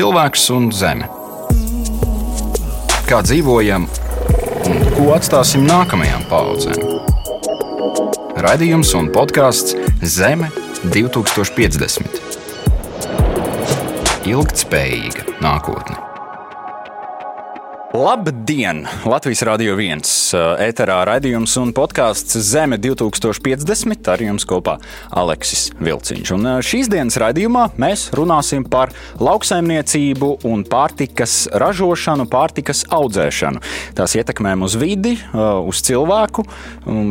cilvēks 0.00 0.46
un 0.54 0.70
zeme. 0.72 1.04
Kā 3.04 3.18
dzīvojam 3.26 3.84
un 4.70 4.80
ko 4.94 5.10
atstāsim 5.12 5.66
nākamajām 5.68 6.24
paudzēm? 6.30 6.80
Radījums 8.46 8.94
un 8.96 9.12
podkāsts 9.12 9.76
Zeme 10.00 10.48
2050. 10.86 12.22
Ilgtspējīga 14.30 15.22
nākotne. 15.44 16.09
Labdien! 17.90 18.84
Latvijas 19.02 19.40
Rādio 19.42 19.72
1. 19.74 20.04
ēterā 20.62 21.00
raidījums 21.08 21.56
un 21.58 21.72
podkāsts 21.74 22.36
Zeme 22.46 22.76
2050. 22.78 24.06
Ar 24.12 24.20
jums 24.22 24.44
kopā 24.46 24.76
Aleksis 25.10 25.72
Vilciņš. 25.82 26.30
Un 26.36 26.46
šīs 26.62 26.86
dienas 26.92 27.18
raidījumā 27.18 27.64
mēs 27.82 28.04
runāsim 28.14 28.62
par 28.70 28.92
lauksaimniecību 29.18 30.28
un 30.46 30.62
pārtikas 30.70 31.48
ražošanu, 31.50 32.28
pārtikas 32.30 32.84
audzēšanu. 32.94 33.58
Tās 33.98 34.14
ietekmēm 34.22 34.62
uz 34.62 34.78
vidi, 34.78 35.16
uz 35.34 35.82
cilvēku 35.82 36.46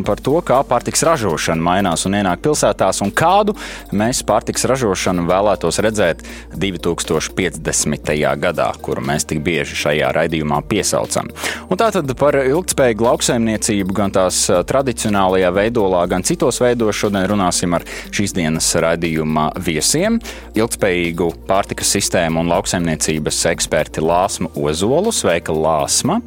par 0.07 0.23
to, 0.23 0.38
kā 0.48 0.62
pārtikas 0.63 1.04
ražošana 1.12 1.59
mainās 1.59 2.07
un 2.07 2.16
ienāk 2.21 2.40
pilsētās 2.48 3.04
un 3.04 3.12
kādu 3.12 3.57
mēs 3.91 4.23
pārtikas 4.23 4.63
ražošanu 4.71 5.27
vēlētos 5.27 5.84
redzēt 5.84 6.23
2050. 6.55 8.16
gadā, 8.48 8.71
kuru 8.80 9.04
mēs 9.12 9.27
tik 9.27 9.43
bieži 9.43 9.76
šajā 9.84 10.16
raidījumā 10.21 10.63
piesaucam. 10.70 11.30
Un 11.70 11.80
tātad 11.80 12.09
par 12.20 12.38
ilgspējīgu 12.41 13.05
lauksaimniecību 13.05 13.96
gan 13.98 14.14
tās 14.16 14.46
tradicionālajā 14.70 15.52
veidolā, 15.55 16.05
gan 16.12 16.26
citos 16.26 16.62
veidos 16.64 16.98
šodien 17.00 17.27
runāsim 17.30 17.76
ar 17.77 17.86
šīs 18.16 18.36
dienas 18.38 18.70
raidījuma 18.80 19.50
viesiem. 19.66 20.20
Ilgspējīgu 20.58 21.32
pārtikas 21.50 21.94
sistēmu 21.98 22.44
un 22.44 22.52
lauksaimniecības 22.54 23.46
eksperti 23.54 24.04
Lāsma 24.05 24.52
Ozolu. 24.58 25.13
Sveika, 25.16 25.55
Lāsma! 25.55 26.21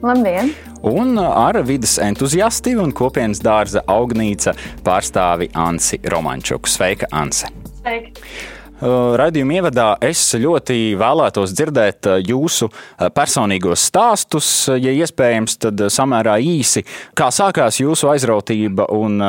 Labdien! 0.00 0.54
Un 0.86 1.18
ar 1.20 1.58
vidas 1.68 1.98
entuziasti 2.00 2.72
un 2.80 2.94
kopienas 2.96 3.42
dārza 3.44 3.82
augnīca 3.84 4.54
pārstāvi 4.86 5.50
Ansi 5.52 6.00
Romančuku. 6.08 6.70
Sveika, 6.72 7.10
Anse! 7.12 7.52
Sveiki! 7.82 8.14
Uh, 8.80 9.12
Radījuma 9.20 9.58
ievadā 9.58 9.86
es 10.00 10.22
ļoti 10.40 10.94
vēlētos 10.96 11.52
dzirdēt 11.52 12.06
uh, 12.08 12.14
jūsu 12.24 12.70
uh, 12.70 13.10
personīgos 13.12 13.82
stāstus, 13.90 14.48
ja 14.72 14.94
iespējams, 14.96 15.58
tad 15.60 15.82
samērā 15.92 16.38
īsi. 16.40 16.80
Kā 17.12 17.28
sākās 17.28 17.76
jūsu 17.82 18.08
aizrautība 18.08 18.86
un 18.96 19.20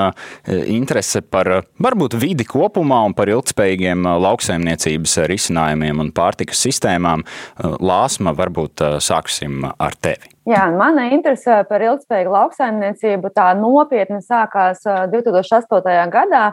interese 0.47 1.19
par 1.21 1.49
varbūt 1.83 2.15
vidi 2.21 2.45
kopumā 2.47 3.01
un 3.09 3.15
par 3.17 3.27
ilgspējīgiem 3.33 4.07
lauksaimniecības 4.23 5.17
risinājumiem 5.31 5.99
un 6.05 6.13
pārtikas 6.15 6.63
sistēmām? 6.63 7.25
Lāsma, 7.59 8.31
varbūt 8.37 8.85
sāksim 9.03 9.65
ar 9.67 9.99
tevi. 9.99 10.31
Jā, 10.47 10.69
mana 10.71 11.09
interese 11.11 11.61
par 11.69 11.83
ilgspējīgu 11.83 12.35
lauksaimniecību 12.37 13.35
tā 13.35 13.51
nopietni 13.59 14.23
sākās 14.23 14.85
2008. 14.87 16.11
gadā 16.13 16.51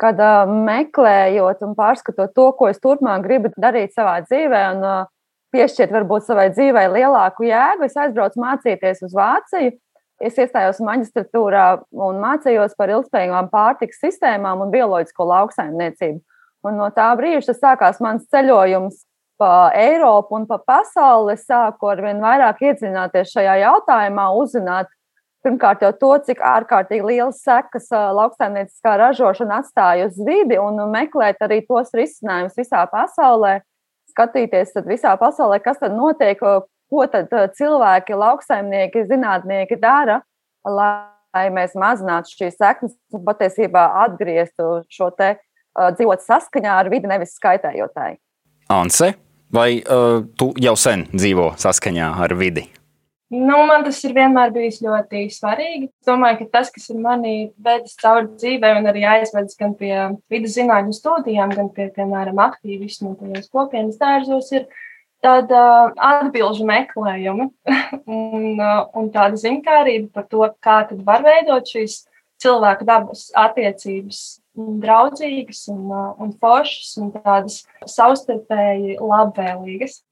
kad 0.00 0.20
meklējot 0.50 1.62
un 1.64 1.74
pārskatot 1.78 2.34
to, 2.36 2.50
ko 2.58 2.68
es 2.70 2.80
turpmāk 2.82 3.24
gribu 3.24 3.52
darīt 3.56 3.96
savā 3.96 4.18
dzīvē, 4.26 4.62
un 4.76 5.08
piešķirt 5.54 5.94
varbūt 5.94 6.26
savai 6.26 6.50
dzīvei 6.52 6.86
lielāku 6.92 7.48
jēgu, 7.48 7.86
es 7.86 7.96
aizbraucu 7.96 8.42
mācīties 8.42 9.04
uz 9.06 9.16
Vāciju. 9.16 9.74
Es 10.16 10.38
iestājos 10.40 10.78
maģistratūrā 10.80 11.64
un 11.92 12.22
mācījos 12.22 12.72
par 12.78 12.88
ilgspējīgām 12.88 13.50
pārtikas 13.52 14.00
sistēmām 14.00 14.62
un 14.64 14.72
bioloģisko 14.72 15.26
lauksaimniecību. 15.28 16.22
Un 16.64 16.80
no 16.80 16.88
tā 16.96 17.10
brīža 17.18 17.52
sākās 17.52 18.00
mans 18.00 18.24
ceļojums 18.32 19.02
pa 19.36 19.68
Eiropu 19.76 20.38
un 20.38 20.46
pa 20.48 20.56
pasauli. 20.58 21.34
Es 21.36 21.44
sāku 21.44 21.90
ar 21.92 22.00
vien 22.04 22.22
vairāk 22.24 22.64
iedziļināties 22.64 23.34
šajā 23.36 23.58
jautājumā, 23.60 24.30
uzzināt, 24.40 24.88
Pirmkārt, 25.46 25.84
jau 25.84 25.92
to, 25.94 26.08
cik 26.26 26.40
ārkārtīgi 26.42 27.06
liels 27.06 27.36
sekas 27.46 27.84
lauksaimnieciskā 27.94 28.96
ražošana 28.98 29.60
atstāja 29.62 30.08
uz 30.08 30.16
vidi 30.26 30.56
un 30.58 30.80
meklēt 30.90 31.38
arī 31.46 31.60
tos 31.68 31.92
risinājumus 31.94 32.56
visā 32.58 32.80
pasaulē, 32.90 33.60
skatīties 34.10 34.74
visā 34.88 35.12
pasaulē, 35.20 35.60
kas 35.62 35.78
tad 35.78 35.94
notiek, 35.94 36.40
ko 36.42 37.06
tad 37.12 37.30
cilvēki, 37.54 38.16
lauksaimnieki, 38.18 39.04
zinātnieki 39.06 39.78
dara, 39.78 40.18
lai 40.66 41.46
mēs 41.54 41.76
mazinātu 41.78 42.34
šīs 42.34 42.58
sekmes 42.58 42.96
un 43.14 43.22
patiesībā 43.28 43.84
atgrieztu 44.02 44.80
šo 44.90 45.12
te 45.14 45.36
dzīvot 45.76 46.26
saskaņā 46.26 46.80
ar 46.80 46.90
vidi, 46.90 47.06
nevis 47.06 47.36
skaitējot 47.38 47.94
tai. 47.94 48.16
Anse, 48.72 49.12
vai 49.54 49.76
uh, 49.78 50.24
tu 50.34 50.50
jau 50.58 50.74
sen 50.74 51.06
dzīvo 51.14 51.52
saskaņā 51.62 52.10
ar 52.26 52.34
vidi? 52.34 52.66
Nu, 53.34 53.56
man 53.66 53.82
tas 53.82 53.98
ir 54.06 54.12
vienmēr 54.14 54.52
bijis 54.54 54.76
ļoti 54.84 55.24
svarīgi. 55.34 55.88
Es 55.90 56.06
domāju, 56.06 56.44
ka 56.44 56.60
tas, 56.60 56.68
kas 56.70 56.84
ir 56.92 57.00
manī 57.02 57.34
vedis 57.58 57.96
cauri 57.98 58.28
dzīvē, 58.38 58.70
un 58.78 58.86
arī 58.86 59.02
aizvedis 59.16 59.58
gan 59.58 59.72
pie 59.74 59.94
vidus 60.30 60.54
zinātņu 60.54 60.94
studijām, 60.94 61.54
gan 61.58 61.72
pie, 61.74 61.88
piemēram, 61.96 62.38
aktīvismu 62.44 63.16
tajos 63.18 63.50
kopienas 63.50 63.98
dārzos, 63.98 64.52
ir 64.54 64.68
tāda 65.26 65.90
atbilžu 65.96 66.68
meklējumi 66.70 67.48
un, 68.20 68.62
un 68.62 69.10
tāda 69.10 69.42
zinkārība 69.42 70.12
par 70.14 70.30
to, 70.30 70.46
kā 70.62 70.84
tad 70.86 71.02
var 71.08 71.26
veidot 71.26 71.66
šīs 71.66 72.04
cilvēku 72.42 72.86
dabas 72.86 73.26
attiecības 73.34 74.22
draudzīgas 74.56 75.66
un, 75.72 75.90
un 76.22 76.32
foršas 76.40 76.94
un 77.02 77.10
tādas 77.16 77.64
savstarpēji 77.90 79.00
labvēlīgas. 79.02 80.04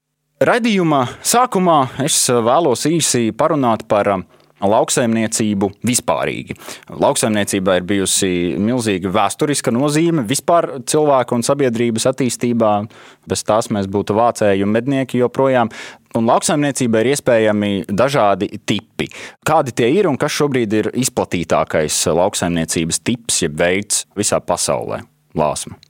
Radījuma 0.45 0.99
sākumā 1.25 1.77
es 2.05 2.19
vēlos 2.29 2.83
īsi 2.85 3.31
parunāt 3.33 3.87
par 3.89 4.09
um, 4.13 4.23
lauksaimniecību 4.61 5.71
vispārīgi. 5.89 6.53
Lauksaimniecībā 7.01 7.79
ir 7.79 7.87
bijusi 7.89 8.29
milzīga 8.61 9.09
vēsturiska 9.15 9.73
nozīme 9.73 10.21
vispār 10.29 10.67
cilvēku 10.85 11.39
un 11.39 11.45
sabiedrības 11.47 12.05
attīstībā. 12.11 12.73
Bez 13.25 13.41
tās 13.47 13.71
mēs 13.73 13.89
būtu 13.89 14.13
vācēji 14.19 14.67
un 14.67 14.75
mednieki 14.75 15.23
joprojām. 15.23 15.71
Un 16.15 16.29
lauksaimniecībai 16.29 17.01
ir 17.01 17.11
iespējami 17.15 17.71
dažādi 17.89 18.51
tipi. 18.69 19.09
Kādi 19.49 19.73
tie 19.73 19.89
ir 19.97 20.11
un 20.11 20.19
kas 20.21 20.37
šobrīd 20.37 20.77
ir 20.77 20.91
izplatītākais 20.93 22.03
lauksaimniecības 22.21 23.01
tips, 23.01 23.41
jeb 23.47 23.57
veids 23.65 24.05
visā 24.13 24.43
pasaulē? 24.45 25.01
Lāsma. 25.35 25.81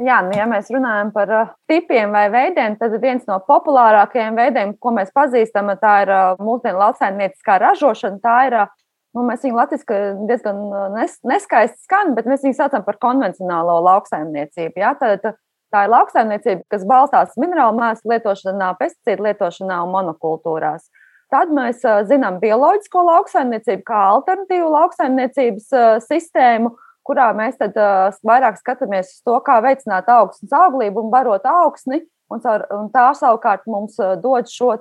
Jā, 0.00 0.22
nu, 0.24 0.32
ja 0.32 0.46
mēs 0.48 0.70
runājam 0.72 1.10
par 1.12 1.30
uh, 1.36 1.48
tipiem 1.68 2.14
vai 2.14 2.24
veidiem, 2.32 2.78
tad 2.80 2.94
viens 3.02 3.26
no 3.28 3.36
populārākajiem 3.44 4.38
veidiem, 4.38 4.72
ko 4.80 4.94
mēs 4.96 5.12
pazīstam, 5.12 5.68
tā 5.82 5.96
ir 6.06 6.12
uh, 6.14 6.40
mūsdienu 6.40 6.80
lauksaimnieciskā 6.80 7.58
ražošana. 7.60 8.16
Tā 8.24 8.36
ir, 8.48 8.56
uh, 8.62 8.72
nu, 9.12 9.26
mēs 9.28 9.44
viņu 9.44 9.58
latviešu 9.58 9.98
diezgan 10.30 10.62
nes, 10.96 11.18
neskaisti 11.28 11.84
skan, 11.84 12.14
bet 12.16 12.30
mēs 12.30 12.44
viņu 12.46 12.56
saucam 12.56 12.86
par 12.86 12.96
konvencionālo 13.04 13.76
lauksaimniecību. 13.84 14.80
Jā, 14.80 14.94
tad, 14.96 15.28
tā 15.72 15.84
ir 15.84 15.92
lauksaimniecība, 15.92 16.64
kas 16.72 16.88
balstās 16.88 17.36
minerālu 17.40 17.76
mēslu 17.76 18.14
lietošanā, 18.14 18.72
pesticīdu 18.80 19.28
lietošanā 19.28 19.82
un 19.84 19.92
monokultūrās. 19.92 20.88
Tad 21.32 21.52
mēs 21.52 21.84
zinām 22.08 22.40
bioloģisko 22.40 23.04
lauksaimniecību 23.08 23.84
kā 23.88 24.00
alternatīvu 24.16 24.72
lauksaimniecības 24.72 25.68
sistēmu 26.08 26.74
kurā 27.06 27.30
mēs 27.36 27.58
tad, 27.60 27.76
uh, 27.76 28.10
vairāk 28.26 28.58
skatāmies 28.60 29.14
uz 29.16 29.22
to, 29.26 29.38
kā 29.46 29.60
veicināt 29.64 30.10
augsnes 30.12 30.52
auglību 30.54 31.06
un 31.06 31.10
barot 31.12 31.46
augsni, 31.48 32.02
un, 32.32 32.42
caur, 32.42 32.66
un 32.74 32.88
tā 32.92 33.10
savukārt 33.18 33.66
mums 33.70 33.98
dod 34.22 34.50
šo 34.50 34.74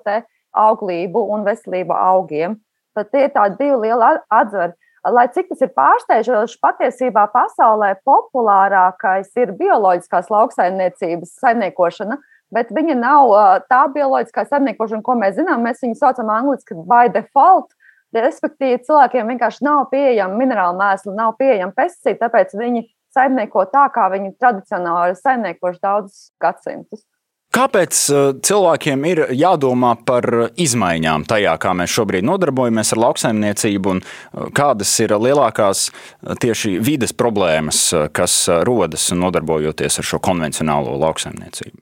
auglību 0.51 1.23
un 1.33 1.45
veselību 1.47 1.95
augiem. 1.95 2.57
Tad 2.95 3.11
tie 3.11 3.27
ir 3.27 3.35
tādi 3.35 3.59
divi 3.61 3.87
lieli 3.87 4.17
atzari. 4.31 4.75
Lai 5.01 5.25
cik 5.33 5.47
tas 5.49 5.63
ir 5.65 5.71
pārsteidzoši, 5.73 6.59
patiesībā 6.61 7.23
pasaulē 7.33 7.95
populārākais 8.05 9.31
ir 9.41 9.55
bioloģiskās 9.57 10.29
lauksaimniecības 10.29 11.31
saimniekošana, 11.41 12.19
bet 12.53 12.69
viņa 12.75 12.97
nav 12.99 13.33
tā 13.71 13.81
bioloģiskā 13.95 14.45
saimniekošana, 14.51 15.01
ko 15.01 15.15
mēs 15.17 15.39
zinām. 15.39 15.63
Mēs 15.65 15.81
viņu 15.81 15.97
saucam 15.97 16.29
angļuiski 16.35 16.77
by 16.85 17.09
default, 17.15 17.71
Respektīvi, 18.11 18.81
cilvēkiem 18.87 19.29
vienkārši 19.31 19.63
nav 19.63 19.85
pieejama 19.91 20.35
minerāla 20.39 20.75
mēsla, 20.75 21.13
nav 21.15 21.37
pieejama 21.39 21.71
pesticīdi, 21.77 22.19
tāpēc 22.19 22.57
viņi 22.59 22.83
saimnieko 23.15 23.63
tā, 23.71 23.85
kā 23.93 24.09
viņi 24.11 24.35
tradicionāli 24.39 25.13
ir 25.13 25.19
saimniekojuši 25.21 25.83
daudzus 25.83 26.27
gadsimtus. 26.41 27.05
Kāpēc 27.51 27.97
uh, 28.15 28.19
cilvēkiem 28.47 29.01
ir 29.09 29.19
jādomā 29.35 29.97
par 30.07 30.23
izmaiņām 30.55 31.25
tajā, 31.27 31.57
kā 31.59 31.73
mēs 31.75 31.91
šobrīd 31.91 32.23
nodarbojamies 32.23 32.93
ar 32.95 33.01
lauksaimniecību, 33.03 33.95
un 33.95 33.99
uh, 33.99 34.45
kādas 34.55 34.93
ir 35.03 35.11
lielākās 35.19 35.89
uh, 35.91 36.31
tieši 36.39 36.77
vides 36.79 37.11
problēmas, 37.11 37.81
kas 38.15 38.45
rodas 38.67 39.09
nodarbojoties 39.11 39.99
ar 39.99 40.07
šo 40.07 40.21
konvencionālo 40.23 40.95
lauksaimniecību? 41.03 41.75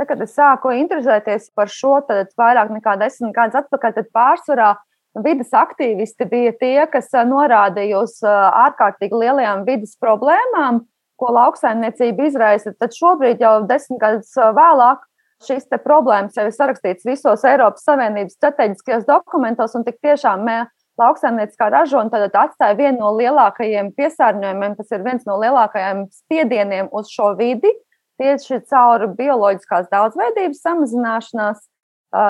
Tad, 0.00 0.08
kad 0.08 0.20
es 0.24 0.36
sāku 0.36 0.74
interesēties 0.76 1.48
par 1.56 1.72
šo, 1.72 1.98
tad 2.08 2.32
vairāk 2.40 2.68
nekā 2.72 2.98
desmit 3.00 3.32
gadus 3.36 3.64
atpakaļ, 3.64 3.96
tad 3.96 4.12
pārsvarā 4.16 4.74
vidas 5.18 5.52
aktīvisti 5.56 6.26
bija 6.30 6.54
tie, 6.60 6.86
kas 6.90 7.10
norādīja 7.26 8.04
uz 8.04 8.18
ārkārtīgi 8.24 9.22
lielajām 9.24 9.66
vidas 9.66 9.96
problēmām, 10.00 10.84
ko 11.20 11.30
lauksaimniecība 11.36 12.30
izraisa. 12.30 12.72
Tad 12.78 12.94
šobrīd, 12.96 13.42
jau 13.42 13.60
desmit 13.68 14.00
gadus 14.00 14.32
vēlāk, 14.36 15.02
šīs 15.44 15.66
problēmas 15.84 16.36
jau 16.36 16.46
ir 16.48 16.54
sarakstītas 16.54 17.08
visos 17.08 17.44
Eiropas 17.48 17.84
Savienības 17.88 18.36
strateģiskajos 18.38 19.06
dokumentos, 19.08 19.74
un 19.76 19.84
tik 19.84 19.98
tiešām 20.04 20.44
mēs 20.46 20.70
lauksaimnieciskā 21.00 21.70
ražona 21.72 22.26
atstāja 22.28 22.76
vienu 22.76 22.98
no 23.00 23.14
lielākajiem 23.16 23.92
piesārņojumiem, 23.96 24.74
tas 24.76 24.90
ir 24.92 25.04
viens 25.04 25.24
no 25.28 25.38
lielākajiem 25.40 26.04
spiedieniem 26.12 26.90
uz 26.92 27.08
šo 27.08 27.32
vidi, 27.38 27.72
tieši 28.20 28.60
caur 28.68 29.06
bioloģiskās 29.16 29.88
daudzveidības 29.92 30.60
samazināšanās. 30.60 31.62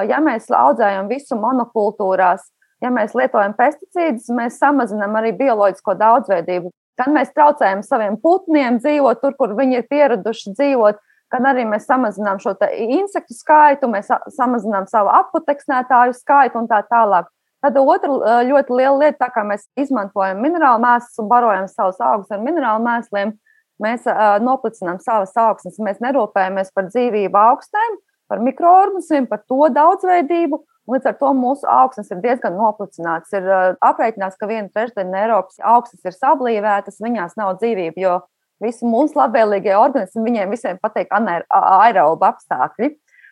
Ja 0.06 0.20
mēs 0.22 0.46
audzējam 0.54 1.08
visu 1.10 1.38
monokultūrās, 1.40 2.44
ja 2.80 2.90
mēs 2.94 3.14
lietojam 3.16 3.54
pesticīdus, 3.58 4.30
mēs 4.36 4.58
samazinām 4.60 5.16
arī 5.20 5.32
bioloģisko 5.38 5.96
daudzveidību. 6.00 6.72
Gan 7.00 7.14
mēs 7.16 7.32
traucējam 7.32 7.84
saviem 7.86 8.18
putniem 8.20 8.78
dzīvot 8.80 9.22
tur, 9.22 9.36
kur 9.38 9.54
viņi 9.56 9.80
ir 9.80 9.88
pieraduši 9.88 10.54
dzīvot, 10.56 10.98
gan 11.32 11.46
arī 11.48 11.64
mēs 11.68 11.86
samazinām 11.88 12.40
šo 12.42 12.56
insektu 12.76 13.36
skaitu, 13.36 13.88
mēs 13.88 14.10
samazinām 14.36 14.88
savu 14.90 15.12
aputeksnētāju 15.14 16.16
skaitu 16.18 16.60
un 16.60 16.68
tā 16.68 16.82
tālāk. 16.90 17.30
Tad 17.60 17.76
otra 17.76 18.40
ļoti 18.48 18.72
liela 18.72 18.96
lieta, 19.02 19.26
tā 19.26 19.28
kā 19.34 19.44
mēs 19.44 19.66
izmantojam 19.80 20.40
minerālu 20.40 20.80
mēslus 20.80 21.20
un 21.20 21.28
barojam 21.28 21.66
savus 21.68 22.00
augus 22.00 22.32
ar 22.32 22.40
minerālu 22.40 22.84
mēsliem, 22.86 23.34
mēs 23.80 24.06
uh, 24.08 24.38
noplicinām 24.44 25.00
savas 25.00 25.34
augsnes. 25.40 25.76
Mēs 25.80 26.00
nerūpējamies 26.04 26.72
par 26.76 26.88
dzīvību 26.88 27.40
augstnēm, 27.40 27.98
par 28.32 28.40
mikroorganismiem, 28.44 29.28
par 29.28 29.44
to 29.48 29.68
daudzveidību. 29.76 30.62
Līdz 30.90 31.06
ar 31.06 31.16
to 31.20 31.30
mūsu 31.38 31.68
augsnes 31.70 32.10
ir 32.10 32.18
diezgan 32.24 32.56
noplicināts. 32.58 33.30
Ir 33.36 33.46
aprēķināts, 33.84 34.38
ka 34.40 34.48
viena 34.50 34.68
trešdaļa 34.74 35.22
Eiropas 35.22 35.60
augsnes 35.62 36.08
ir 36.08 36.16
sablīvētas, 36.16 36.98
viņās 37.04 37.36
nav 37.38 37.60
dzīvība, 37.60 38.00
jo 38.02 38.16
visi 38.64 38.88
mūsu 38.88 39.18
labvēlīgie 39.20 39.76
organismi, 39.78 40.24
viņiem 40.26 40.50
visiem 40.50 40.80
patīk 40.82 41.12
aerobu 41.14 42.26
apstākļi. 42.28 42.90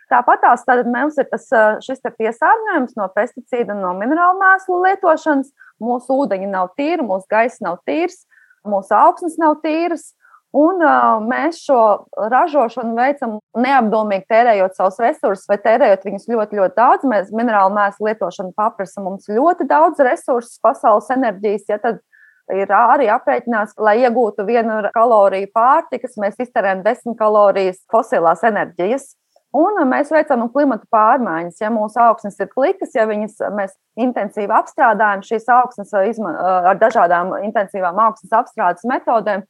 Tāpat 0.08 0.40
tās 0.40 0.62
mums 0.88 1.18
ir 1.20 1.26
tas, 1.28 1.48
šis 1.84 2.00
piesārņojums 2.00 2.94
no 2.96 3.08
pesticīdu 3.12 3.74
un 3.74 3.82
no 3.84 3.90
minerālu 3.98 4.38
mēslu 4.40 4.78
lietošanas. 4.86 5.50
Mūsu 5.84 6.16
ūdeņi 6.24 6.48
nav 6.50 6.72
tīri, 6.78 7.04
mūsu 7.04 7.28
gaisa 7.30 7.62
nav 7.66 7.82
tīrs, 7.86 8.24
mūsu 8.66 8.94
augsnes 8.96 9.36
nav 9.38 9.58
tīras. 9.62 10.14
Un 10.56 10.80
uh, 10.80 11.18
mēs 11.28 11.58
šo 11.60 12.08
ražošanu 12.32 12.94
veicam 12.96 13.34
neapdomīgi 13.60 14.24
tērējot 14.32 14.78
savus 14.78 14.96
resursus, 15.02 15.44
vai 15.50 15.58
tērējot 15.60 16.06
viņus 16.08 16.28
ļoti, 16.30 16.56
ļoti 16.56 16.78
daudz. 16.78 17.04
Mēs 17.10 17.32
minerālu 17.36 17.74
mēslu 17.76 18.08
lietošanu 18.08 18.54
paprasam 18.56 19.04
mums 19.10 19.28
ļoti 19.28 19.66
daudz 19.68 20.00
resursu, 20.06 20.56
pasaules 20.64 21.10
enerģijas. 21.12 21.66
Ja, 21.68 21.76
tad 21.82 22.00
ir 22.48 22.72
arī 22.72 23.10
aprēķināts, 23.12 23.76
lai 23.76 23.98
iegūtu 24.06 24.46
vienu 24.48 24.80
kaloriju 24.94 25.50
pārtikas, 25.52 26.16
mēs 26.16 26.40
izterējam 26.40 26.80
desmit 26.86 27.18
kalorijas 27.20 27.82
fosilās 27.92 28.44
enerģijas. 28.48 29.10
Un 29.56 29.76
mēs 29.88 30.10
veicam 30.12 30.46
klimata 30.52 30.84
pārmaiņas. 30.92 31.60
Ja 31.60 31.68
mūsu 31.72 32.00
augsnes 32.04 32.40
ir 32.40 32.48
plikas, 32.52 32.96
ja 32.96 33.04
viņas 33.08 33.38
mēs 33.56 33.76
intensīvi 34.00 34.52
apstrādājam, 34.52 35.24
šīs 35.24 35.48
augsnes 35.52 35.92
ar 35.92 36.80
dažādām 36.80 37.36
intensīvām 37.44 38.00
augsnes 38.08 38.32
apstrādes 38.36 38.84
metodēm, 38.88 39.44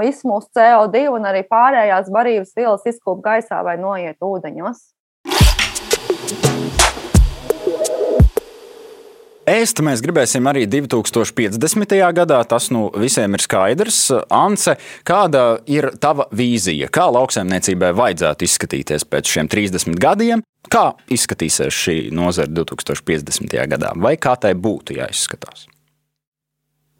viss 0.00 0.24
mūsu 0.26 0.50
CO2 0.56 1.06
un 1.14 1.28
arī 1.30 1.44
pārējās 1.48 2.10
barības 2.12 2.56
vielas 2.56 2.86
izkūp 2.90 3.22
gaisā 3.24 3.62
vai 3.66 3.76
noiet 3.80 4.18
ūdeņos. 4.22 4.88
Ēst 9.50 9.80
mēs 9.82 10.02
gribēsim 10.04 10.46
arī 10.46 10.66
2050. 10.70 11.94
gadā. 12.14 12.38
Tas 12.46 12.68
nu 12.70 12.84
visiem 12.94 13.34
ir 13.34 13.42
skaidrs. 13.42 13.98
Ance, 14.30 14.76
kāda 15.06 15.42
ir 15.66 15.88
tava 15.98 16.28
vīzija? 16.30 16.90
Kā 16.92 17.08
lauksaimniecībai 17.10 17.90
vajadzētu 17.98 18.46
izskatīties 18.46 19.06
pēc 19.10 19.32
šiem 19.32 19.50
30 19.50 19.98
gadiem? 19.98 20.44
Kā 20.70 20.92
izskatīsies 21.10 21.74
šī 21.74 21.96
nozara 22.14 22.52
2050. 22.52 23.56
gadā? 23.72 23.90
Vai 23.96 24.14
kā 24.20 24.36
tai 24.38 24.52
būtu 24.54 25.00
jāizskatās? 25.00 25.66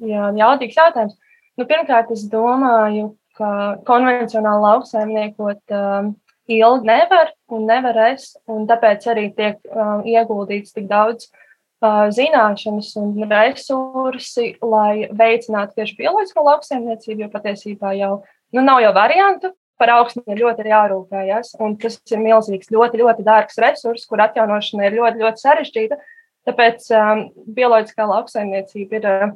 Jā, 0.00 0.32
jautājums 0.34 0.81
jautājums. 0.81 1.19
Nu, 1.58 1.67
pirmkārt, 1.69 2.12
es 2.14 2.23
domāju, 2.31 3.14
ka 3.38 3.50
konvencionāli 3.88 4.64
lauksaimniekot 4.64 5.75
um, 5.76 6.11
ilgi 6.50 6.88
nevar 6.88 7.32
un 7.52 7.67
nevarēs, 7.69 8.35
un 8.50 8.67
tāpēc 8.70 9.06
arī 9.12 9.29
tiek 9.37 9.58
um, 9.70 10.02
ieguldīts 10.08 10.75
tik 10.76 10.88
daudz 10.91 11.29
uh, 11.29 12.08
zināšanas 12.14 12.93
un 13.00 13.14
resursi, 13.31 14.52
lai 14.62 15.08
veicinātu 15.17 15.79
tieši 15.79 15.99
bioloģisko 16.02 16.47
lauksaimniecību, 16.49 17.25
jo 17.25 17.32
patiesībā 17.32 17.94
jau 17.99 18.12
nu, 18.55 18.62
nav 18.62 18.85
jau 18.85 18.94
variantu. 18.96 19.55
Par 19.81 19.94
augstu 19.94 20.20
ir 20.29 20.43
ļoti 20.43 20.67
jārūpējas, 20.69 21.55
un 21.64 21.73
tas 21.81 21.94
ir 22.12 22.20
milzīgs, 22.20 22.69
ļoti, 22.69 22.99
ļoti 23.00 23.25
dārgs 23.25 23.56
resurs, 23.64 24.03
kur 24.05 24.20
atjaunošana 24.20 24.85
ir 24.85 24.99
ļoti, 24.99 25.23
ļoti 25.23 25.41
sarežģīta. 25.41 25.96
Tāpēc 26.50 26.91
um, 26.93 27.23
bioloģiskā 27.56 28.05
lauksaimniecība 28.11 28.99
ir 28.99 29.08
uh, 29.08 29.32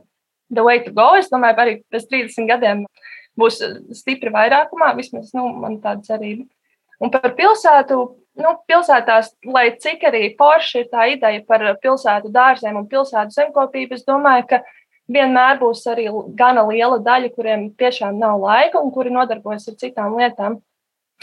the 0.51 0.65
way 0.65 0.81
to 0.85 0.93
go. 0.93 1.15
Es 1.19 1.31
domāju, 1.33 1.61
arī 1.63 1.79
pēc 1.93 2.09
30 2.11 2.51
gadiem 2.51 2.85
būs 3.39 3.61
stipri 3.99 4.33
vairākumā, 4.35 4.93
vismaz 4.99 5.33
nu, 5.35 5.49
man 5.59 5.81
tāda 5.83 6.05
cerība. 6.07 6.47
Un 7.03 7.11
par 7.11 7.35
pilsētu 7.37 7.99
nu, 8.41 8.53
pilsētās, 8.69 9.33
lai 9.47 9.69
cik 9.81 10.07
arī 10.11 10.29
forši 10.39 10.85
ir 10.85 10.89
tā 10.93 11.09
ideja 11.15 11.43
par 11.47 11.65
pilsētu 11.83 12.31
dārziem 12.35 12.79
un 12.81 12.89
pilsētu 12.91 13.35
zemkopību, 13.35 13.99
es 13.99 14.07
domāju, 14.07 14.47
ka 14.51 14.61
vienmēr 15.11 15.59
būs 15.61 15.85
arī 15.91 16.07
gana 16.39 16.65
liela 16.69 17.01
daļa, 17.03 17.33
kuriem 17.35 17.67
tiešām 17.79 18.19
nav 18.19 18.41
laika 18.43 18.81
un 18.81 18.93
kuri 18.95 19.13
nodarbojas 19.15 19.69
ar 19.71 19.79
citām 19.81 20.17
lietām. 20.19 20.61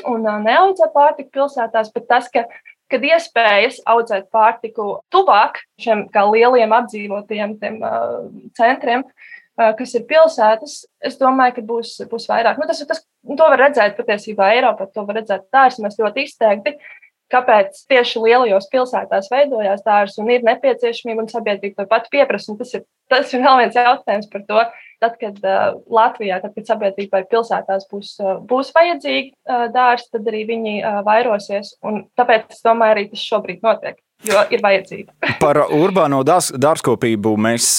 Un 0.08 0.24
neaudzē 0.24 0.88
pārtiku 0.94 1.34
pilsētās, 1.36 1.92
bet 1.94 2.08
tas, 2.08 2.30
ka, 2.32 2.46
kad 2.92 3.06
iespējas 3.08 3.82
audzēt 3.90 4.30
pārtiku 4.34 5.02
tuvāk 5.14 5.62
šiem 5.82 6.08
lieliem 6.34 6.74
apdzīvotajiem 6.78 7.58
tiem, 7.62 7.78
uh, 7.84 8.28
centriem, 8.58 9.06
uh, 9.06 9.72
kas 9.80 9.96
ir 9.98 10.08
pilsētas, 10.10 10.82
es 11.04 11.20
domāju, 11.22 11.60
ka 11.60 11.68
būs, 11.74 11.96
būs 12.12 12.30
vairāk. 12.32 12.62
Nu, 12.62 12.70
tas, 12.70 12.84
tas, 12.88 13.04
to 13.28 13.52
var 13.54 13.68
redzēt 13.68 13.98
patiesībā 14.00 14.54
Eiropā, 14.58 14.90
to 14.92 15.06
var 15.08 15.22
redzēt 15.22 15.48
dārzos 15.54 16.00
ļoti 16.02 16.28
izteikti 16.28 16.78
kāpēc 17.32 17.84
tieši 17.90 18.22
lielajos 18.26 18.70
pilsētās 18.72 19.30
veidojās 19.32 19.84
dārsts 19.86 20.20
un 20.22 20.30
ir 20.34 20.46
nepieciešamība 20.48 21.24
un 21.24 21.30
sabiedrība 21.32 21.82
to 21.82 21.90
pati 21.92 22.12
pieprasa. 22.14 22.56
Tas 22.60 22.74
ir, 22.78 22.86
tas 23.12 23.32
ir 23.34 23.44
vēl 23.46 23.62
viens 23.64 23.78
jautājums 23.78 24.30
par 24.32 24.46
to, 24.50 24.66
tad, 25.02 25.18
kad 25.22 25.40
uh, 25.42 25.80
Latvijā, 25.92 26.40
tad, 26.44 26.54
kad 26.58 26.70
sabiedrībai 26.70 27.24
pilsētās 27.32 27.88
būs, 27.92 28.14
uh, 28.22 28.38
būs 28.48 28.72
vajadzīgi 28.76 29.34
uh, 29.34 29.66
dārsti, 29.74 30.14
tad 30.18 30.32
arī 30.32 30.46
viņi 30.54 30.78
uh, 30.80 31.02
vairosies. 31.08 31.76
Un 31.88 32.06
tāpēc 32.20 32.54
es 32.56 32.64
domāju, 32.66 32.96
arī 32.96 33.08
tas 33.12 33.26
šobrīd 33.26 33.66
notiek 33.66 34.00
jo 34.28 34.42
ir 34.54 34.62
vajadzīga. 34.64 35.14
Par 35.44 35.60
urbāno 35.74 36.22
dārzkopību 36.26 37.34
mēs 37.42 37.70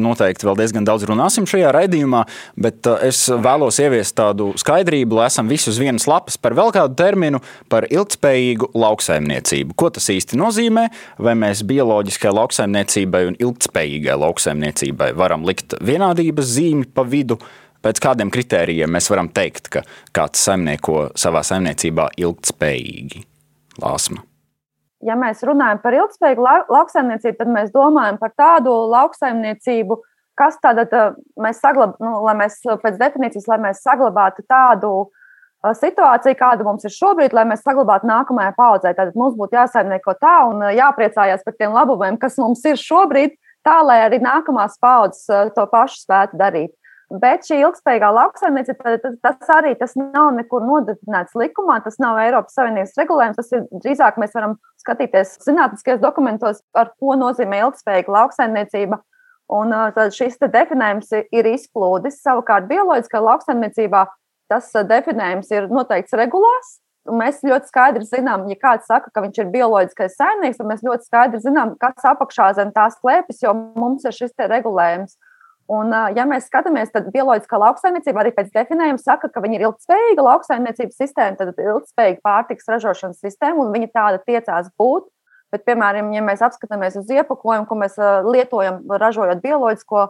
noteikti 0.00 0.48
vēl 0.48 0.58
diezgan 0.60 0.86
daudz 0.88 1.06
runāsim 1.08 1.46
šajā 1.50 1.72
raidījumā, 1.76 2.24
bet 2.60 2.88
es 3.06 3.22
vēlos 3.30 3.80
ieviest 3.82 4.16
tādu 4.18 4.50
skaidrību, 4.60 5.20
lai 5.20 5.28
esam 5.30 5.50
visi 5.50 5.70
uz 5.72 5.80
vienas 5.80 6.06
lapas 6.10 6.38
par 6.40 6.56
vēl 6.58 6.74
kādu 6.76 6.98
terminu 6.98 7.42
par 7.72 7.88
ilgspējīgu 7.90 8.72
lauksaimniecību. 8.80 9.76
Ko 9.78 9.90
tas 9.94 10.10
īsti 10.12 10.38
nozīmē? 10.40 10.86
Vai 11.22 11.36
mēs 11.38 11.64
bioloģiskai 11.68 12.34
lauksaimniecībai 12.36 13.24
un 13.30 13.40
ilgspējīgai 13.40 14.20
lauksaimniecībai 14.20 15.12
varam 15.18 15.46
likt 15.48 15.78
vienādības 15.80 16.54
zīmi 16.56 16.88
pa 16.94 17.06
vidu? 17.08 17.40
Pēc 17.80 17.96
kādiem 18.04 18.28
kritērijiem 18.28 18.92
mēs 18.92 19.08
varam 19.08 19.30
teikt, 19.32 19.70
ka 19.72 19.84
kāds 20.12 20.42
saimnieko 20.44 21.06
savā 21.16 21.40
saimniecībā 21.48 22.10
ilgspējīgi? 22.20 23.24
Lāsma 23.80 24.26
ja 25.06 25.16
mēs 25.18 25.44
runājam 25.46 25.80
par 25.82 25.96
ilgspējīgu 25.96 26.46
lauksaimniecību, 26.70 27.38
tad 27.38 27.52
mēs 27.52 27.72
domājam 27.74 28.18
par 28.20 28.34
tādu 28.38 28.74
lauksaimniecību, 28.92 30.00
kas 30.38 30.58
tātad 30.62 30.92
mēs 31.40 31.60
saglabājam, 31.62 31.96
nu, 32.04 32.20
lai 32.26 32.36
mēs 32.42 32.60
pēc 32.82 33.00
definīcijas, 33.00 33.48
lai 33.50 33.60
mēs 33.66 33.82
saglabātu 33.84 34.44
tādu 34.48 34.92
situāciju, 35.76 36.38
kāda 36.40 36.64
mums 36.64 36.86
ir 36.88 36.94
šobrīd, 36.94 37.34
lai 37.36 37.44
mēs 37.48 37.64
saglabātu 37.66 38.08
nākamajai 38.08 38.54
paudzei. 38.56 38.94
Tad 38.96 39.12
mums 39.18 39.36
būtu 39.36 39.58
jāsaimnieko 39.58 40.16
tā 40.20 40.36
un 40.48 40.64
jāpriecājās 40.72 41.44
par 41.44 41.56
tiem 41.58 41.76
labumiem, 41.76 42.16
kas 42.20 42.38
mums 42.40 42.64
ir 42.68 42.80
šobrīd, 42.80 43.36
tā 43.66 43.80
lai 43.84 44.00
arī 44.06 44.22
nākamās 44.24 44.78
paudzes 44.80 45.28
to 45.56 45.66
pašu 45.68 46.06
spētu 46.06 46.40
darīt. 46.40 46.72
Bet 47.10 47.42
šī 47.42 47.56
ilgspējīgā 47.64 48.06
lauksaimniecība, 48.14 48.92
tas, 49.18 49.48
arī 49.50 49.72
tas 49.78 49.96
nav 49.98 50.28
nekur 50.36 50.62
nodefinēts 50.62 51.34
likumā, 51.34 51.80
tas 51.82 51.96
nav 51.98 52.20
Eiropas 52.22 52.54
Savienības 52.54 52.92
regulējums. 53.00 53.38
Tas 53.40 53.48
ir 53.56 53.64
drīzāk 53.82 54.18
mēs 54.22 54.36
varam 54.36 54.54
skatīties 54.78 55.32
zinātniskajos 55.42 55.98
dokumentos, 56.04 56.60
ar 56.78 56.92
ko 57.02 57.16
nozīmē 57.18 57.64
ilgspējīga 57.64 58.14
lauksaimniecība. 58.14 59.00
Un 59.50 59.74
tad 59.96 60.14
šis 60.14 60.38
definējums 60.38 61.10
ir 61.34 61.48
izplūdis. 61.50 62.20
Savukārt, 62.22 62.68
bioloģiskā 62.70 63.18
lauksaimniecībā 63.26 64.04
tas 64.50 64.70
definējums 64.86 65.50
ir 65.50 65.66
noteikts 65.70 66.14
regulās. 66.20 66.76
Mēs 67.10 67.40
ļoti 67.42 67.72
skaidri 67.72 68.06
zinām, 68.06 68.44
ja 68.52 68.58
kāds 68.60 68.86
saka, 68.86 69.10
ka 69.10 69.24
viņš 69.24 69.40
ir 69.40 69.50
bioloģiskais 69.50 70.14
saimnieks, 70.14 70.60
tad 70.60 70.68
mēs 70.68 70.86
ļoti 70.86 71.08
skaidri 71.08 71.42
zinām, 71.42 71.74
kas 71.80 72.06
apakšā 72.12 72.52
zem 72.60 72.70
tās 72.76 72.98
klēpjas, 73.02 73.40
jo 73.42 73.56
mums 73.56 74.06
ir 74.06 74.14
šis 74.14 74.36
regulējums. 74.52 75.16
Un, 75.70 75.92
ja 76.16 76.24
mēs 76.26 76.48
skatāmies, 76.48 76.90
tad 76.90 77.12
bioloģiskā 77.14 77.58
lauksaimniecība 77.62 78.24
arī 78.24 78.32
pēc 78.34 78.48
definējuma 78.56 78.98
saka, 78.98 79.28
ka 79.30 79.42
viņa 79.44 79.54
ir 79.58 79.64
ilgspējīga 79.68 80.24
lauksaimniecības 80.26 80.98
sistēma, 80.98 81.38
tad 81.38 81.60
ilgspējīga 81.62 82.24
pārtiks 82.26 82.66
ražošanas 82.72 83.20
sistēma, 83.22 83.62
un 83.62 83.70
viņa 83.76 83.90
tāda 83.94 84.18
tiecās 84.26 84.72
būt. 84.80 85.06
Bet, 85.54 85.64
piemēram, 85.66 86.10
ja 86.14 86.22
mēs 86.22 86.42
apskatāmies 86.46 86.98
uz 86.98 87.08
iepakojumu, 87.10 87.66
ko 87.66 87.78
mēs 87.78 87.96
lietojam, 88.26 88.82
ražojot 89.02 89.42
bioloģisko 89.42 90.02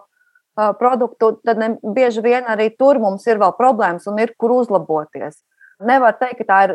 produktu, 0.81 1.31
tad 1.45 1.61
ne, 1.61 1.71
bieži 1.97 2.25
vien 2.25 2.49
arī 2.49 2.71
tur 2.77 3.01
mums 3.01 3.25
ir 3.29 3.41
vēl 3.41 3.55
problēmas 3.57 4.09
un 4.11 4.21
ir 4.21 4.35
kur 4.41 4.57
uzlaboties. 4.59 5.41
Nevar 5.81 6.13
teikt, 6.21 6.43
ka 6.43 6.45
tā 6.45 6.59
ir 6.67 6.73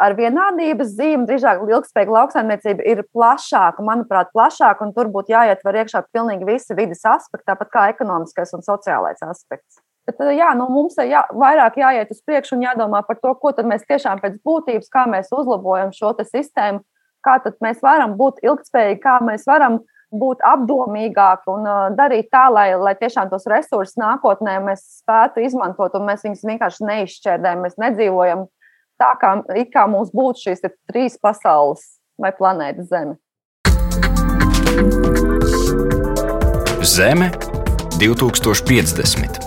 ar 0.00 0.14
vienādības 0.16 0.94
zīme. 0.96 1.26
Drīzāk, 1.28 1.66
ilgspējīga 1.68 2.14
lauksaimniecība 2.14 2.86
ir 2.88 3.02
plašāka, 3.12 3.84
manuprāt, 3.84 4.30
plašāka, 4.32 4.86
un 4.86 4.94
tur 4.96 5.10
būtu 5.12 5.34
jāietver 5.34 5.82
iekšā 5.82 6.06
pilnīgi 6.14 6.48
visi 6.48 6.76
vidas 6.78 7.04
aspekti, 7.04 7.44
tāpat 7.50 7.72
kā 7.74 7.84
ekonomiskais 7.92 8.54
un 8.56 8.64
sociālais 8.64 9.20
aspekts. 9.26 9.82
Bet, 10.08 10.22
jā, 10.32 10.54
nu, 10.56 10.70
mums 10.72 10.96
ir 11.02 11.10
jā, 11.10 11.26
vairāk 11.36 11.76
jāiet 11.76 12.08
uz 12.14 12.22
priekšu 12.24 12.56
un 12.56 12.64
jādomā 12.64 13.02
par 13.04 13.18
to, 13.20 13.34
ko 13.36 13.52
mēs 13.68 13.84
tiešām 13.84 14.22
pēc 14.22 14.38
būtības, 14.40 14.88
kā 14.88 15.04
mēs 15.04 15.28
uzlabojam 15.36 15.92
šo 15.92 16.14
sistēmu, 16.24 16.80
kā 17.20 17.36
mēs 17.60 17.82
varam 17.84 18.16
būt 18.16 18.40
ilgspējīgi, 18.46 19.02
kā 19.04 19.18
mēs 19.28 19.44
varam 19.44 19.82
būt 20.14 20.42
apdomīgāki 20.46 21.50
un 21.52 21.66
uh, 21.68 21.88
darīt 21.96 22.30
tā, 22.32 22.46
lai, 22.52 22.70
lai 22.80 22.94
tiešām 22.98 23.28
tos 23.32 23.46
resursus 23.50 23.98
nākotnē 24.00 24.58
mēs 24.64 24.84
spētu 25.02 25.44
izmantot 25.44 25.96
un 25.98 26.06
mēs 26.08 26.24
viņus 26.26 26.46
vienkārši 26.48 26.88
neizšķērdējam. 26.88 27.64
Mēs 27.66 27.76
nedzīvojam 27.80 28.46
tā, 29.00 29.12
kā, 29.20 29.34
kā 29.72 29.86
mums 29.90 30.12
būtu 30.14 30.48
šīs 30.48 30.64
trīs 30.88 31.18
pasaules 31.20 31.84
vai 32.18 32.32
planētas 32.36 32.88
Zeme. 32.92 33.18
Zeme 36.88 37.30
2050. 37.98 39.44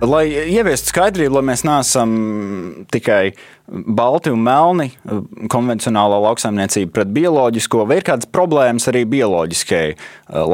Lai 0.00 0.24
ieviestu 0.32 0.94
skaidrību, 0.94 1.34
lai 1.36 1.42
mēs 1.50 1.62
neesam 1.68 2.12
tikai 2.88 3.34
balti 3.70 4.32
un 4.32 4.42
melni, 4.44 4.88
konvencionālā 5.50 6.18
lauksaimniecība 6.26 6.94
pret 6.94 7.12
bioloģisko, 7.14 7.84
vai 7.88 8.00
ir 8.00 8.06
kādas 8.06 8.30
problēmas 8.32 8.88
arī 8.90 9.04
bioloģiskajai 9.10 9.92
eh, 9.92 10.00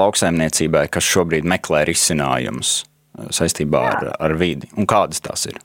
lauksaimniecībai, 0.00 0.86
kas 0.92 1.08
šobrīd 1.14 1.48
meklē 1.48 1.84
risinājumus 1.88 2.76
eh, 2.82 3.30
saistībā 3.38 3.82
ar, 3.92 4.10
ar 4.20 4.36
vidi, 4.40 4.68
un 4.76 4.88
kādas 4.88 5.22
tās 5.24 5.48
ir? 5.50 5.60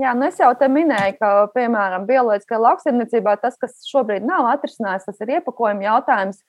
Jā, 0.00 0.10
nu 0.18 0.26
es 0.26 0.40
jau 0.40 0.50
te 0.58 0.66
minēju, 0.66 1.14
ka, 1.20 1.28
piemēram, 1.54 2.08
bioloģiskajā 2.08 2.58
lauksaimniecībā 2.64 3.36
tas, 3.42 3.54
kas 3.60 3.76
šobrīd 3.86 4.26
nav 4.26 4.48
atrisināts, 4.50 5.06
tas 5.06 5.22
ir 5.22 5.36
iepakojuma 5.36 5.86
jautājums. 5.86 6.42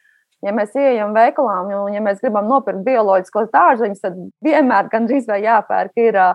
Ja 0.44 0.51
mēs 0.53 0.74
ieejam 0.77 1.13
veikalā 1.15 1.62
un 1.63 1.94
ja 1.94 2.01
mēs 2.03 2.20
gribam 2.22 2.50
nopirkt 2.50 2.84
bioloģiskos 2.86 3.48
dārzeņus, 3.53 4.01
tad 4.03 4.17
vienmēr 4.46 4.89
gandrīz 4.91 5.29
vai 5.29 5.39
jāpērk 5.46 6.01
ir 6.01 6.17
uh, 6.22 6.34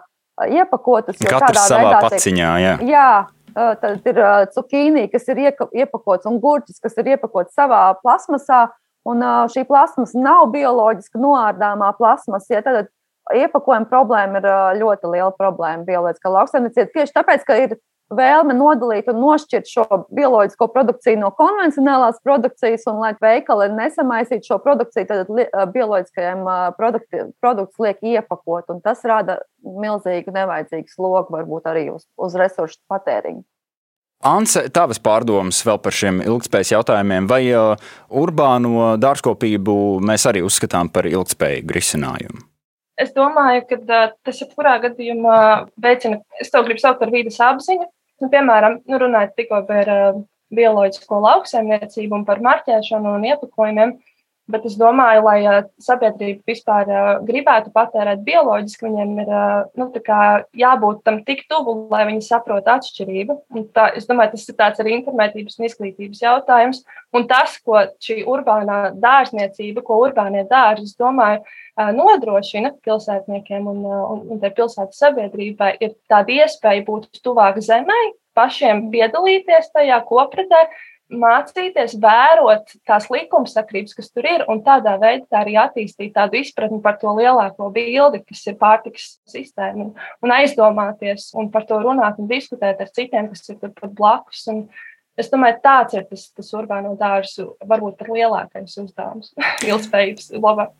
iepakotas. 0.48 1.18
Katrs 1.20 1.66
savā 1.68 1.90
veidā, 1.90 2.00
paciņā, 2.06 2.50
jā. 2.62 2.72
jā. 2.88 3.10
Tad 3.54 4.06
ir 4.06 4.20
cukīnī, 4.54 5.06
kas 5.12 5.26
ir 5.32 5.42
iepakots, 5.46 6.28
un 6.30 6.38
gurķis, 6.42 6.80
kas 6.82 6.96
ir 7.00 7.12
iepakots 7.16 7.56
savā 7.56 7.82
plasmasā. 8.02 8.68
Un 9.08 9.24
šī 9.50 9.64
plasmasa 9.64 10.20
nav 10.20 10.50
bioloģiski 10.52 11.20
noārdāmā 11.20 11.94
plasmasa. 11.96 12.52
Ja, 12.52 12.60
tad 12.66 12.90
iepakojuma 13.32 13.88
problēma 13.88 14.42
ir 14.42 14.48
ļoti 14.82 15.12
liela 15.14 15.32
problēma 15.38 15.86
bioloģiskā 15.88 16.32
lauksaimniecībā. 16.34 16.92
Tieši 16.94 17.16
tāpēc, 17.16 17.46
ka 17.48 17.56
ir 17.62 17.78
vēlme 18.14 18.54
nodalīt 18.56 19.08
un 19.10 19.20
nošķirt 19.22 19.70
šo 19.70 19.84
bioloģisko 20.14 20.68
produkciju 20.74 21.20
no 21.20 21.30
konvencionālās 21.36 22.18
produkcijas, 22.24 22.86
un 22.90 23.00
lai 23.02 23.12
veikali 23.22 23.70
nesamaisītu 23.76 24.50
šo 24.50 24.58
produkciju, 24.64 25.06
tad 25.08 25.30
bioloģiskajiem 25.74 26.42
produktus 26.78 27.78
liek 27.82 28.02
iepakot, 28.16 28.72
un 28.74 28.82
tas 28.84 29.04
rada 29.06 29.40
milzīgu 29.62 30.34
nevajadzīgu 30.34 30.90
slogu 30.90 31.38
varbūt 31.38 31.70
arī 31.70 31.88
uz, 31.94 32.06
uz 32.18 32.36
resursu 32.38 32.80
patēriņu. 32.90 33.44
Anse, 34.26 34.66
tavas 34.68 34.98
pārdomas 35.00 35.62
vēl 35.64 35.78
par 35.80 35.94
šiem 35.96 36.18
ilgspējas 36.20 36.74
jautājumiem, 36.74 37.24
vai 37.30 37.40
urbāno 38.20 38.98
dārzkopību 39.00 39.74
mēs 40.04 40.26
arī 40.28 40.42
uzskatām 40.44 40.90
par 40.92 41.08
ilgspējīgu 41.08 41.76
risinājumu? 41.78 42.44
Es 43.00 43.14
domāju, 43.16 43.62
ka 43.70 44.02
tas 44.26 44.42
jebkurā 44.42 44.74
gadījumā 44.82 45.38
veicina, 45.80 46.18
es 46.42 46.52
to 46.52 46.60
gribu 46.66 46.82
saukt 46.82 47.00
par 47.00 47.12
vīdes 47.14 47.38
apziņu, 47.40 47.86
Nu, 48.20 48.28
piemēram, 48.28 48.82
nu, 48.84 49.00
runājot 49.00 49.34
tikko 49.38 49.62
par 49.68 49.88
uh, 49.88 50.20
bioloģisko 50.54 51.24
lauksaimniecību 51.24 52.20
un 52.20 52.28
par 52.28 52.42
marķēšanu 52.44 53.14
un 53.16 53.26
iepakojumiem, 53.30 53.94
bet 54.50 54.64
es 54.66 54.74
domāju, 54.76 55.22
lai 55.24 55.36
uh, 55.46 55.60
sabiedrība 55.80 56.52
vispār 56.52 56.90
uh, 56.90 57.10
gribētu 57.24 57.72
patērēt 57.72 58.20
bioloģiski, 58.26 58.88
viņiem 58.88 59.14
ir 59.22 59.30
uh, 59.30 59.62
nu, 59.78 59.88
jābūt 60.64 61.00
tam 61.06 61.22
tik 61.24 61.46
tuvu, 61.48 61.76
lai 61.92 62.02
viņi 62.10 62.26
saprotu 62.26 62.74
atšķirību. 62.74 63.38
Un 63.56 63.66
tā, 63.76 63.88
es 63.96 64.10
domāju, 64.10 64.34
tas 64.34 64.48
ir 64.50 64.58
tāds 64.58 64.82
arī 64.82 64.98
informētības 64.98 65.56
un 65.60 65.70
izglītības 65.70 66.24
jautājums. 66.26 66.84
Un 67.16 67.24
tas, 67.30 67.56
ko 67.64 67.86
šī 68.02 68.20
urbānā 68.28 68.82
dārzniecība, 69.00 69.86
ko 69.86 70.02
urbānie 70.04 70.44
dārzi, 70.50 70.90
es 70.90 70.98
domāju, 70.98 71.40
nodrošina 71.96 72.74
pilsētniekiem 72.84 73.66
un, 73.70 73.82
un, 73.86 74.22
un 74.34 74.40
pilsētas 74.44 75.00
sabiedrībai, 75.00 75.74
ir 75.82 75.96
tāda 76.10 76.44
iespēja 76.44 76.84
būt 76.86 77.22
tuvāk 77.24 77.60
zemē, 77.64 77.98
pašiem 78.38 78.88
piedalīties 78.92 79.72
tajā 79.74 80.00
kopratē, 80.08 80.64
mācīties, 81.10 81.96
vērot 82.00 82.74
tās 82.86 83.08
likumsakrības, 83.10 83.96
kas 83.98 84.12
tur 84.14 84.26
ir, 84.30 84.44
un 84.50 84.62
tādā 84.66 84.94
veidā 85.00 85.40
arī 85.42 85.56
attīstīt 85.58 86.12
tādu 86.14 86.38
izpratni 86.40 86.78
par 86.84 87.00
to 87.00 87.12
lielāko 87.16 87.70
bildi, 87.74 88.22
kas 88.28 88.44
ir 88.46 88.58
pārtikas 88.60 89.08
sistēma, 89.30 89.88
un, 89.88 90.12
un 90.22 90.34
aizdomāties 90.36 91.32
un 91.38 91.50
par 91.50 91.66
to 91.66 91.80
runāt 91.82 92.20
un 92.22 92.30
diskutēt 92.30 92.82
ar 92.82 92.92
citiem, 92.94 93.30
kas 93.32 93.50
ir 93.50 93.58
turpat 93.62 93.96
blakus. 93.96 94.46
Un, 94.52 94.64
Es 95.18 95.28
domāju, 95.28 95.58
tāds 95.60 95.96
ir 95.98 96.04
tas, 96.08 96.22
tas 96.32 96.46
urbāno 96.56 96.94
dārzu 96.96 97.50
varbūt 97.68 97.98
pat 97.98 98.08
lielākais 98.14 98.76
uzdevums 98.80 99.34
ilgspējības 99.68 100.30
labā. 100.40 100.70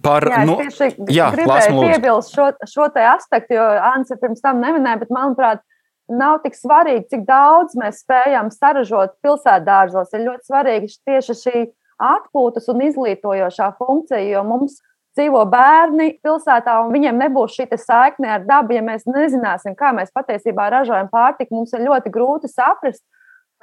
Par, 0.00 0.24
jā, 0.24 0.40
nu, 0.48 0.56
tieši 0.62 1.12
jā, 1.12 1.26
gribēju 1.34 1.80
piebilst 1.82 2.32
šo, 2.32 2.46
šo 2.64 2.86
te 2.94 3.02
aspektu, 3.04 3.58
jo 3.58 3.64
Anse 3.92 4.16
pirms 4.16 4.40
tam 4.40 4.62
neminēja, 4.64 5.02
bet 5.02 5.10
manuprāt, 5.12 5.60
nav 6.08 6.38
tik 6.44 6.56
svarīgi, 6.56 7.04
cik 7.12 7.26
daudz 7.28 7.76
mēs 7.76 8.00
spējam 8.00 8.48
saražot 8.52 9.12
pilsētdārzos. 9.24 10.12
Ir 10.16 10.24
ļoti 10.24 10.48
svarīgi 10.48 10.90
tieši 11.04 11.36
šī 11.42 11.62
atpūtas 12.00 12.68
un 12.72 12.80
izglītojošā 12.88 13.70
funkcija, 13.78 14.24
jo 14.24 14.44
mums 14.48 14.80
dzīvo 15.14 15.44
bērni 15.52 16.14
pilsētā, 16.24 16.78
un 16.84 16.92
viņiem 16.94 17.20
nebūs 17.20 17.54
šī 17.58 17.68
saikne 17.78 18.32
ar 18.38 18.46
dabu. 18.48 18.74
Ja 18.76 18.82
mēs 18.84 19.06
nezināsim, 19.08 19.76
kā 19.78 19.92
mēs 19.96 20.12
patiesībā 20.14 20.70
ražojam 20.74 21.12
pārtiku, 21.12 21.60
mums 21.60 21.76
ir 21.76 21.86
ļoti 21.86 22.12
grūti 22.14 22.50
saprast, 22.50 23.04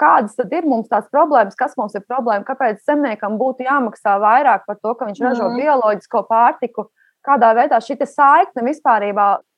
kādas 0.02 0.34
tad 0.38 0.54
ir 0.56 0.66
mums 0.68 0.90
tās 0.92 1.06
problēmas, 1.14 1.58
kas 1.60 1.78
mums 1.78 1.94
ir 1.98 2.06
problēma, 2.10 2.46
kāpēc 2.48 2.82
zemniekam 2.88 3.38
būtu 3.42 3.68
jāmaksā 3.68 4.18
vairāk 4.22 4.66
par 4.68 4.80
to, 4.82 4.96
ka 4.98 5.08
viņš 5.10 5.22
ražo 5.22 5.50
mm. 5.50 5.62
bioloģisko 5.62 6.24
pārtiku, 6.30 6.88
kādā 7.26 7.54
veidā 7.58 7.80
šī 7.84 8.00
saikne 8.10 8.66
vispār 8.66 9.12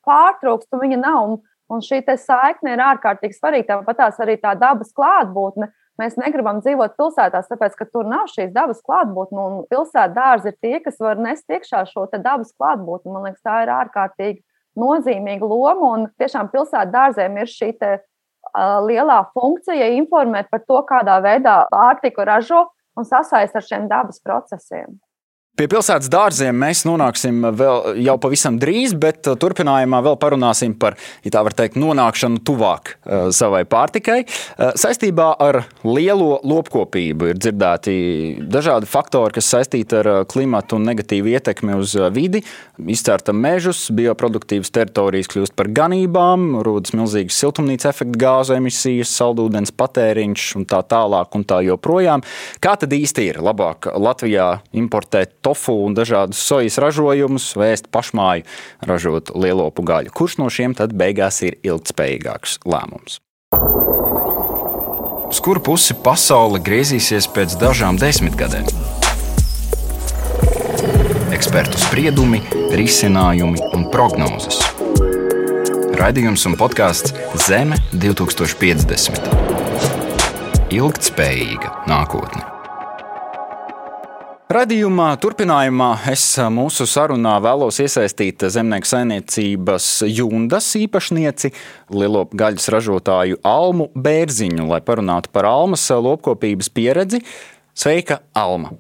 pārtrūkst, 0.04 0.70
un 0.76 0.84
viņa 0.84 1.00
nav. 1.00 1.30
Un, 1.30 1.40
un 1.72 1.82
šī 1.84 2.04
saikne 2.20 2.76
ir 2.76 2.84
ārkārtīgi 2.84 3.38
svarīga. 3.38 3.80
Tāpat 3.80 4.02
tās 4.02 4.20
arī 4.24 4.38
tā 4.42 4.54
dabas 4.60 4.92
klātbūtne. 4.96 5.72
Mēs 6.02 6.16
negribam 6.18 6.60
dzīvot 6.64 6.96
pilsētās, 6.98 7.48
tāpēc, 7.52 7.76
ka 7.78 7.86
tur 7.86 8.08
nav 8.10 8.26
šīs 8.32 8.52
dabas 8.54 8.82
klātbūtne. 8.86 9.38
Un 9.40 9.68
pilsētā 9.70 10.08
dārzi 10.16 10.50
ir 10.50 10.58
tie, 10.58 10.80
kas 10.84 10.98
var 11.02 11.22
nest 11.22 11.50
iekšā 11.50 11.84
šo 11.92 12.08
dabas 12.18 12.52
klātbūtni. 12.58 13.14
Man 13.14 13.30
liekas, 13.30 13.44
tā 13.46 13.62
ir 13.64 13.74
ārkārtīgi 13.74 14.42
nozīmīga 14.80 15.48
loma. 15.48 15.94
Un 15.94 16.08
tiešām 16.20 16.50
pilsētā 16.54 16.90
dārziem 16.94 17.38
ir 17.42 17.52
šī 17.52 17.72
lielā 18.88 19.20
funkcija 19.34 19.88
informēt 19.98 20.50
par 20.52 20.64
to, 20.68 20.82
kādā 20.90 21.20
veidā 21.24 21.64
pārtiku 21.72 22.26
ražo 22.26 22.68
un 22.98 23.06
sasaist 23.06 23.56
ar 23.56 23.66
šiem 23.66 23.88
dabas 23.90 24.22
procesiem. 24.22 25.00
Pie 25.54 25.68
pilsētas 25.70 26.08
dārziem 26.10 26.56
mēs 26.58 26.80
nonāksim 26.90 27.44
vēl 27.54 28.00
jau 28.02 28.14
pavisam 28.18 28.56
drīz, 28.58 28.96
bet 28.98 29.28
uh, 29.30 29.36
turpinājumā 29.38 30.00
vēl 30.02 30.16
parunāsim 30.18 30.72
par, 30.82 30.96
ja 31.22 31.30
tā 31.36 31.44
var 31.46 31.54
teikt, 31.54 31.76
nonākšanu 31.78 32.40
tuvāk 32.42 32.96
uh, 32.96 33.28
savai 33.30 33.60
pārtikai. 33.70 34.24
Uh, 34.26 34.72
saistībā 34.82 35.28
ar 35.38 35.60
lielo 35.86 36.40
lopkopību 36.42 37.30
ir 37.30 37.38
dzirdēti 37.38 37.94
dažādi 38.50 38.90
faktori, 38.90 39.36
kas 39.36 39.52
saistīti 39.54 40.00
ar 40.00 40.10
uh, 40.10 40.18
klimatu 40.26 40.80
un 40.80 40.88
negatīvu 40.90 41.36
ietekmi 41.36 41.78
uz 41.78 41.94
uh, 42.00 42.08
vidi. 42.10 42.42
Izcērta 42.82 43.38
mežus, 43.38 43.84
bioproduktīvas 43.94 44.74
teritorijas 44.74 45.30
kļūst 45.36 45.54
par 45.54 45.70
ganībām, 45.70 46.64
rodas 46.66 46.98
milzīgas 46.98 47.38
siltumnīca 47.46 47.94
efekta 47.94 48.24
gāzu 48.26 48.58
emisijas, 48.58 49.14
saldūdens 49.22 49.76
patēriņš 49.78 50.50
un 50.58 50.66
tā 50.74 50.82
tālāk 50.82 51.38
un 51.38 51.46
tā 51.46 51.62
joprojām. 51.70 52.26
Kā 52.58 52.74
tad 52.82 52.98
īsti 52.98 53.30
ir 53.30 53.42
labāk 53.46 53.92
Latvijā 53.94 54.50
importēt 54.82 55.38
tofu 55.44 55.76
un 55.86 55.98
dažādus 55.98 56.42
sojas 56.42 56.80
ražojumus, 56.82 57.52
vai 57.60 57.74
ēst 57.76 57.92
pašmāju 57.94 58.48
ražot 58.88 59.34
lielopu 59.36 59.86
gaļu. 59.86 60.14
Kurš 60.16 60.40
no 60.42 60.50
šiem 60.54 60.76
tad 60.78 60.96
beigās 60.98 61.42
ir 61.46 61.60
ilgspējīgāks 61.62 62.62
lēmums? 62.66 63.20
Uz 65.34 65.40
kuru 65.42 65.64
pusi 65.66 65.96
pasaule 66.06 66.62
griezīsies 66.62 67.30
pēc 67.34 67.58
dažām 67.62 67.98
desmitgadēm? 68.02 68.70
ekspertu 71.44 71.76
spriedumi, 71.76 72.40
risinājumi 72.72 73.60
un 73.76 73.84
prognozes. 73.92 74.62
Raidījums 76.00 76.46
un 76.48 76.56
podkāsts 76.56 77.12
Zeme 77.44 77.76
2050. 77.92 79.28
Ilgtspējīga 80.72 81.76
nākotne. 81.92 82.53
Radījumā 84.52 85.06
turpinājumā 85.24 85.88
es 86.12 86.26
mūsu 86.52 86.84
sarunā 86.90 87.38
vēlos 87.46 87.78
iesaistīt 87.80 88.44
zemnieku 88.52 88.90
saimniecības 88.90 89.88
jūndas 90.04 90.68
īpašnieci, 90.82 91.54
lielo 91.96 92.26
gaļas 92.28 92.68
ražotāju 92.76 93.40
Almu 93.48 93.88
Bērziņu, 93.96 94.68
lai 94.68 94.82
parunātu 94.84 95.32
par 95.32 95.48
almas 95.48 95.88
lopkopības 95.88 96.74
pieredzi. 96.76 97.24
Sveika, 97.72 98.20
Alma! 98.36 98.76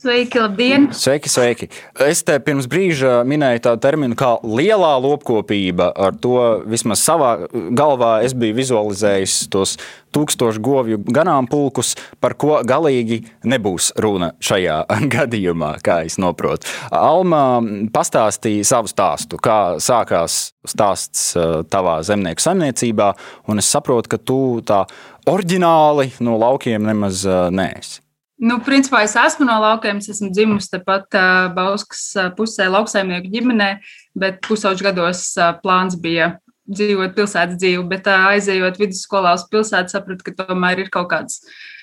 Sveiki, 0.00 0.38
labdien! 0.40 0.86
Sveiki, 0.96 1.28
sveiki! 1.28 1.66
Es 2.00 2.22
te 2.24 2.38
pirms 2.40 2.64
brīža 2.72 3.18
minēju 3.28 3.60
tādu 3.66 3.82
terminu 3.84 4.16
kā 4.16 4.30
lielā 4.40 4.94
lopkopība. 5.04 5.90
Ar 5.92 6.16
to 6.16 6.38
vismaz 6.64 7.02
savā 7.04 7.34
galvā 7.76 8.14
es 8.24 8.32
biju 8.32 8.56
vizualizējis 8.56 9.36
tos 9.52 9.76
tūkstošu 10.16 10.64
govju 10.64 11.02
ganāmpulkus, 11.04 11.92
par 12.16 12.32
ko 12.40 12.62
galīgi 12.64 13.20
nebūs 13.44 13.92
runa 14.00 14.32
šajā 14.40 14.80
gadījumā, 15.18 15.74
kā 15.84 16.00
es 16.08 16.16
saprotu. 16.16 16.72
Alma 16.88 17.60
pastāstīja 17.92 18.72
savu 18.72 18.88
stāstu, 18.88 19.36
kā 19.36 19.76
sākās 19.84 20.54
stāsts 20.64 21.34
uh, 21.36 21.60
tavā 21.68 22.00
zemnieku 22.08 22.40
saimniecībā, 22.40 23.12
un 23.52 23.60
es 23.60 23.68
saprotu, 23.68 24.16
ka 24.16 24.24
tu 24.24 24.42
tā 24.64 24.86
oriģināli 25.28 26.14
no 26.24 26.40
laukiem 26.40 26.88
nemaz 26.88 27.26
uh, 27.28 27.50
neesi. 27.52 28.00
Nu, 28.40 28.56
principā 28.64 29.02
es 29.04 29.12
esmu 29.20 29.44
no 29.44 29.58
laukiem, 29.60 29.98
es 30.00 30.08
esmu 30.14 30.30
dzimusi 30.32 30.70
tepat 30.72 31.12
uh, 31.12 31.50
Bauskas 31.52 32.06
pusē, 32.38 32.70
lauksaimnieku 32.72 33.28
ģimenē, 33.34 33.74
bet 34.16 34.40
pusauģu 34.46 34.86
gados 34.86 35.26
uh, 35.36 35.50
plāns 35.60 35.98
bija 36.00 36.38
dzīvot 36.70 37.12
pilsētas 37.18 37.58
dzīvi, 37.60 37.82
bet 37.90 38.08
uh, 38.08 38.30
aizejot 38.32 38.80
vidusskolā 38.80 39.34
uz 39.36 39.44
pilsētu, 39.52 39.92
sapratu, 39.92 40.24
ka 40.24 40.46
tomēr 40.46 40.86
ir 40.86 40.88
kaut 40.94 41.10
kāds 41.12 41.42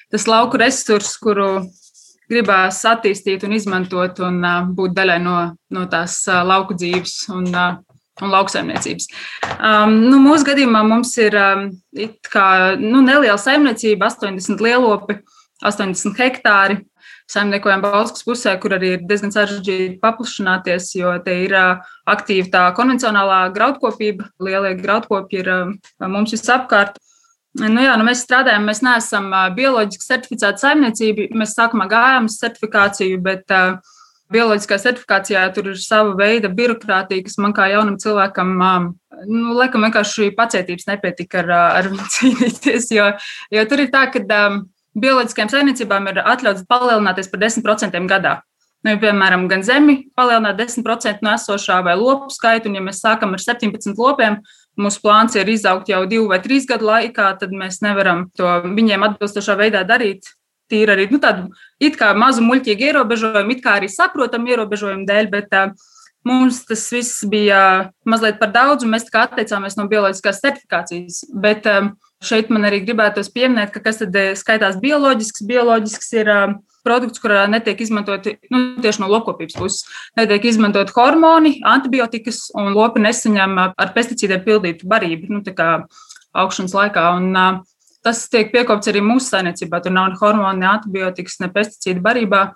tas 0.10 0.26
lauku 0.26 0.58
resurs, 0.58 1.14
kuru 1.22 1.68
gribās 2.32 2.82
attīstīt 2.88 3.46
un 3.46 3.54
izmantot 3.56 4.20
un 4.26 4.42
uh, 4.42 4.66
būt 4.74 4.98
daļai 4.98 5.20
no, 5.24 5.38
no 5.78 5.86
tās 5.92 6.20
uh, 6.26 6.42
lauku 6.48 6.76
dzīves 6.80 7.20
un, 7.38 7.48
uh, 7.54 7.78
un 8.24 8.34
lauksaimniecības. 8.34 9.10
Um, 9.58 9.98
nu, 10.10 10.20
mūsu 10.26 10.50
gadījumā 10.50 10.84
mums 10.88 11.14
ir 11.22 11.38
um, 11.38 11.68
kā, 12.28 12.48
nu, 12.82 13.06
neliela 13.06 13.38
saimniecība, 13.42 14.10
80 14.10 14.64
lielopi. 14.64 15.22
80 15.66 16.18
hektāri. 16.20 16.82
Saimniekojam 17.28 17.82
Balskas 17.84 18.24
pusē, 18.24 18.54
kur 18.62 18.78
arī 18.78 18.94
ir 18.96 19.02
diezgan 19.08 19.34
sarežģīti 19.36 19.98
paplašināties, 20.04 20.94
jo 20.96 21.12
te 21.26 21.34
ir 21.44 21.56
aktīva 22.08 22.48
tā 22.54 22.62
konvencionālā 22.78 23.42
graudkopība. 23.56 24.30
Lielie 24.40 24.78
graudkopi 24.80 25.42
ir 25.42 25.52
mums 26.00 26.32
visapkārt. 26.36 26.96
Nu 27.58 27.84
jā, 27.84 27.98
nu 27.98 28.06
mēs 28.06 28.22
strādājam, 28.24 28.68
mēs 28.70 28.84
neesam 28.86 29.28
bioloģiski 29.58 30.06
certificēta 30.06 30.62
saimniecība. 30.62 31.28
Mēs 31.36 31.56
sākumā 31.58 31.90
gājām 31.92 32.30
uz 32.30 32.38
certifikāciju, 32.40 33.20
bet 33.26 33.52
bioloģiskā 34.32 34.78
certifikācijā 34.84 35.44
tur 35.56 35.72
ir 35.74 35.82
sava 35.82 36.14
veida 36.20 36.52
birokrātija, 36.54 37.26
kas 37.26 37.38
man 37.42 37.56
kā 37.58 37.68
jaunam 37.72 37.98
cilvēkam, 38.00 38.56
nu, 39.26 39.56
laikam, 39.58 39.88
vienkārši 39.88 40.32
pacietības 40.38 40.88
nepietika 40.92 41.44
ar, 41.44 41.54
ar 41.82 41.92
viņu 41.92 42.10
cīnīties. 42.16 42.92
Jo, 42.96 43.12
jo 43.52 43.68
tur 43.68 43.84
ir 43.84 43.92
tā, 43.92 44.06
ka 44.14 44.24
bioloģiskajām 45.00 45.52
saimniecībām 45.54 46.12
ir 46.12 46.22
atļauts 46.24 46.68
palielināties 46.70 47.32
par 47.32 47.44
10% 47.46 48.06
gadā. 48.10 48.38
Nu, 48.86 48.94
ja, 48.94 49.00
piemēram, 49.02 49.48
gan 49.50 49.64
zemi 49.66 49.98
palielināt 50.16 50.60
10% 50.60 51.26
no 51.26 51.34
esošā 51.34 51.80
vai 51.86 51.96
lopu 51.98 52.30
skaitu, 52.34 52.70
un 52.70 52.78
ja 52.78 52.84
mēs 52.86 53.02
sākam 53.02 53.34
ar 53.34 53.42
17 53.42 53.98
lopiem, 53.98 54.38
mūsu 54.78 55.02
plāns 55.02 55.36
ir 55.36 55.50
izaugt 55.50 55.90
jau 55.90 56.04
divu 56.10 56.30
vai 56.30 56.38
trīs 56.44 56.68
gadu 56.70 56.86
laikā, 56.88 57.32
tad 57.42 57.56
mēs 57.58 57.82
nevaram 57.82 58.28
to 58.38 58.48
viņiem 58.68 59.08
atbilstošā 59.10 59.58
veidā 59.60 59.82
darīt. 59.88 60.30
Tīri 60.70 60.94
arī 60.94 61.08
nu, 61.10 61.18
tādu 61.24 61.48
it 61.82 61.96
kā 61.98 62.12
mazu 62.14 62.44
muļķīgu 62.46 62.90
ierobežojumu, 62.92 63.56
it 63.56 63.64
kā 63.64 63.78
arī 63.80 63.90
saprotamu 63.90 64.52
ierobežojumu 64.52 65.08
dēļ, 65.08 65.30
bet 65.32 65.56
uh, 65.56 65.72
mums 66.28 66.64
tas 66.68 66.84
viss 66.92 67.24
bija 67.30 67.62
mazliet 68.08 68.40
par 68.42 68.52
daudz, 68.56 68.86
un 68.86 68.94
mēs 68.94 69.08
atteicāmies 69.08 69.78
no 69.80 69.88
bioloģiskās 69.92 70.42
certifikācijas. 70.44 71.24
Bet, 71.34 71.68
um, 71.72 71.94
Šeit 72.24 72.50
man 72.50 72.66
arī 72.66 72.80
gribētos 72.82 73.30
pieminēt, 73.30 73.70
ka 73.76 73.82
kas 73.86 74.02
tad 74.02 74.16
eh, 74.18 74.32
skaitās 74.38 74.80
bioloģisks. 74.82 75.44
Bioloģisks 75.46 76.14
ir 76.18 76.32
uh, 76.34 76.56
produkts, 76.88 77.22
kurā 77.22 77.44
netiek 77.52 77.80
izmantoti 77.84 78.38
nu, 78.54 78.62
tieši 78.82 79.04
no 79.04 79.10
lopkopības 79.12 79.58
puses. 79.60 79.84
Netiek 80.18 80.48
izmantot 80.50 80.94
hormoni, 80.96 81.58
antibiotikas, 81.68 82.48
un 82.58 82.74
lopi 82.78 83.04
nesaņem 83.04 83.58
ar 83.68 83.92
pesticīdiem 83.96 84.46
pildītu 84.48 84.90
barību 84.90 85.36
nu, 85.36 85.44
augšanas 86.38 86.76
laikā. 86.78 87.06
Un, 87.20 87.62
tas 88.06 88.24
tiek 88.32 88.50
piekopts 88.54 88.90
arī 88.90 89.04
mūsu 89.04 89.34
saimniecībā. 89.34 89.82
Tur 89.84 89.94
nav 89.94 90.14
ne 90.14 90.20
hormoni, 90.22 90.64
ne 90.64 90.72
antibiotikas, 90.72 91.42
ne 91.44 91.52
pesticīdu 91.54 92.04
barībā. 92.06 92.48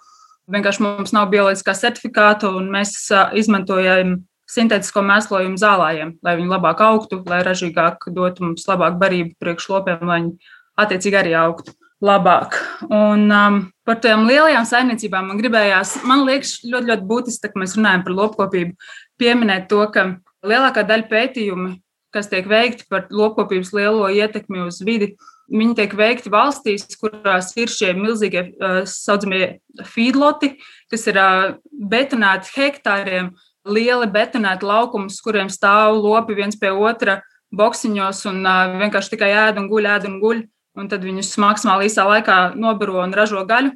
Vienkārši 0.52 0.84
mums 0.84 1.14
nav 1.16 1.30
bioloģiskā 1.32 1.76
certifikāta, 1.78 2.50
un 2.56 2.72
mēs 2.74 2.96
izmantojam 3.38 4.22
sintētisko 4.52 5.04
mēslojumu 5.06 5.60
zālājiem, 5.60 6.16
lai 6.26 6.38
viņi 6.40 6.52
labāk 6.52 6.82
augtu, 6.84 7.22
lai 7.30 7.42
ražīgāk 7.48 8.10
dotu 8.16 8.48
mums 8.48 8.68
labāku 8.68 9.00
barību 9.02 9.38
priekšlopiem, 9.42 10.04
lai 10.08 10.20
viņi 10.24 10.52
attiecīgi 10.82 11.20
arī 11.22 11.36
augtu 11.40 11.76
labāk. 12.02 12.58
Un 12.90 13.28
um, 13.32 13.60
par 13.88 14.02
tām 14.04 14.26
lielajām 14.30 14.66
saimniecībām 14.68 15.30
man 15.32 15.40
gribējās, 15.42 16.00
man 16.08 16.26
liekas, 16.28 16.58
ļoti, 16.66 16.90
ļoti 16.92 17.08
būtiski, 17.10 17.52
ka 17.52 17.62
mēs 17.62 17.78
runājam 17.78 18.06
par 18.08 18.18
lopkopību, 18.18 18.92
pieminēt 19.22 19.70
to, 19.72 19.84
ka 19.94 20.08
lielākā 20.48 20.84
daļa 20.90 21.08
pētījumu, 21.12 21.76
kas 22.12 22.28
tiek 22.32 22.50
veikti 22.50 22.90
par 22.92 23.06
lopkopības 23.14 23.72
lielo 23.78 24.10
ietekmi 24.12 24.66
uz 24.66 24.82
vidi, 24.84 25.14
viņi 25.52 25.78
tiek 25.78 25.94
veikti 25.96 26.32
valstīs, 26.32 26.90
kurās 27.00 27.54
ir 27.60 27.72
šie 27.72 27.94
milzīgie 27.96 28.44
uh, 28.50 28.82
saucamie 28.88 29.62
feedloti, 29.94 30.56
kas 30.92 31.08
ir 31.12 31.20
uh, 31.22 31.54
betonēti 31.92 32.52
hektāriem, 32.58 33.32
uh, 33.32 33.51
lieli 33.68 34.08
betonēti 34.12 34.66
laukumi, 34.66 35.12
kuriem 35.24 35.52
stāv 35.52 36.00
lopi 36.02 36.38
viens 36.38 36.58
pie 36.60 36.72
otra 36.72 37.20
boxiņos 37.56 38.26
un 38.32 38.42
uh, 38.46 38.74
vienkārši 38.80 39.16
tikai 39.16 39.32
ēd 39.48 39.60
un 39.62 39.70
guļ, 39.72 39.88
ēd 39.96 40.10
un 40.10 40.18
guļ. 40.24 40.42
Un 40.80 40.88
tad 40.88 41.04
viņus 41.04 41.34
maksimāli 41.44 41.90
īsā 41.90 42.06
laikā 42.08 42.36
nobaro 42.56 43.02
un 43.04 43.12
ražo 43.12 43.42
gaļu. 43.44 43.74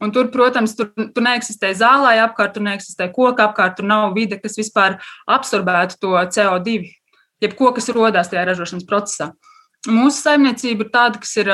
Un 0.00 0.12
tur, 0.14 0.30
protams, 0.32 0.72
tur, 0.76 0.88
tur 0.96 1.24
neeksistē 1.24 1.74
zālē 1.76 2.14
apkārt, 2.24 2.54
tur 2.54 2.64
neeksistē 2.64 3.10
koka 3.12 3.50
apkārt, 3.50 3.76
tur 3.76 3.88
nav 3.88 4.14
vide, 4.16 4.38
kas 4.40 4.56
vispār 4.56 4.96
absorbētu 5.28 5.98
to 6.00 6.14
CO2, 6.16 6.78
jeb 7.44 7.56
ko, 7.58 7.68
kas 7.76 7.90
rodās 7.92 8.32
tajā 8.32 8.46
ražošanas 8.48 8.88
procesā. 8.88 9.28
Mūsu 9.88 10.24
saimniecība 10.24 10.86
ir 10.86 10.90
tāda, 10.94 11.20
kas 11.20 11.36
ir 11.40 11.52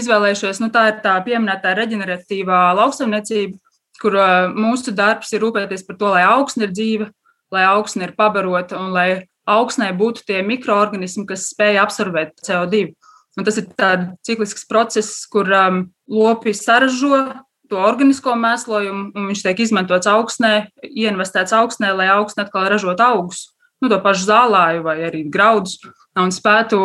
izvēlējušies, 0.00 0.62
nu, 0.64 0.70
tā 0.72 0.86
ir 0.90 0.96
tā 1.04 1.18
pieminētā 1.26 1.76
reģeneratīvā 1.76 2.62
lauksaimniecība, 2.80 3.60
kur 4.02 4.16
mūsu 4.54 4.94
darbs 4.96 5.32
ir 5.34 5.44
rūpēties 5.44 5.86
par 5.86 5.98
to, 6.00 6.10
lai 6.14 6.24
augsne 6.26 6.66
ir 6.66 6.74
dzīva, 6.74 7.08
lai 7.54 7.64
augsne 7.70 8.08
ir 8.08 8.14
pabarota 8.18 8.78
un 8.80 8.92
lai 8.94 9.08
augsnē 9.50 9.90
būtu 9.96 10.24
tie 10.28 10.42
mikroorganismi, 10.46 11.26
kas 11.28 11.48
spēj 11.52 11.80
absorbēt 11.82 12.38
CO2. 12.46 12.86
Un 13.34 13.46
tas 13.46 13.58
ir 13.58 13.66
tāds 13.74 14.14
ciklisks 14.26 14.66
process, 14.70 15.24
kur 15.30 15.48
um, 15.50 15.80
lopi 16.10 16.54
saražo 16.54 17.24
to 17.70 17.80
organisko 17.80 18.36
mēslojumu, 18.38 19.08
un 19.16 19.26
viņš 19.30 19.42
tiek 19.46 19.64
izmantots 19.64 20.08
augsnē, 20.10 20.68
ieinvestēts 20.84 21.54
augsnē, 21.56 21.90
lai 21.96 22.10
augsne 22.12 22.44
atkal 22.44 22.68
ražot 22.70 23.00
augus, 23.02 23.48
nu, 23.82 23.90
to 23.90 23.98
pašu 24.04 24.28
zālāju 24.28 24.84
vai 24.84 24.98
arī 25.08 25.24
graudus, 25.32 25.80
un 26.20 26.32
spētu 26.34 26.78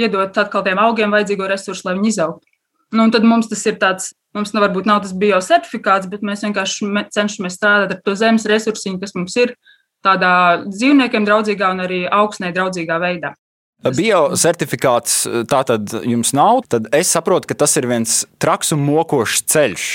iedot 0.00 0.36
atkal 0.40 0.64
tiem 0.66 0.80
augiem 0.82 1.14
vajadzīgo 1.14 1.48
resursu, 1.52 1.86
lai 1.86 1.96
viņi 1.98 2.12
izaugtu. 2.14 2.55
Nu, 2.94 3.08
tad 3.10 3.26
mums 3.26 3.48
tas 3.50 3.64
ir 3.66 3.80
tāds 3.82 4.12
Mums 4.36 4.52
nu, 4.52 4.60
varbūt 4.60 4.84
nav 4.88 5.00
tas 5.04 5.14
biocertifikāts, 5.16 6.10
bet 6.12 6.24
mēs 6.26 6.44
vienkārši 6.44 6.90
cenšamies 7.14 7.56
strādāt 7.56 7.94
ar 7.94 8.00
to 8.04 8.14
zemes 8.18 8.44
resursiņu, 8.48 8.98
kas 9.00 9.16
mums 9.16 9.36
ir 9.40 9.54
tādā 10.04 10.32
dzīvniekiem 10.66 11.24
draudzīgā 11.24 11.70
un 11.72 11.80
arī 11.86 12.02
augsnē 12.12 12.52
draudzīgā 12.56 12.98
veidā. 13.00 13.32
Biocertifikāts 13.96 15.22
tā 15.48 15.62
tad 15.68 15.92
jums 16.04 16.34
nav, 16.36 16.64
tad 16.68 16.88
es 16.96 17.12
saprotu, 17.12 17.48
ka 17.48 17.56
tas 17.64 17.76
ir 17.80 17.88
viens 17.88 18.24
traks 18.42 18.74
un 18.76 18.84
mokošs 18.84 19.44
ceļš, 19.52 19.88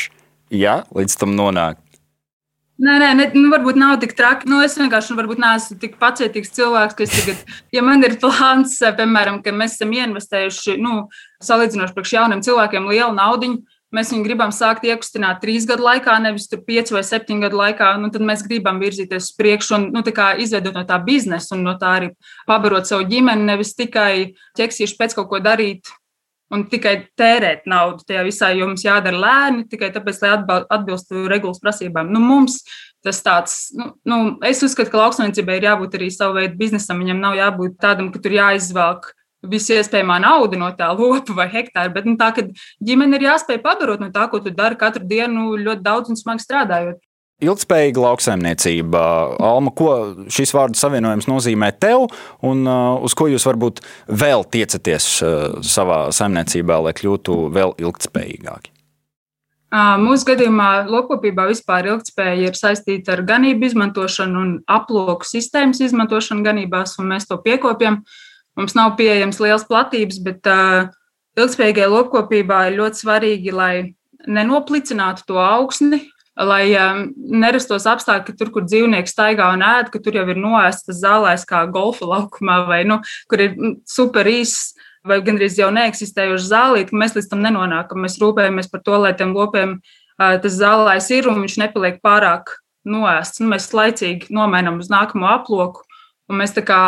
ja 0.58 0.82
līdz 0.96 1.18
tam 1.22 1.38
nonāk. 1.38 1.81
Nē, 2.82 2.96
nē, 2.98 3.10
ne, 3.14 3.26
nu, 3.38 3.50
varbūt 3.52 3.78
nav 3.78 4.00
tik 4.02 4.16
traki. 4.18 4.48
Nu, 4.50 4.58
es 4.66 4.74
vienkārši 4.80 5.14
nu, 5.14 5.36
neesmu 5.44 5.76
tik 5.82 6.00
pacietīgs 6.02 6.50
cilvēks, 6.56 6.96
ka 6.98 7.06
tagad, 7.12 7.44
ja 7.76 7.84
man 7.86 8.02
ir 8.02 8.16
plāns, 8.24 8.80
piemēram, 8.82 9.38
ka 9.46 9.54
mēs 9.54 9.76
esam 9.78 9.94
ieinvestējuši, 9.94 10.80
nu, 10.82 11.04
salīdzinoši 11.46 11.94
priekš 11.94 12.16
jauniem 12.18 12.42
cilvēkiem 12.42 12.90
lielu 12.90 13.14
naudu, 13.14 13.52
mēs 13.94 14.10
viņu 14.16 14.26
gribam 14.26 14.54
sākt 14.56 14.88
iekustināt 14.90 15.44
trīs 15.44 15.68
gadu 15.70 15.86
laikā, 15.86 16.18
nevis 16.24 16.50
piecu 16.50 16.98
vai 16.98 17.06
septiņu 17.06 17.46
gadu 17.46 17.62
laikā, 17.62 17.92
nu, 18.02 18.10
tad 18.10 18.26
mēs 18.26 18.42
gribam 18.48 18.82
virzīties 18.82 19.30
uz 19.30 19.38
priekšu 19.38 19.78
un 19.78 19.90
nu, 19.94 20.02
izveidot 20.42 20.74
no 20.74 20.86
tā 20.90 20.98
biznesu 21.06 21.54
un 21.60 21.66
no 21.70 21.78
tā 21.78 21.96
arī 22.00 22.14
pabarot 22.50 22.90
savu 22.90 23.06
ģimeni, 23.06 23.46
nevis 23.46 23.76
tikai 23.78 24.34
ķeksīšu 24.58 24.98
pēc 24.98 25.20
kaut 25.20 25.30
ko 25.30 25.44
darīt. 25.44 25.94
Un 26.52 26.66
tikai 26.68 26.96
tērēt 27.16 27.64
naudu 27.70 28.04
tajā 28.04 28.26
visā, 28.28 28.50
jo 28.52 28.68
mums 28.68 28.84
jādara 28.84 29.20
lēni, 29.22 29.68
tikai 29.72 29.88
tāpēc, 29.96 30.18
lai 30.20 30.34
atbilstu 30.76 31.24
regulas 31.32 31.62
prasībām. 31.64 32.12
Nu, 32.12 32.20
mums 32.20 32.60
tas 33.06 33.22
tāds, 33.24 33.56
nu, 33.78 33.94
nu, 34.06 34.18
es 34.46 34.60
uzskatu, 34.66 34.92
ka 34.92 35.00
lauksaimniecībai 35.00 35.58
ir 35.58 35.70
jābūt 35.70 35.96
arī 35.98 36.12
savu 36.14 36.38
veidu 36.42 36.60
biznesam. 36.60 37.00
Viņam 37.02 37.24
nav 37.24 37.38
jābūt 37.40 37.80
tādam, 37.82 38.12
ka 38.12 38.20
tur 38.22 38.36
jāizvelk 38.36 39.14
visu 39.50 39.74
iespējamā 39.74 40.20
naudu 40.22 40.60
no 40.60 40.70
tā 40.78 40.92
lopa 40.94 41.34
vai 41.38 41.48
hektāra, 41.50 41.90
bet 41.94 42.06
nu, 42.06 42.18
tā, 42.20 42.30
ka 42.36 42.46
ģimene 42.84 43.18
ir 43.18 43.30
jāspēj 43.32 43.62
pabarot 43.64 44.04
no 44.04 44.12
tā, 44.14 44.28
ko 44.30 44.42
tu 44.44 44.54
dari 44.54 44.78
katru 44.78 45.08
dienu 45.08 45.56
ļoti 45.58 45.86
daudz 45.86 46.14
un 46.14 46.20
smagi 46.20 46.46
strādājot. 46.46 47.02
Ilgspējīga 47.42 48.04
lauksaimniecība. 48.04 49.00
Alma, 49.42 49.72
ko 49.74 49.94
šis 50.30 50.54
vārdu 50.54 50.78
savienojums 50.78 51.26
nozīmē 51.30 51.72
tev, 51.82 52.06
un 52.46 52.62
uh, 52.70 53.00
uz 53.02 53.16
ko 53.18 53.26
jūs 53.32 53.48
varbūt 53.50 53.82
vēl 54.08 54.46
tiecaties 54.54 55.08
uh, 55.26 55.40
savā 55.66 56.04
saimniecībā, 56.14 56.78
lai 56.86 56.94
kļūtu 56.98 57.40
vēl 57.56 57.74
ilgspējīgāki? 57.82 58.72
Mūsu 59.72 60.28
gadījumā 60.28 60.84
lopkopībā 60.92 61.46
vispār 61.48 61.88
ilgspēja 61.94 62.50
ir 62.50 62.58
saistīta 62.60 63.14
ar 63.16 63.22
ganību 63.24 63.70
izmantošanu 63.70 64.42
un 64.42 64.50
aploku 64.68 65.24
sistēmas 65.24 65.80
izmantošanu 65.80 66.44
ganībās, 66.44 66.98
un 67.00 67.08
mēs 67.14 67.30
to 67.30 67.38
piekopjam. 67.40 68.02
Mums 68.60 68.76
nav 68.76 68.98
pieejams 69.00 69.40
liels 69.40 69.64
platības, 69.70 70.20
bet 70.26 70.50
uh, 70.52 70.92
ilgspējīgai 71.40 71.88
lopkopībā 71.88 72.66
ir 72.68 72.78
ļoti 72.82 73.00
svarīgi, 73.06 73.56
lai 73.56 73.74
nenoplicinātu 74.28 75.24
to 75.32 75.40
augsni, 75.40 76.04
lai 76.40 76.72
um, 76.80 77.02
nerastos 77.42 77.88
apstākļi, 77.90 78.26
ka 78.30 78.38
tur, 78.40 78.52
kur 78.54 78.68
dzīvnieks 78.68 79.12
staigā 79.12 79.50
un 79.56 79.66
ēd, 79.66 79.92
ka 79.92 80.00
tur 80.04 80.16
jau 80.16 80.24
ir 80.32 80.40
noēstas 80.40 81.02
zālēs 81.04 81.44
kā 81.50 81.66
golfa 81.72 82.08
laukumā 82.08 82.62
vai 82.70 82.84
nu, 82.88 83.02
kur 83.30 83.44
ir 83.44 83.58
super 83.90 84.28
īss 84.30 84.72
vai 85.08 85.20
gandrīz 85.26 85.58
jau 85.60 85.72
neeksistējoša 85.74 86.48
zālīte, 86.48 86.96
mēs 86.98 87.16
līdz 87.18 87.32
tam 87.32 87.42
nenonākam. 87.44 88.04
Mēs 88.06 88.20
rūpējamies 88.22 88.70
par 88.72 88.84
to, 88.86 89.00
lai 89.02 89.16
tiem 89.18 89.34
lopiem 89.36 89.80
tas 90.18 90.54
zālājs 90.54 91.10
ir 91.16 91.30
un 91.32 91.42
viņš 91.42 91.58
nepaliek 91.64 91.98
pārāk 92.06 92.54
noēsts. 92.88 93.42
Nu, 93.42 93.50
mēs 93.54 93.72
laicīgi 93.74 94.30
nomainām 94.34 94.80
uz 94.82 94.92
nākamo 94.94 95.30
aploku, 95.32 95.86
un 96.30 96.42
mēs 96.42 96.54
tā 96.54 96.64
kā 96.66 96.82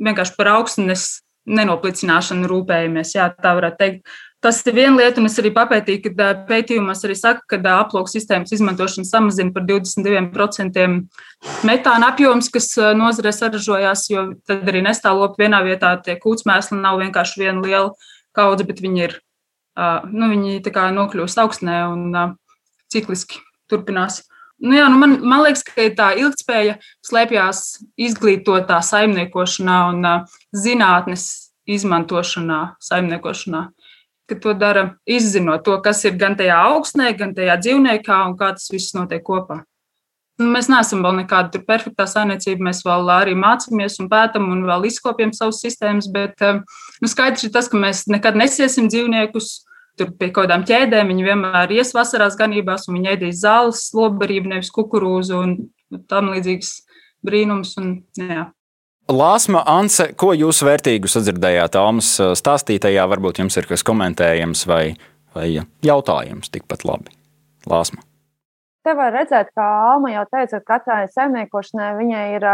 vienkārši 0.00 0.36
par 0.38 0.54
augstnes 0.54 1.08
nenoplicināšanu 1.50 2.48
rūpējamies. 2.50 3.16
Jā, 3.16 3.30
tā 3.34 3.54
varētu 3.58 3.80
teikt. 3.80 4.18
Tas 4.40 4.62
ir 4.64 4.72
viena 4.72 4.96
lieta, 4.96 5.20
un 5.20 5.28
es 5.28 5.34
arī 5.36 5.50
papētīju, 5.52 6.14
ka 6.16 6.28
pētījumos 6.48 7.04
arī 7.04 7.16
saka, 7.18 7.42
ka 7.44 7.58
aploku 7.74 8.08
sistēmas 8.08 8.54
izmantošana 8.56 9.04
samazina 9.04 9.52
par 9.52 9.66
22% 9.68 10.86
metāna 11.68 12.08
apjoms, 12.08 12.48
kas 12.52 12.70
nozarē 12.96 13.34
saražojās, 13.36 14.06
jo 14.08 14.24
tad 14.48 14.64
arī 14.72 14.80
nestāvlopi 14.86 15.44
vienā 15.44 15.60
vietā 15.66 15.92
tie 16.00 16.16
kūtsmēsli 16.22 16.80
nav 16.80 17.02
vienkārši 17.02 17.42
viena 17.42 17.60
liela 17.60 17.92
kaudze, 18.36 18.64
bet 18.64 18.80
viņi 18.80 19.04
ir, 19.10 19.18
nu, 20.08 20.32
viņi 20.32 20.64
nokļūst 20.96 21.44
augstnē 21.44 21.76
un 21.90 22.16
cikliski 22.88 23.44
turpinās. 23.68 24.22
Nu 24.60 24.76
jā, 24.76 24.88
nu 24.92 24.96
man, 25.00 25.18
man 25.20 25.44
liekas, 25.44 25.66
ka 25.68 25.84
tā 25.96 26.10
ilgspēja 26.20 26.78
slēpjas 27.04 27.80
izglītotā 28.00 28.80
saimniekošanā 28.84 29.78
un 29.92 30.10
zinātnes 30.56 31.28
izmantošanā, 31.68 32.60
saimniekošanā 32.80 33.66
ka 34.30 34.38
to 34.40 34.54
dara 34.54 34.86
izzinot 35.08 35.66
to, 35.66 35.74
kas 35.84 36.04
ir 36.06 36.14
gan 36.20 36.38
tajā 36.38 36.56
augstnē, 36.70 37.10
gan 37.18 37.34
tajā 37.36 37.58
dzīvniekā 37.60 38.22
un 38.28 38.38
kā 38.38 38.54
tas 38.56 38.70
viss 38.72 38.94
notiek 38.96 39.24
kopā. 39.26 39.60
Nu, 40.40 40.46
mēs 40.54 40.70
neesam 40.72 41.02
vēl 41.04 41.18
nekāda 41.18 41.60
perfektā 41.68 42.06
saimniecība. 42.08 42.70
Mēs 42.70 42.80
vēl 42.86 43.10
arī 43.12 43.34
mācāmies 43.36 43.98
un 44.00 44.08
pētām 44.08 44.46
un 44.54 44.62
vēl 44.68 44.86
izkopjam 44.88 45.34
savus 45.36 45.60
sistēmas. 45.60 46.08
Bet 46.14 46.40
eh, 46.46 46.62
nu, 47.02 47.10
skaidrs 47.12 47.44
ir 47.44 47.52
tas, 47.52 47.68
ka 47.68 47.80
mēs 47.80 48.06
nekad 48.08 48.38
nesiesim 48.40 48.88
dzīvniekus 48.88 49.50
tur 50.00 50.14
pie 50.16 50.30
kaut 50.30 50.46
kādām 50.46 50.64
ķēdēm. 50.68 51.12
Viņi 51.12 51.26
vienmēr 51.26 51.74
ies 51.76 51.92
vasarās 51.96 52.38
ganībās 52.40 52.88
un 52.88 52.96
viņi 52.96 53.12
ēdīs 53.16 53.42
zāles, 53.42 53.82
lobarību, 53.96 54.54
nevis 54.54 54.72
kukurūzu 54.72 55.42
un 55.44 55.54
tam 56.08 56.32
līdzīgs 56.32 56.72
brīnums. 57.26 57.74
Un, 57.82 57.92
jā. 58.16 58.48
Lāsma, 59.10 59.64
Anse, 59.66 60.12
ko 60.14 60.30
jūs 60.36 60.60
vērtīgu 60.62 61.08
sadzirdējāt 61.10 61.74
Almas 61.80 62.12
stāstītajā? 62.38 63.02
Varbūt 63.10 63.40
jums 63.42 63.56
ir 63.58 63.66
kas 63.66 63.82
komentējams 63.86 64.62
vai, 64.70 64.84
vai 65.34 65.48
jautājums 65.82 66.52
tikpat 66.54 66.84
labi. 66.86 67.10
Lāsma. 67.70 68.04
Te 68.86 68.94
var 68.94 69.10
redzēt, 69.12 69.50
kā 69.56 69.66
Alma 69.90 70.12
jau 70.12 70.22
teica, 70.30 70.60
ka 70.62 70.76
katrai 70.76 71.08
saimniekošanai 71.10 71.90
viņai 71.98 72.24
ir 72.36 72.46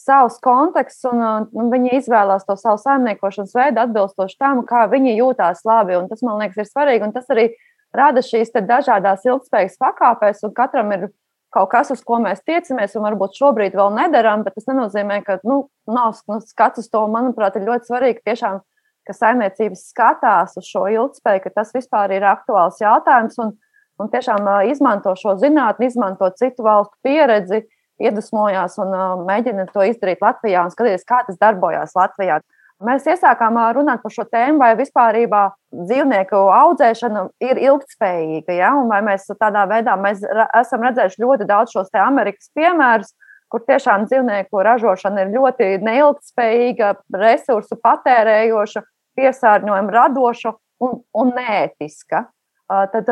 savs 0.00 0.40
konteksts, 0.40 1.04
un, 1.10 1.50
un 1.52 1.68
viņa 1.74 1.92
izvēlās 2.00 2.48
to 2.48 2.56
savu 2.56 2.80
saimniekošanas 2.80 3.52
veidu 3.58 3.84
atbilstoši 3.84 4.40
tam, 4.40 4.64
kā 4.64 4.86
viņa 4.90 5.18
jūtās 5.18 5.66
labi. 5.68 5.98
Un 6.00 6.08
tas, 6.08 6.24
man 6.24 6.40
liekas, 6.40 6.62
ir 6.64 6.70
svarīgi, 6.70 7.10
un 7.10 7.12
tas 7.12 7.28
arī 7.34 7.50
rada 7.92 8.24
šīs 8.24 8.56
dažādas 8.56 9.28
ilgspējas 9.28 9.76
pakāpes, 9.82 10.46
un 10.48 10.56
katram 10.56 10.96
ir 10.96 11.10
kaut 11.54 11.70
kas, 11.72 11.90
uz 11.92 12.02
ko 12.06 12.20
mēs 12.22 12.42
tiecamies, 12.46 12.94
un 12.96 13.06
varbūt 13.08 13.38
šobrīd 13.38 13.76
vēl 13.78 13.94
nedarām, 13.96 14.44
bet 14.46 14.56
tas 14.58 14.68
nenozīmē, 14.70 15.20
ka 15.26 15.40
nu, 15.46 15.64
nav 15.94 16.20
nu, 16.30 16.40
skats 16.44 16.82
uz 16.82 16.90
to. 16.92 17.02
Manuprāt, 17.12 17.56
ir 17.56 17.66
ļoti 17.68 17.90
svarīgi 17.90 18.24
tiešām, 18.28 18.60
ka 19.06 19.16
saimniecības 19.16 19.88
skatās 19.90 20.56
uz 20.60 20.68
šo 20.68 20.86
ilgspēju, 20.92 21.44
ka 21.46 21.52
tas 21.60 21.74
vispār 21.74 22.14
ir 22.16 22.26
aktuāls 22.28 22.80
jautājums 22.82 23.38
un, 23.42 23.54
un 24.00 24.10
tiešām 24.12 24.48
izmanto 24.70 25.16
šo 25.18 25.36
zinātni, 25.40 25.90
izmanto 25.90 26.30
citu 26.38 26.66
valstu 26.66 26.96
pieredzi, 27.06 27.64
iedvesmojās 28.00 28.78
un 28.80 28.94
mēģina 29.28 29.66
to 29.74 29.84
izdarīt 29.88 30.22
Latvijā 30.24 30.64
un 30.64 30.72
skatīties, 30.72 31.06
kā 31.08 31.20
tas 31.26 31.38
darbojās 31.40 31.96
Latvijā. 31.98 32.40
Mēs 32.80 33.04
iesākām 33.12 33.58
runāt 33.76 34.00
par 34.00 34.12
šo 34.14 34.24
tēmu, 34.24 34.56
vai 34.62 34.70
vispār 34.78 35.18
dzīvnieku 35.20 36.38
audzēšana 36.56 37.26
ir 37.44 37.60
ilgspējīga. 37.60 38.54
Ja? 38.56 38.70
Vai 38.88 39.02
mēs 39.04 39.28
tādā 39.34 39.66
veidā 39.68 39.98
mēs 40.00 40.22
esam 40.62 40.86
redzējuši 40.88 41.20
ļoti 41.20 41.48
daudz 41.50 41.74
šos 41.76 41.92
Amerikas 42.00 42.48
piemērus, 42.56 43.12
kur 43.50 43.64
tiešām 43.66 44.06
dzīvnieku 44.08 44.62
ražošana 44.64 45.26
ir 45.26 45.34
ļoti 45.34 45.70
neilgspējīga, 45.84 46.94
resursu 47.18 47.78
patērējoša, 47.82 48.82
piesārņojuma 49.18 49.96
radoša 49.96 50.54
un, 50.86 51.00
un 51.12 51.32
neētiska. 51.36 52.24
Tad 52.70 53.08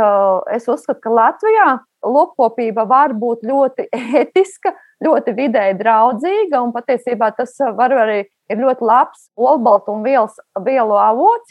es 0.54 0.68
uzskatu, 0.70 1.00
ka 1.02 1.10
Latvijā 1.10 1.70
lopkopība 2.06 2.84
var 2.86 3.14
būt 3.18 3.42
ļoti 3.48 3.88
ētiska, 4.22 4.74
ļoti 5.04 5.34
vidēji 5.34 5.78
draudzīga, 5.80 6.62
un 6.62 6.74
patiesībā 6.74 7.32
tas 7.34 7.56
var 7.78 7.94
arī 8.04 8.20
ir 8.48 8.62
ļoti 8.62 8.86
labs 8.86 9.26
olbaltumvielas 9.38 10.38
vielu 10.64 11.00
avots. 11.02 11.50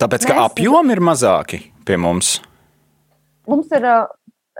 Tāpēc, 0.00 0.28
ka 0.28 0.36
mēs, 0.36 0.44
apjomi 0.50 0.94
ir 0.94 1.02
mazāki 1.04 1.62
pie 1.88 1.96
mums. 2.00 2.36
Mums 3.48 3.72
ir, 3.72 3.88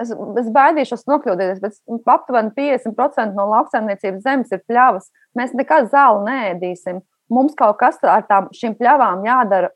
es, 0.02 0.12
es 0.12 0.48
baidīšos 0.54 1.06
nokļūdīties, 1.08 1.60
bet 1.62 2.08
aptuveni 2.12 2.52
50% 2.56 3.36
no 3.36 3.48
lauksaimniecības 3.52 4.24
zemes 4.24 4.54
ir 4.54 4.62
pļavas. 4.68 5.10
Mēs 5.38 5.54
nekad 5.56 5.90
zāli 5.92 6.24
neēdīsim. 6.28 7.02
Mums 7.32 7.56
kaut 7.58 7.78
kas 7.80 7.98
ar 8.06 8.24
tām 8.28 8.50
pļavām 8.52 9.24
jādara. 9.26 9.72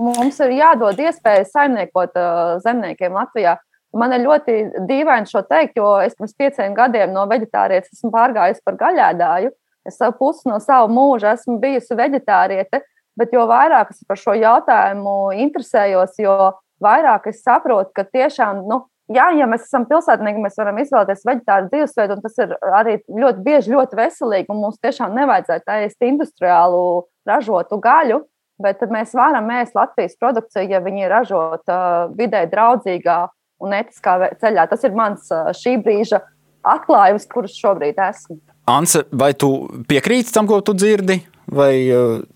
Mums 0.00 0.38
ir 0.40 0.54
jādod 0.56 1.00
iespēja 1.00 1.44
saimniekot 1.48 2.16
uh, 2.16 2.58
zemniekiem 2.64 3.12
Latvijā. 3.16 3.58
Man 3.96 4.14
ir 4.16 4.22
ļoti 4.24 4.54
dīvaini 4.88 5.28
šo 5.28 5.42
teikt, 5.44 5.76
jo 5.76 5.98
es 6.00 6.16
pirms 6.16 6.32
pieciem 6.38 6.76
gadiem 6.76 7.12
no 7.12 7.26
vegetārietes 7.28 7.92
esmu 7.92 8.08
pārgājis 8.14 8.62
par 8.64 8.78
gaļēdāju. 8.80 9.52
Es 9.88 9.98
savu 10.00 10.16
pusi 10.20 10.48
no 10.48 10.56
sava 10.62 10.88
mūža 10.88 11.34
esmu 11.36 11.58
bijusi 11.60 11.96
vegetāriete, 11.98 12.80
bet 13.18 13.34
jo 13.34 13.44
vairāk 13.50 13.90
es 13.92 14.00
par 14.08 14.20
šo 14.20 14.36
jautājumu 14.38 15.34
interesējos, 15.44 16.16
jo 16.22 16.36
vairāk 16.82 17.28
es 17.28 17.42
saprotu, 17.44 17.90
ka 17.96 18.06
tiešām, 18.08 18.64
nu, 18.70 18.80
jā, 19.14 19.28
ja 19.38 19.46
mēs 19.50 19.66
esam 19.66 19.86
pilsētnieki, 19.90 20.42
mēs 20.42 20.58
varam 20.60 20.80
izvēlēties 20.82 21.24
vegetāru 21.28 21.70
dzīvesveidu, 21.72 22.16
un 22.16 22.24
tas 22.24 22.38
ir 22.42 22.54
arī 22.78 22.98
ļoti 23.06 23.44
bieži 23.46 23.74
ļoti 23.74 23.98
veselīgi, 23.98 24.56
mums 24.56 24.80
tiešām 24.82 25.14
nevajadzētu 25.16 25.74
ēst 25.76 26.06
industriālu 26.06 26.82
ražotu 27.28 27.78
gaļu, 27.82 28.22
bet 28.62 28.82
mēs 28.92 29.14
varam 29.18 29.50
ēst 29.58 29.76
Latvijas 29.78 30.18
produkciju, 30.20 30.70
ja 30.70 30.82
viņi 30.84 31.06
ir 31.06 31.12
ražota 31.12 31.78
vidē 32.18 32.44
draudzīgā 32.50 33.18
un 33.62 33.76
etiskā 33.76 34.16
ceļā. 34.40 34.66
Tas 34.70 34.86
ir 34.86 34.96
mans 34.98 35.28
šī 35.58 35.76
brīža 35.82 36.22
atklājums, 36.62 37.28
kurus 37.30 37.58
šobrīd 37.58 37.98
esmu. 38.02 38.38
Anse, 38.70 39.04
vai 39.10 39.32
tu 39.34 39.52
piekrīti 39.90 40.34
tam, 40.34 40.46
ko 40.50 40.60
tu 40.62 40.74
dzirdi, 40.78 41.18
vai 41.50 41.74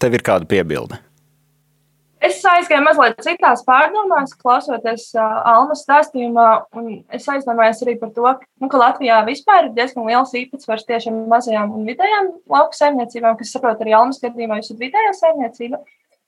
tev 0.03 0.19
ir 0.19 0.27
kāda 0.27 0.49
piebilde? 0.51 0.99
Es 2.27 2.41
aizgāju 2.49 2.83
mazliet 2.83 3.21
citās 3.23 3.61
pārdomās, 3.67 4.33
klausoties 4.41 5.11
uh, 5.15 5.25
Almas 5.47 5.85
stāstījumā, 5.85 6.47
es 7.15 7.27
aizdomājos 7.31 7.83
arī 7.85 7.95
par 8.01 8.11
to, 8.17 8.33
nu, 8.63 8.71
ka 8.73 8.81
Latvijā 8.81 9.21
vispār 9.29 9.69
ir 9.69 9.77
diezgan 9.77 10.09
liels 10.09 10.33
īpatsvars 10.35 10.87
tieši 10.89 11.13
mazajām 11.15 11.77
un 11.77 11.85
vidējām 11.87 12.33
lauku 12.51 12.79
saimniecībām, 12.79 13.37
kas 13.39 13.53
saprot 13.55 13.85
arī 13.85 13.95
Almas 13.99 14.19
gadījumā, 14.25 14.59
jūs 14.59 14.73
esat 14.73 14.83
vidējā 14.83 15.15
saimniecība. 15.21 15.83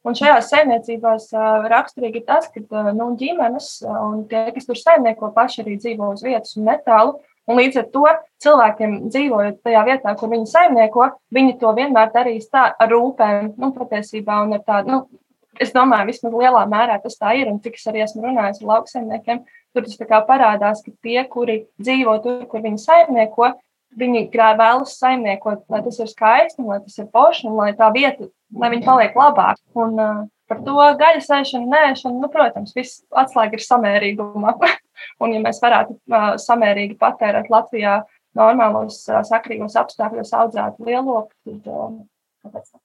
Un 0.07 0.15
šajās 0.21 0.53
saimniecībās 0.53 1.31
uh, 1.35 1.67
raksturīgi 1.73 2.23
ir 2.23 2.27
tas, 2.29 2.47
ka 2.53 2.63
uh, 2.63 2.91
nu, 2.95 3.11
ģimenes 3.19 3.71
un 3.91 4.23
tie, 4.31 4.47
kas 4.55 4.69
tur 4.69 4.79
saimnieko, 4.79 5.33
paši 5.35 5.65
arī 5.65 5.79
dzīvo 5.83 6.13
uz 6.15 6.23
vietas 6.27 6.55
un 6.61 6.69
netālu. 6.71 7.17
Un 7.49 7.59
līdz 7.59 7.81
ar 7.81 7.87
to 7.91 8.05
cilvēkiem 8.45 8.99
dzīvojot 9.09 9.63
tajā 9.65 9.87
vietā, 9.89 10.13
kur 10.21 10.31
viņi 10.31 10.51
saimnieko, 10.51 11.15
viņi 11.35 11.57
to 11.63 11.73
vienmēr 11.75 12.13
darīs 12.15 12.51
tā 12.53 12.69
ar 12.77 12.93
rūpēm, 12.93 13.57
nu, 13.57 13.73
patiesībā, 13.75 14.45
un 14.45 14.59
ar 14.59 14.63
tādu, 14.69 14.93
nu, 14.93 15.25
es 15.63 15.73
domāju, 15.75 16.09
vismaz 16.11 16.35
lielā 16.35 16.65
mērā 16.71 16.99
tas 17.03 17.19
tā 17.21 17.35
ir, 17.39 17.51
un 17.51 17.61
cik 17.65 17.79
es 17.79 17.87
arī 17.91 18.05
esmu 18.05 18.25
runājis 18.27 18.63
ar 18.63 18.71
lauksaimniekiem, 18.73 19.43
tur 19.75 19.87
tas 19.87 20.25
parādās, 20.29 20.83
ka 20.85 20.93
tie, 21.03 21.19
kuri 21.31 21.61
dzīvo 21.81 22.17
tur, 22.25 22.45
kur 22.51 22.65
viņi 22.65 22.83
saimnieko, 22.83 23.53
viņi 23.99 24.27
vēlas 24.33 24.99
saimniekot, 25.01 25.65
lai 25.73 25.83
tas 25.85 26.01
ir 26.01 26.11
skaisti, 26.11 26.65
lai 26.65 26.81
tas 26.85 26.99
ir 26.99 27.09
poši 27.13 27.49
un 27.49 27.57
lai 27.61 27.71
tā 27.79 27.91
vieta, 27.95 28.29
lai 28.55 28.73
viņi 28.75 28.87
paliek 28.87 29.17
labāk. 29.17 29.63
Un, 29.75 29.97
uh, 29.99 30.27
Par 30.49 30.63
to 30.65 30.75
gaļas 30.97 31.27
ēšanu, 31.29 31.69
nēšanu, 31.69 32.23
nu, 32.23 32.29
protams, 32.33 32.73
viss 32.77 33.03
atslēga 33.13 33.59
ir 33.59 33.65
samērīgumā. 33.67 34.55
un, 35.21 35.35
ja 35.35 35.43
mēs 35.45 35.61
varētu 35.61 35.99
uh, 35.99 36.31
samērīgi 36.41 36.97
patērēt 37.01 37.53
Latvijā 37.53 37.99
normālos, 38.39 39.03
uh, 39.11 39.21
sakrīgos 39.29 39.77
apstākļos 39.77 40.33
audzētu 40.41 40.89
lielopu, 40.89 41.35
tad 41.45 41.69
uh, 41.69 41.99
kāpēc? 42.47 42.78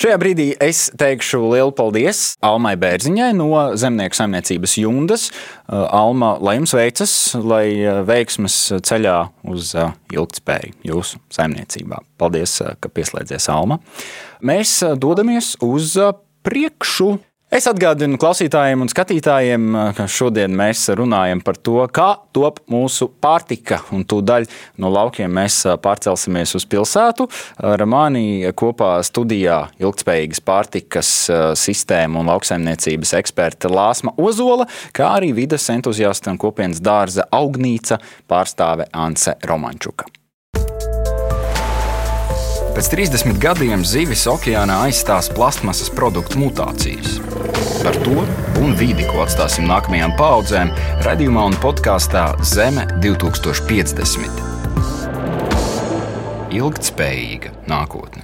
Šajā 0.00 0.16
brīdī 0.16 0.44
es 0.64 0.86
teikšu 0.96 1.42
lielu 1.50 1.74
paldies 1.76 2.38
Almai 2.40 2.70
Bērziņai 2.80 3.34
no 3.36 3.50
zemnieku 3.76 4.16
saimniecības 4.16 4.78
Jundas. 4.80 5.26
Uh, 5.28 5.82
Alma, 5.92 6.30
lai 6.40 6.54
jums 6.56 6.72
veicas, 6.72 7.12
lai 7.36 7.66
uh, 7.82 7.98
veiksmas 8.08 8.56
ceļā 8.88 9.18
uz 9.52 9.74
uh, 9.76 9.92
ilgspēju 10.16 10.72
jūsu 10.88 11.20
saimniecībā. 11.36 12.00
Paldies, 12.16 12.56
ka 12.80 12.88
pieslēdzies 12.88 13.50
Alma. 13.52 13.76
Mēs 14.40 14.78
dodamies 14.96 15.58
uz 15.60 15.98
priekšu. 16.48 17.18
Es 17.50 17.66
atgādinu 17.66 18.14
klausītājiem 18.14 18.84
un 18.84 18.88
skatītājiem, 18.92 19.64
ka 19.98 20.04
šodien 20.06 20.52
mēs 20.54 20.84
runājam 20.94 21.40
par 21.42 21.56
to, 21.58 21.80
kā 21.90 22.12
top 22.30 22.60
mūsu 22.70 23.08
pārtika. 23.10 23.80
Un 23.90 24.04
tūdaļ 24.06 24.46
no 24.78 24.92
laukiem 24.94 25.34
mēs 25.34 25.56
pārcelsimies 25.82 26.54
uz 26.54 26.68
pilsētu. 26.70 27.26
Ar 27.72 27.82
mani 27.90 28.52
kopā 28.54 28.92
studijā 29.02 29.58
ilgspējīgas 29.82 30.44
pārtikas 30.46 31.12
sistēma 31.58 32.22
un 32.22 32.30
lauksaimniecības 32.30 33.16
eksperta 33.18 33.72
Lāsma 33.74 34.14
Ozola, 34.14 34.68
kā 34.94 35.10
arī 35.18 35.34
vidas 35.42 35.66
entuziasta 35.74 36.30
un 36.30 36.38
kopienas 36.38 36.78
dārza 36.78 37.26
augnīca 37.34 37.98
pārstāve 38.30 38.86
Anse 38.94 39.34
Romančuka. 39.50 40.19
Pēc 42.70 42.86
30 42.92 43.38
gadiem 43.42 43.80
zivis 43.82 44.28
okeānā 44.30 44.76
aizstās 44.86 45.26
plastmasas 45.34 45.90
produktu 45.90 46.38
mutācijas. 46.38 47.16
Par 47.82 47.96
to 48.04 48.22
un 48.62 48.76
vidi, 48.78 49.02
ko 49.08 49.24
atstāsim 49.24 49.66
nākamajām 49.66 50.14
paudzēm, 50.18 50.70
radījumā 51.02 51.48
un 51.50 51.56
podkāstā 51.62 52.28
Zeme 52.46 52.86
2050. 53.02 54.38
Ilgtspējīga 56.54 57.50
nākotne. 57.70 58.22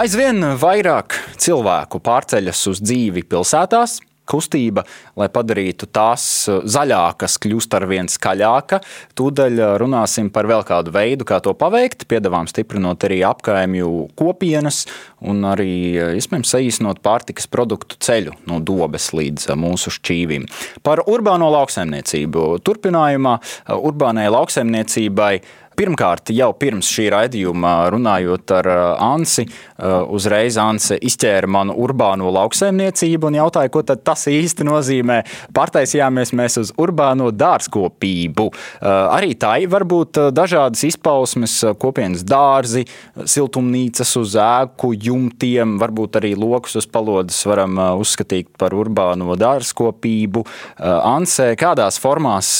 Aizvien 0.00 0.40
vairāk 0.58 1.20
cilvēku 1.36 2.00
pārceļas 2.02 2.64
uz 2.72 2.80
dzīvi 2.82 3.22
pilsētās, 3.28 4.00
kustība, 4.30 4.84
lai 5.18 5.28
padarītu 5.32 5.88
tās 5.94 6.24
uh, 6.48 6.62
zaļākas, 6.64 7.36
kļūst 7.42 7.76
ar 7.78 7.86
vien 7.90 8.08
skaļāka. 8.10 8.80
Tūdaļ 9.18 9.58
uh, 9.60 9.72
runāsim 9.80 10.30
par 10.34 10.48
vēl 10.50 10.64
kādu 10.66 10.94
veidu, 10.94 11.26
kā 11.28 11.40
to 11.44 11.54
paveikt. 11.58 12.06
Piedāvājam 12.10 12.50
stiprinot 12.50 13.04
arī 13.08 13.20
apkaimju 13.26 13.90
kopienas 14.18 14.84
un 15.24 15.44
arī, 15.48 15.74
uh, 15.98 16.14
iespējams, 16.18 16.54
saīsinot 16.56 17.02
pārtikas 17.04 17.48
produktu 17.50 17.98
ceļu 18.04 18.36
no 18.50 18.60
dobes 18.64 19.10
līdz 19.16 19.50
mūsu 19.60 19.92
šķīvim. 19.98 20.48
Par 20.86 21.04
urbāno 21.10 21.50
lauksaimniecību. 21.54 22.46
Turpinājumā 22.64 23.38
urbānai 23.76 24.26
lauksaimniecībai 24.32 25.34
Pirmkārt, 25.74 26.30
jau 26.30 26.52
pirms 26.54 26.86
šī 26.86 27.08
raidījuma 27.10 27.72
runājot 27.90 28.52
ar 28.54 28.68
uh, 28.70 28.82
Ansi, 29.02 29.42
uh, 29.48 30.04
uzreiz 30.14 30.54
Ansi 30.60 31.00
izķēra 31.02 31.48
manu 31.50 31.74
urbāno 31.82 32.30
lauksaimniecību 32.34 33.26
un 33.26 33.38
jautāja, 33.40 33.72
ko 33.74 33.82
tas 33.82 34.26
īsti 34.30 34.66
nozīmē. 34.68 35.16
Pārtaisījāmies 35.56 36.30
mēs 36.38 36.58
uz 36.62 36.70
urbāno 36.78 37.32
dārzkopību. 37.34 38.46
Uh, 38.46 38.86
arī 39.16 39.32
tā 39.34 39.56
ir 39.64 39.72
varbūt 39.72 40.20
dažādas 40.34 40.84
izpausmes, 40.86 41.56
kopienas 41.82 42.22
dārzi, 42.22 42.84
siltumnīcas 43.18 44.14
uz 44.20 44.38
ēku 44.38 44.92
jumtiem, 44.94 45.74
varbūt 45.82 46.20
arī 46.20 46.34
lokus 46.38 46.78
uz 46.78 46.86
palodas 46.86 47.40
varam 47.50 47.80
uzskatīt 47.98 48.52
par 48.60 48.76
urbāno 48.78 49.34
dārzkopību. 49.40 50.44
Ansē, 50.84 51.50
kādās 51.58 51.98
formās 52.02 52.54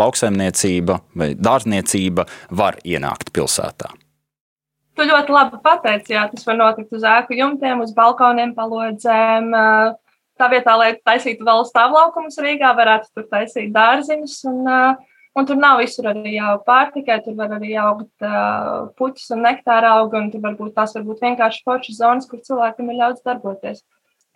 lauksaimniecība 0.00 1.00
vai 1.16 1.32
dārzniecība 1.40 2.28
var 2.50 2.78
ienākt 2.84 3.32
pilsētā. 3.34 3.90
Tu 4.98 5.06
ļoti 5.06 5.32
labi 5.32 5.60
pateici, 5.64 6.14
jā, 6.16 6.26
tas 6.28 6.46
var 6.46 6.58
notikt 6.58 6.96
uz 6.96 7.04
ēku 7.06 7.36
jumtiem, 7.38 7.82
uz 7.84 7.92
balkoniem, 7.96 8.52
palodzēm. 8.56 9.52
Tā 10.40 10.48
vietā, 10.50 10.74
lai 10.80 10.90
taisītu 11.04 11.46
vēl 11.46 11.62
stāvlaukumus 11.68 12.40
Rīgā, 12.40 12.72
varētu 12.76 13.14
tur 13.14 13.28
taisīt 13.30 13.70
dārziņus. 13.74 14.34
Un, 14.50 14.68
un 15.36 15.48
tur 15.48 15.60
nav 15.60 15.80
visur 15.80 16.10
arī 16.10 16.34
jāaug 16.34 16.64
pārtikai, 16.66 17.20
tur 17.24 17.36
var 17.38 17.54
arī 17.56 17.76
augt 17.80 18.26
puķis 18.98 19.30
un 19.36 19.46
nektāra 19.46 19.94
auga, 20.00 20.24
un 20.24 20.32
tur 20.34 20.44
varbūt 20.44 20.74
tās 20.76 20.96
varbūt 20.98 21.22
vienkārši 21.28 21.64
foršas 21.68 22.02
zonas, 22.02 22.28
kur 22.28 22.42
cilvēkam 22.44 22.90
ir 22.90 23.00
ļauts 23.04 23.24
darboties. 23.24 23.84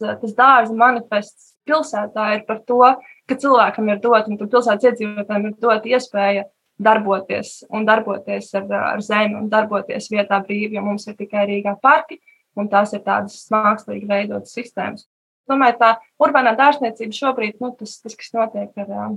Tas 0.00 0.38
dārza 0.38 0.74
manifests 0.76 1.54
pilsētā 1.68 2.30
ir 2.38 2.44
par 2.48 2.62
to, 2.68 2.80
ka 3.28 3.36
cilvēkam 3.40 3.90
ir 3.90 4.00
dot, 4.02 4.28
un 4.28 4.40
pilsētas 4.40 4.90
iedzīvotājiem 4.90 5.50
ir 5.50 5.56
dot 5.62 5.86
iespēja 5.88 6.48
darboties 6.82 7.62
un 7.70 7.86
darboties 7.86 8.50
ar, 8.58 8.66
ar 8.94 9.02
zemi 9.04 9.38
un 9.38 9.50
darboties 9.50 10.10
vietā 10.10 10.40
brīvi, 10.42 10.74
jo 10.76 10.82
mums 10.84 11.06
ir 11.08 11.16
tikai 11.18 11.46
Rīgā 11.50 11.76
parki 11.82 12.18
un 12.58 12.70
tās 12.70 12.94
ir 12.94 13.02
tādas 13.06 13.36
mākslīgi 13.52 14.08
veidotas 14.10 14.54
sistēmas. 14.54 15.06
Domāju, 15.50 15.76
tā 15.80 15.92
urbānā 16.22 16.54
dārzniecība 16.56 17.14
šobrīd, 17.14 17.56
nu, 17.60 17.74
tas, 17.78 17.98
tas, 18.00 18.16
kas 18.16 18.32
notiek 18.34 18.70
ar 18.80 18.92
um, 18.96 19.16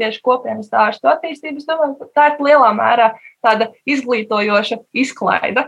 tieši 0.00 0.22
kopienas 0.24 0.70
dārstu 0.72 1.10
attīstību, 1.10 1.64
domāju, 1.68 2.08
tā 2.16 2.30
ir 2.32 2.44
lielā 2.46 2.70
mērā 2.76 3.10
tāda 3.44 3.70
izglītojoša 3.88 4.80
izklaide. 4.96 5.66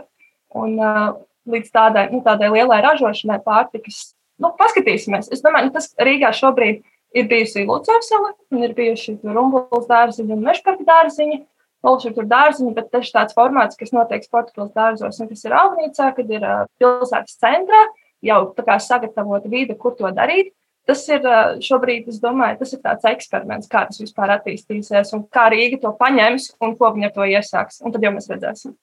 Un 0.57 0.79
uh, 0.81 1.11
līdz 1.49 1.73
tādai, 1.73 2.07
nu, 2.13 2.23
tādai 2.25 2.49
lielai 2.55 2.79
ražošanai 2.85 3.37
pārtikas, 3.45 4.15
nu, 4.41 4.51
paskatīsimies. 4.57 5.29
Es 5.33 5.43
domāju, 5.45 5.69
nu, 5.69 5.75
tas 5.77 5.91
Rīgā 6.01 6.33
šobrīd 6.35 6.81
ir 6.81 6.98
ir 7.15 7.29
bijusi 7.29 7.65
Lucavsala, 7.67 8.33
un 8.53 8.65
ir 8.65 8.75
bijuši 8.77 9.17
Rumbuls 9.23 9.87
dārziņi 9.89 10.35
un 10.35 10.45
Mešparka 10.45 10.85
dārziņi. 10.87 11.41
Polši 11.79 12.09
ir 12.09 12.15
tur 12.17 12.25
dārziņi, 12.27 12.73
bet 12.75 12.89
tas 12.91 13.07
ir 13.07 13.15
tāds 13.15 13.35
formāts, 13.37 13.77
kas 13.79 13.93
notiek 13.95 14.25
sporta 14.25 14.51
pilsētas 14.51 14.75
dārzos, 14.75 15.19
un 15.23 15.29
kas 15.29 15.45
ir 15.47 15.55
Alnīcā, 15.55 16.09
kad 16.17 16.33
ir 16.35 16.47
pilsētas 16.81 17.37
centrā, 17.39 17.85
jau 18.25 18.39
tā 18.57 18.65
kā 18.67 18.75
sagatavota 18.83 19.51
vide, 19.51 19.77
kur 19.79 19.95
to 19.95 20.11
darīt. 20.15 20.51
Tas 20.89 21.05
ir 21.07 21.23
šobrīd, 21.63 22.09
es 22.09 22.17
domāju, 22.19 22.57
tas 22.63 22.73
ir 22.73 22.81
tāds 22.83 23.07
eksperiments, 23.07 23.69
kā 23.71 23.85
tas 23.87 24.01
vispār 24.01 24.33
attīstīsies, 24.39 25.13
un 25.15 25.23
kā 25.31 25.45
Rīga 25.53 25.79
to 25.83 25.93
paņems 25.99 26.49
un 26.65 26.75
ko 26.79 26.91
viņa 26.95 27.13
to 27.15 27.27
iesāks. 27.29 27.79
Un 27.85 27.93
tad 27.95 28.03
jau 28.03 28.11
mēs 28.15 28.27
redzēsim. 28.31 28.73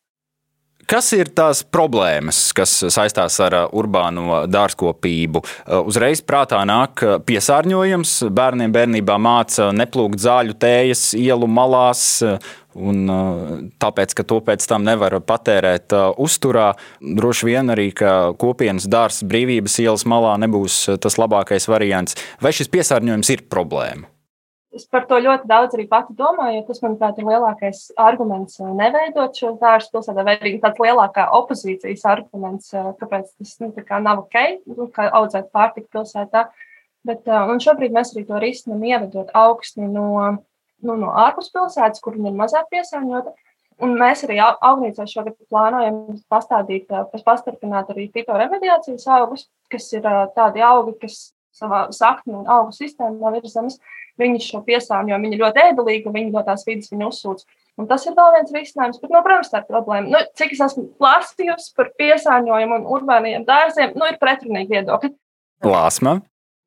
Kas 0.87 1.09
ir 1.17 1.33
tās 1.35 1.65
problēmas, 1.67 2.53
kas 2.55 2.71
saistās 2.95 3.41
ar 3.43 3.55
uh, 3.59 3.65
urbāno 3.75 4.45
dārzkopību? 4.47 5.43
Uh, 5.43 5.81
uzreiz 5.91 6.23
prātā 6.23 6.61
nāk 6.69 7.03
uh, 7.03 7.17
piesārņojums. 7.27 8.13
Bērniem 8.31 8.71
bērnībā 8.75 9.17
māca 9.19 9.73
neplūkt 9.75 10.23
zāļu 10.23 10.55
tējas 10.63 11.09
ielu 11.19 11.51
malās. 11.51 12.23
Un, 12.77 13.09
tāpēc, 13.81 14.13
ka 14.19 14.25
to 14.29 14.37
pēc 14.45 14.67
tam 14.69 14.85
nevar 14.85 15.15
patērēt 15.25 15.95
uzturā, 16.21 16.75
droši 17.01 17.49
vien 17.49 17.73
arī 17.73 17.87
kopienas 18.37 18.85
dārsts 18.93 19.25
brīvības 19.25 19.79
ielas 19.81 20.05
malā 20.05 20.35
nebūs 20.45 20.83
tas 21.01 21.17
labākais 21.17 21.71
variants. 21.73 22.21
Vai 22.45 22.53
šis 22.53 22.69
piesārņojums 22.77 23.33
ir 23.33 23.47
problēma? 23.49 24.13
Es 24.77 24.85
par 24.93 25.07
to 25.09 25.17
ļoti 25.23 25.49
daudz 25.49 25.77
arī 25.77 25.87
pati 25.89 26.13
domāju, 26.19 26.59
jo 26.59 26.65
tas, 26.67 26.83
manuprāt, 26.85 27.17
ir 27.21 27.29
lielākais 27.31 27.79
arguments 28.03 28.59
eh, 28.61 28.73
neveidot 28.77 29.39
šo 29.39 29.55
dārstu 29.61 29.95
pilsētā, 29.95 30.25
vai 30.27 30.35
arī 30.37 30.53
tāds 30.61 30.83
lielākā 30.83 31.25
opozīcijas 31.39 32.05
arguments, 32.13 32.75
eh, 32.77 32.91
kāpēc 33.01 33.31
tas 33.31 33.55
nu, 33.63 33.71
kā 33.89 34.03
nav 34.05 34.27
ok, 34.27 34.37
nu, 34.69 34.89
kā 34.93 35.09
audzēt 35.17 35.49
pārtiku 35.57 35.89
pilsētā. 35.97 36.45
Bet, 37.09 37.25
eh, 37.25 37.49
un 37.55 37.63
šobrīd 37.63 37.97
mēs 37.97 38.13
arī 38.13 38.27
to 38.29 38.43
risinām, 38.43 38.85
ievedot 38.85 39.33
augstni 39.47 39.89
no, 39.89 40.11
nu, 40.85 40.99
no 41.01 41.15
ārpus 41.25 41.49
pilsētas, 41.57 42.05
kur 42.05 42.19
viņi 42.19 42.35
ir 42.35 42.41
mazāk 42.43 42.69
piesārņota. 42.75 43.33
Un 43.87 43.97
mēs 44.01 44.25
arī 44.25 44.39
augnīcā 44.45 45.05
šogad 45.09 45.37
plānojam 45.53 46.19
pastādīt, 46.33 46.93
pastarpināt 47.25 47.91
arī 47.93 48.07
fitoremediācijas 48.13 49.09
augus, 49.19 49.51
kas 49.73 49.91
ir 49.93 50.05
tādi 50.37 50.65
augi, 50.65 50.97
kas 51.03 51.19
savā 51.57 51.87
sakņu 51.93 52.41
un 52.41 52.49
augu 52.53 52.73
sistēmā 52.77 53.35
virs 53.37 53.53
zemes 53.53 53.77
Viņi 54.21 54.43
šo 54.47 54.63
piesārņojumu, 54.65 55.29
viņi 55.29 55.39
ļoti 55.43 55.63
ēdelīgi, 55.71 56.09
un 56.09 56.15
viņi 56.17 56.31
no 56.33 56.43
tās 56.47 56.65
vidas 56.69 56.93
viņu 56.93 57.11
uzsūc. 57.11 57.43
Un 57.77 57.89
tas 57.91 58.07
ir 58.09 58.15
vēl 58.17 58.39
viens 58.39 58.55
risinājums, 58.55 59.03
bet, 59.03 59.11
no, 59.13 59.21
protams, 59.25 59.51
tā 59.53 59.61
ir 59.61 59.67
problēma. 59.69 60.09
Nu, 60.09 60.23
cik 60.41 60.55
es 60.55 60.63
esmu 60.65 60.87
lasījusi 61.05 61.75
par 61.77 61.91
piesārņojumu 62.01 62.79
un 62.79 62.87
urbāniem 62.97 63.45
dārziem, 63.49 63.93
nu, 63.99 64.09
ir 64.09 64.17
pretrunīgi 64.23 64.79
viedokļi. 64.79 65.13
Plāsma. 65.65 66.17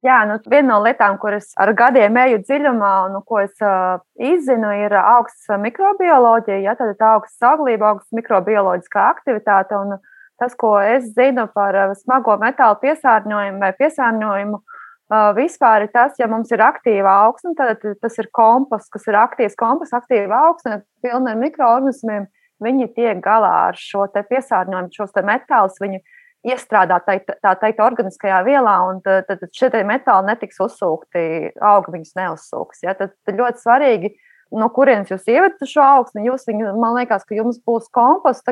Jā, 0.06 0.22
nu, 0.30 0.38
viena 0.48 0.70
no 0.70 0.78
lietām, 0.86 1.18
kuras 1.20 1.50
ar 1.60 1.74
gadiem 1.76 2.16
eju 2.22 2.38
dziļumā 2.46 2.92
un 3.08 3.18
nu, 3.18 3.24
ko 3.28 3.42
es 3.42 3.58
uh, 3.60 3.98
izzinu, 4.16 4.70
ir 4.86 4.94
augsts 4.96 5.50
mikrobioloģija, 5.66 6.62
ja, 6.64 6.76
tad 6.80 7.02
augsts 7.04 7.44
auglība, 7.44 7.90
augsts 7.90 8.16
mikrobioloģiskā 8.16 9.10
aktivitāte. 9.10 9.76
Un 9.76 9.98
tas, 10.40 10.56
ko 10.56 10.78
es 10.80 11.10
zinu 11.18 11.50
par 11.52 11.76
uh, 11.76 11.98
smago 12.00 12.38
metālu 12.40 12.80
piesārņojumu 12.86 13.60
vai 13.66 13.74
piesārņojumu, 13.82 14.62
vispār 15.10 15.88
ir 15.88 15.91
tas, 15.93 16.13
ja 16.19 16.28
mums 16.30 16.52
ir 16.54 16.62
aktīva 16.62 17.15
augsne, 17.26 17.56
tad 17.58 17.82
tas 17.82 18.17
ir 18.22 18.30
komposts, 18.32 18.91
kas 18.93 19.08
ir 19.10 19.17
aktīvs 19.17 19.58
komposts, 19.58 19.95
aktīva 19.98 20.45
augsne, 20.50 20.84
pilna 21.02 21.34
ar 21.34 21.41
mikroorganismiem. 21.41 22.28
Viņi 22.60 22.89
tiek 22.93 23.22
galā 23.24 23.69
ar 23.69 23.78
šo 23.80 24.06
piesārņojumu, 24.12 24.91
šos 24.91 25.13
metālus. 25.24 25.80
Viņi 25.80 26.02
iestrādā 26.43 27.00
tā, 27.04 27.15
tā 27.24 27.54
teikt, 27.60 27.80
organiskajā 27.84 28.41
vielā, 28.43 28.76
un 28.89 29.00
tad, 29.04 29.30
tad 29.30 29.48
šie 29.56 29.72
metāli 29.88 30.28
netiks 30.28 30.60
uzsūkti, 30.63 31.56
auga 31.56 31.93
viņus 31.95 32.17
neuzsūks. 32.19 32.84
Ja? 32.84 32.95
Tad, 33.00 33.15
tad 33.26 33.39
ļoti 33.39 33.63
svarīgi, 33.63 34.12
no 34.60 34.67
kurienes 34.76 35.10
jūs 35.12 35.26
ievedat 35.32 35.72
šo 35.72 35.86
augsni. 35.86 36.28
Jūs, 36.28 36.45
viņu, 36.52 36.76
man 36.80 37.00
liekas, 37.00 37.26
ka 37.26 37.39
jums 37.39 37.62
būs 37.65 37.89
komposts. 37.95 38.45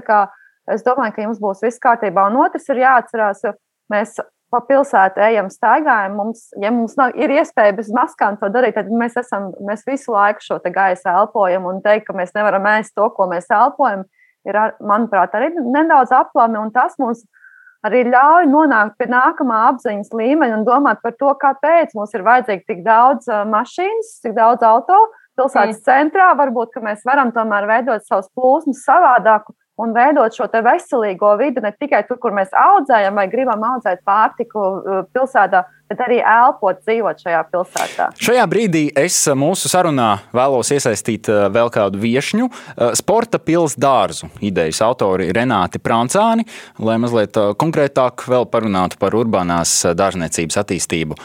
Es 0.68 0.84
domāju, 0.84 1.14
ka 1.16 1.24
jums 1.24 1.38
būs 1.40 1.62
viss 1.64 1.84
kārtībā. 1.84 2.26
Un 2.32 2.42
otrs 2.44 2.66
ir 2.74 2.82
jāatcerās, 2.82 3.46
mēs 3.92 4.18
pa 4.54 4.62
pilsētu 4.64 5.22
ejam, 5.28 5.50
staigājam. 5.52 6.16
Mums, 6.20 6.48
ja 6.62 6.72
mums 6.74 6.96
nav, 7.00 7.16
ir 7.20 7.34
iespēja 7.36 7.76
bez 7.78 7.90
maskām 7.94 8.38
to 8.40 8.50
darīt, 8.54 8.78
tad 8.78 8.92
mēs, 8.92 9.18
esam, 9.20 9.52
mēs 9.68 9.84
visu 9.88 10.14
laiku 10.16 10.46
šo 10.46 10.60
gaisu 10.64 11.10
elpojam 11.12 11.68
un 11.70 11.82
teikt, 11.84 12.08
ka 12.08 12.16
mēs 12.18 12.34
nevaram 12.38 12.68
ēst 12.78 12.96
to, 12.96 13.10
ko 13.16 13.28
mēs 13.32 13.50
elpojam, 13.52 14.06
ir, 14.48 14.60
manuprāt, 14.80 15.36
arī 15.36 15.52
nedaudz 15.58 16.14
aplami. 16.16 16.64
Tas 16.76 16.96
mums 17.02 17.26
arī 17.88 18.06
ļauj 18.08 18.48
nonākt 18.52 18.98
pie 19.00 19.10
nākamā 19.12 19.62
apziņas 19.74 20.16
līmeņa 20.16 20.60
un 20.60 20.66
domāt 20.68 21.04
par 21.04 21.16
to, 21.20 21.32
kāpēc 21.44 21.96
mums 21.98 22.16
ir 22.16 22.26
vajadzīgi 22.28 22.68
tik 22.72 22.84
daudz 22.88 23.30
mašīnas, 23.52 24.18
tik 24.24 24.36
daudz 24.38 24.66
auto 24.66 24.98
pilsētas 25.38 25.82
mm. 25.82 25.86
centrā. 25.86 26.32
Varbūt 26.40 26.80
mēs 26.84 27.04
varam 27.08 27.36
tomēr 27.36 27.68
veidot 27.70 28.08
savus 28.08 28.32
plūsmas 28.36 28.84
savādāk 28.88 29.52
un 29.78 29.94
veidot 29.96 30.34
šo 30.34 30.48
veselīgo 30.50 31.34
vidi 31.40 31.62
ne 31.64 31.72
tikai 31.72 32.04
tur, 32.08 32.20
kur 32.22 32.36
mēs 32.36 32.54
audzējam 32.58 33.18
vai 33.18 33.28
gribam 33.32 33.64
audzēt 33.74 34.04
pārtiku 34.08 34.62
uh, 34.62 35.02
pilsētā, 35.14 35.64
bet 35.88 36.02
arī 36.04 36.18
elpot, 36.20 36.82
dzīvot 36.84 37.22
šajā 37.24 37.44
pilsētā. 37.52 38.10
Šajā 38.28 38.46
brīdī 38.50 38.84
es 38.98 39.20
uh, 39.30 39.38
mūsu 39.38 39.72
sarunā 39.72 40.10
vēlos 40.36 40.74
iesaistīt 40.74 41.30
uh, 41.32 41.46
vēl 41.54 41.72
kādu 41.74 42.02
viesņu, 42.02 42.50
sporta 42.98 43.40
pilsētas 43.40 43.78
dārzu 43.78 44.30
idejas 44.46 44.80
autori 44.86 45.30
Renāti 45.36 45.82
Prancāni, 45.84 46.46
lai 46.80 46.98
mazliet 47.02 47.38
konkrētāk 47.60 48.26
vēl 48.30 48.48
parunātu 48.52 49.00
par 49.02 49.16
urbānās 49.18 49.80
dārzniecības 49.98 50.62
attīstību 50.64 51.18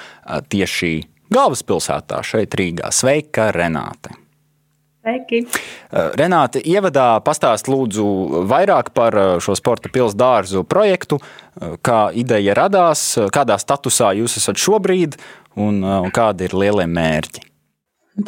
tieši 0.52 0.94
galvaspilsētā 1.32 2.24
šeit 2.26 2.58
Rīgā. 2.58 2.92
Sveika, 2.94 3.50
Renāte! 3.54 4.21
Sveiki! 5.02 5.40
Eh, 5.90 6.10
Renāte, 6.14 6.60
ievadā 6.62 7.16
pastāst 7.26 7.66
lūdzu 7.66 8.04
vairāk 8.46 8.92
par 8.94 9.16
eh, 9.18 9.30
šo 9.42 9.56
sporta 9.58 9.90
pilsētu 9.90 10.20
dārzu 10.20 10.62
projektu, 10.62 11.18
eh, 11.18 11.72
kā 11.82 12.12
ideja 12.14 12.54
radās, 12.54 13.02
kādā 13.34 13.56
statusā 13.58 14.12
jūs 14.20 14.38
esat 14.38 14.62
šobrīd 14.62 15.18
un, 15.58 15.82
kādi 16.14 16.46
ir 16.46 16.54
lielie 16.54 16.86
mērķi. 16.86 17.42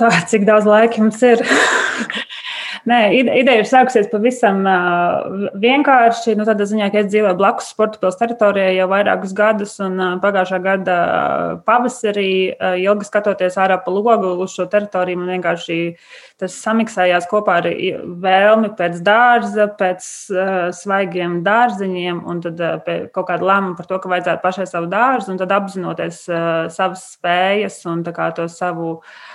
Tā, 0.00 0.10
cik 0.26 0.48
daudz 0.48 0.66
laika 0.66 0.98
jums 0.98 1.22
ir? 1.22 1.46
Nē, 2.84 2.98
ideja 3.16 3.62
ir 3.62 3.64
sākusies 3.64 4.10
pavisam 4.12 4.58
vienkārši. 5.56 6.34
Nu, 6.36 6.44
tādā 6.44 6.66
ziņā, 6.68 6.90
ka 6.92 7.00
es 7.00 7.06
dzīvoju 7.08 7.38
blakus 7.38 7.70
sporta 7.72 7.96
pilsētas 8.02 8.20
teritorijai 8.20 8.74
jau 8.76 8.88
vairākus 8.90 9.32
gadus, 9.36 9.72
un 9.80 9.96
pagājušā 10.20 10.58
gada 10.60 10.96
pavasarī, 11.64 12.52
ilgi 12.82 13.08
skatoties 13.08 13.56
ārā 13.64 13.78
pa 13.80 13.94
logu 13.94 14.34
uz 14.44 14.52
šo 14.52 14.66
teritoriju, 14.68 15.22
man 15.22 15.32
vienkārši 15.32 15.78
tas 16.42 16.58
samiksējās 16.60 17.28
kopā 17.30 17.56
ar 17.62 17.70
vēlmi 18.26 18.74
pēc 18.76 19.00
dārza, 19.06 19.70
pēc 19.80 20.10
svaigiem 20.76 21.38
dārziņiem, 21.46 22.20
un 22.28 22.42
tad 22.44 22.60
kaut 23.16 23.30
kāda 23.30 23.48
lēmuma 23.48 23.78
par 23.80 23.88
to, 23.88 24.02
ka 24.02 24.12
vajadzētu 24.12 24.44
pašai 24.44 24.68
savu 24.68 24.92
dārzu, 24.92 25.32
un 25.32 25.40
tad 25.40 25.56
apzinoties 25.56 26.20
savas 26.76 27.08
spējas 27.16 27.80
un 27.88 28.04
to 28.04 28.48
savu 28.52 28.98
commitment, 29.00 29.33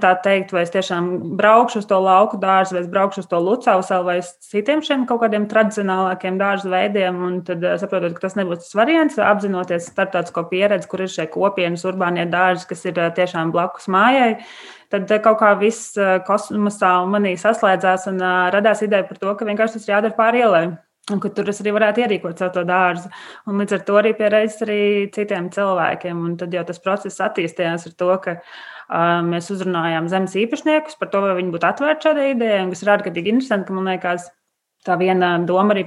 tā 0.00 0.12
teikt, 0.22 0.52
vai 0.52 0.62
es 0.62 0.70
tiešām 0.70 1.36
braukšu 1.38 1.80
uz 1.82 1.86
to 1.86 1.98
lauku 1.98 2.38
dārzu, 2.38 2.76
vai 2.76 2.82
es 2.82 2.90
braukšu 2.90 3.22
uz 3.24 3.26
to 3.26 3.40
lucausalu, 3.42 4.04
vai 4.04 4.20
citiem 4.22 4.82
šiem 4.82 5.06
kaut 5.06 5.22
kādiem 5.22 5.48
tradicionālākiem 5.50 6.38
dārzu 6.38 6.70
veidiem. 6.70 7.18
Un 7.26 7.40
tad 7.42 7.64
eh, 7.64 7.74
saprotot, 7.80 8.14
ka 8.14 8.26
tas 8.26 8.36
nebūs 8.38 8.62
tas 8.62 8.76
variants, 8.78 9.18
apzinoties 9.18 9.88
starptautisko 9.90 10.46
pieredzi, 10.50 10.88
kur 10.88 11.02
ir 11.02 11.10
šie 11.10 11.26
kopienas 11.32 11.82
urbānie 11.88 12.28
dārzi, 12.30 12.68
kas 12.70 12.86
ir 12.86 12.98
eh, 13.02 13.10
tiešām 13.16 13.50
blakus 13.52 13.90
mājai. 13.90 14.38
Tad 14.92 15.10
eh, 15.10 15.22
kaut 15.24 15.40
kā 15.42 15.52
viss 15.58 15.98
kosmosā 16.28 16.94
manī 17.10 17.34
saslēdzās 17.40 18.06
un 18.12 18.22
radās 18.54 18.86
ideja 18.86 19.08
par 19.10 19.18
to, 19.18 19.34
ka 19.34 19.48
vienkārši 19.48 19.80
tas 19.80 19.90
jādara 19.90 20.16
pāri 20.16 20.44
ielai. 20.46 20.66
Un 21.10 21.18
ka 21.18 21.32
tur 21.34 21.48
es 21.50 21.58
arī 21.58 21.72
varētu 21.74 22.04
ierīkot 22.04 22.38
savu 22.38 22.62
dārzu. 22.62 23.08
Un 23.50 23.58
līdz 23.58 23.74
ar 23.74 23.80
to 23.88 23.96
arī 23.98 24.12
pieredzēt 24.14 24.60
arī 24.68 24.82
citiem 25.10 25.48
cilvēkiem. 25.50 26.20
Un 26.28 26.36
tad 26.38 26.54
jau 26.54 26.62
tas 26.68 26.78
process 26.84 27.18
attīstījās 27.26 27.88
ar 27.90 27.96
to, 27.98 28.10
ka 28.22 28.36
Mēs 29.28 29.50
uzrunājām 29.54 30.08
zemes 30.12 30.34
īpašniekus 30.38 30.98
par 31.00 31.10
to, 31.12 31.22
vai 31.24 31.36
viņi 31.38 31.54
būtu 31.54 31.68
atvērti 31.68 32.08
šādai 32.08 32.30
idejai, 32.34 32.62
kas 32.72 32.82
ir 32.84 32.94
ārkārtīgi 32.96 33.34
interesanti, 33.34 33.68
ka 33.68 33.76
man 33.76 33.90
liekas, 33.92 34.30
Tā 34.82 34.96
viena 34.98 35.36
doma 35.46 35.76
arī, 35.76 35.84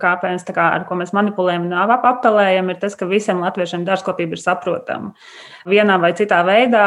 kāpēc, 0.00 0.42
kā, 0.52 0.64
ar 0.76 0.82
ko 0.84 0.98
mēs 1.00 1.14
manipulējam 1.16 1.70
un 1.70 1.92
apelējam, 1.94 2.68
ir 2.68 2.80
tas, 2.82 2.96
ka 3.00 3.08
visiem 3.08 3.40
latviešiem 3.40 3.86
dārzkopība 3.88 4.36
ir 4.36 4.42
saprotama. 4.42 5.14
Vienā 5.64 5.96
vai 6.00 6.10
citā 6.16 6.42
veidā, 6.44 6.84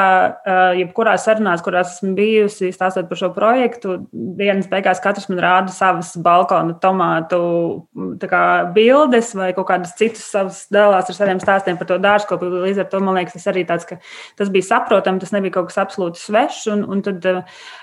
jebkurā 0.78 1.16
sarunās, 1.18 1.64
kurās 1.66 1.96
esmu 1.96 2.12
bijusi, 2.18 2.70
stāstot 2.76 3.08
par 3.10 3.20
šo 3.20 3.32
projektu, 3.34 3.96
dienas 4.12 4.70
beigās 4.70 5.02
katrs 5.02 5.26
man 5.32 5.42
rāda 5.42 5.74
savas 5.74 6.12
balkona 6.22 6.76
tomātu 6.84 7.40
kā, 8.30 8.44
bildes 8.76 9.34
vai 9.38 9.50
kaut 9.58 9.70
kādas 9.72 9.96
citas 9.98 10.28
savas 10.30 10.62
dalās 10.74 11.10
ar 11.10 11.18
saviem 11.18 11.42
stāstiem 11.42 11.80
par 11.80 11.90
to 11.90 11.98
dārzkopību. 12.04 12.64
Līdz 12.68 12.84
ar 12.84 12.90
to 12.92 13.02
man 13.02 13.18
liekas, 13.18 13.40
tas 13.40 13.50
arī 13.54 13.66
tāds, 13.68 13.88
ka 13.90 14.00
tas 14.38 14.54
bija 14.54 14.70
saprotami, 14.70 15.24
tas 15.24 15.34
nebija 15.34 15.58
kaut 15.58 15.72
kas 15.72 15.82
absolūti 15.88 16.22
svešs. 16.22 16.68
Un, 16.76 16.86
un 16.86 17.02
tad 17.06 17.26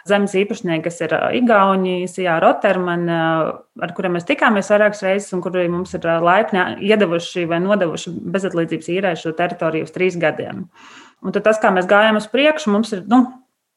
zemes 0.07 0.39
īpašnieki, 0.39 0.87
kas 0.87 1.03
ir 1.03 1.19
Igauni, 1.41 2.05
Sijā 2.11 2.39
Roterman, 2.45 3.09
ar 3.83 3.95
kuriem 3.97 4.15
mēs 4.17 4.27
tikāmies 4.29 4.71
vairākas 4.71 5.03
reizes, 5.07 5.33
un 5.35 5.43
kuri 5.45 5.67
mums 5.71 5.95
ir 5.97 6.07
laipni 6.23 6.63
iedavuši 6.89 7.47
vai 7.51 7.61
nodevuši 7.65 8.13
bezatlīdzības 8.35 8.91
īrēšu 8.97 9.35
teritoriju 9.39 9.89
uz 9.89 9.95
trīs 9.95 10.19
gadiem. 10.21 10.67
Un 11.25 11.35
tas, 11.35 11.59
kā 11.63 11.73
mēs 11.75 11.89
gājām 11.91 12.21
uz 12.21 12.29
priekšu, 12.31 12.71
mums 12.75 12.93
ir 12.95 13.05
nu, 13.11 13.25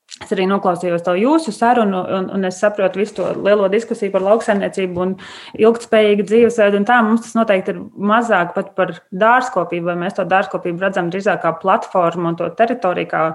Es 0.08 0.32
arī 0.34 0.46
noklausījos 0.50 1.04
to 1.04 1.14
jūsu 1.20 1.52
sarunu, 1.52 2.00
un, 2.18 2.30
un 2.34 2.48
es 2.48 2.58
saprotu 2.62 3.02
visu 3.02 3.14
to 3.20 3.26
lielo 3.44 3.68
diskusiju 3.70 4.10
par 4.14 4.24
lauksaimniecību 4.24 5.02
un 5.04 5.10
ilgspējīgu 5.60 6.24
dzīvesveidu. 6.30 6.80
Tā 6.88 7.02
mums 7.06 7.26
tas 7.26 7.36
noteikti 7.38 7.74
ir 7.76 7.82
mazāk 8.12 8.54
pat 8.56 8.72
par 8.80 8.94
dārzkopību, 9.12 9.90
vai 9.92 9.96
mēs 10.06 10.16
to 10.18 10.24
dārzkopību 10.32 10.82
redzam 10.86 11.12
drīzāk 11.12 11.44
kā 11.44 11.52
platformu 11.60 12.32
un 12.32 12.40
to 12.40 12.48
teritoriju, 12.56 13.10
kā 13.12 13.26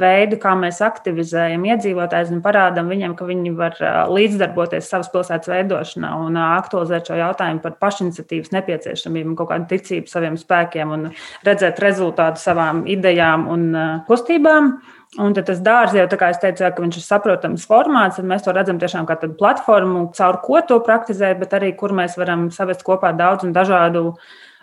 veidu, 0.00 0.40
kā 0.42 0.56
mēs 0.58 0.80
aktivizējam 0.84 1.68
iedzīvotājus 1.68 2.32
un 2.34 2.42
parādām 2.48 2.88
viņiem, 2.90 3.14
ka 3.20 3.28
viņi 3.28 3.54
var 3.60 3.78
līdzdarboties 4.10 4.90
savas 4.90 5.12
pilsētas 5.12 5.52
veidošanā 5.52 6.16
un 6.24 6.40
aktualizēt 6.40 7.12
šo 7.12 7.20
jautājumu 7.20 7.62
par 7.68 7.78
pašiniciatīvas 7.84 8.50
nepieciešamību, 8.56 9.36
kaut 9.38 9.52
kādu 9.52 9.70
ticību 9.76 10.10
saviem 10.10 10.40
spēkiem 10.40 10.98
un 10.98 11.06
redzēt 11.46 11.84
rezultātu 11.84 12.42
savām 12.48 12.86
idejām 12.96 13.48
un 13.54 13.70
kustībām. 14.08 14.74
Un 15.22 15.34
tad 15.36 15.46
tas 15.46 15.60
dārsts 15.62 15.94
jau, 15.94 16.06
kā 16.18 16.30
es 16.32 16.40
teicu, 16.42 16.64
ka 16.74 16.82
viņš 16.82 16.96
ir 16.98 17.04
saprotams 17.04 17.66
formāts, 17.70 18.16
tad 18.18 18.26
mēs 18.26 18.42
to 18.42 18.54
redzam 18.54 18.80
tiešām 18.82 19.06
kā 19.06 19.14
tādu 19.20 19.36
platformu, 19.38 20.08
caur 20.16 20.40
ko 20.42 20.62
to 20.66 20.80
praktizēt, 20.82 21.38
bet 21.38 21.54
arī 21.54 21.70
kur 21.78 21.94
mēs 21.94 22.16
varam 22.18 22.48
savest 22.54 22.82
kopā 22.86 23.12
daudz 23.14 23.46
un 23.46 23.54
dažādu 23.54 24.08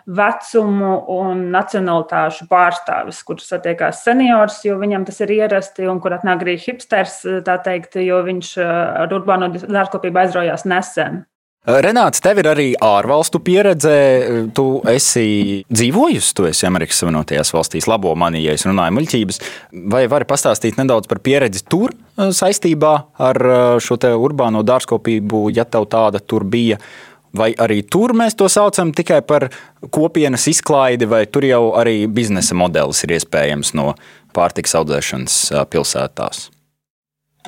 vecumu 0.02 0.92
un 1.14 1.46
nacionalitāšu 1.54 2.48
pārstāvis, 2.50 3.22
kurš 3.24 3.46
satiekās 3.54 4.02
seniors, 4.04 4.60
jo 4.66 4.76
viņam 4.80 5.06
tas 5.08 5.22
ir 5.24 5.32
ierasti, 5.38 5.86
un 5.88 6.02
kur 6.02 6.18
atnāk 6.18 6.44
arī 6.44 6.58
hipsters, 6.60 7.20
tā 7.46 7.56
teikt, 7.64 7.96
jo 8.02 8.20
viņš 8.26 8.54
ar 8.66 9.14
urbāno 9.14 9.52
dārzkopību 9.54 10.24
aizraujās 10.26 10.66
nesen. 10.68 11.22
Eh, 11.62 11.76
Renāts, 11.78 12.18
tev 12.18 12.40
ir 12.42 12.48
arī 12.50 12.64
ārvalstu 12.82 13.38
pieredze. 13.38 13.92
Tu 14.50 14.64
esi 14.90 15.26
dzīvojusi, 15.70 16.32
tu 16.34 16.46
esi 16.48 16.66
Amerikas 16.66 16.98
Savienotajās 16.98 17.52
valstīs, 17.54 17.86
labo 17.86 18.16
mani, 18.18 18.40
ja 18.42 18.56
es 18.56 18.64
runāju 18.66 18.96
muļķības. 18.96 19.38
Vai 19.92 20.00
vari 20.10 20.26
pastāstīt 20.26 20.80
nedaudz 20.80 21.06
par 21.06 21.20
pieredzi 21.22 21.62
tur 21.70 21.94
eh, 21.94 22.32
saistībā 22.34 22.92
ar 23.14 23.38
eh, 23.46 23.62
šo 23.78 23.94
urbāno 24.18 24.64
dārzkopību, 24.66 25.44
ja 25.54 25.62
tev 25.62 25.86
tāda 25.92 26.18
tur 26.18 26.42
bija? 26.42 26.80
Vai 27.32 27.52
arī 27.54 27.78
tur 27.86 28.12
mēs 28.18 28.34
to 28.36 28.48
saucam 28.50 28.90
tikai 28.92 29.20
par 29.22 29.46
kopienas 29.94 30.48
izklaidi, 30.50 31.06
vai 31.08 31.22
tur 31.30 31.46
jau 31.46 31.62
arī 31.78 32.08
biznesa 32.10 32.58
modelis 32.58 33.06
ir 33.06 33.14
iespējams 33.20 33.72
no 33.78 33.94
pārtiks 34.34 34.74
audzēšanas 34.82 35.38
pilsētās? 35.70 36.48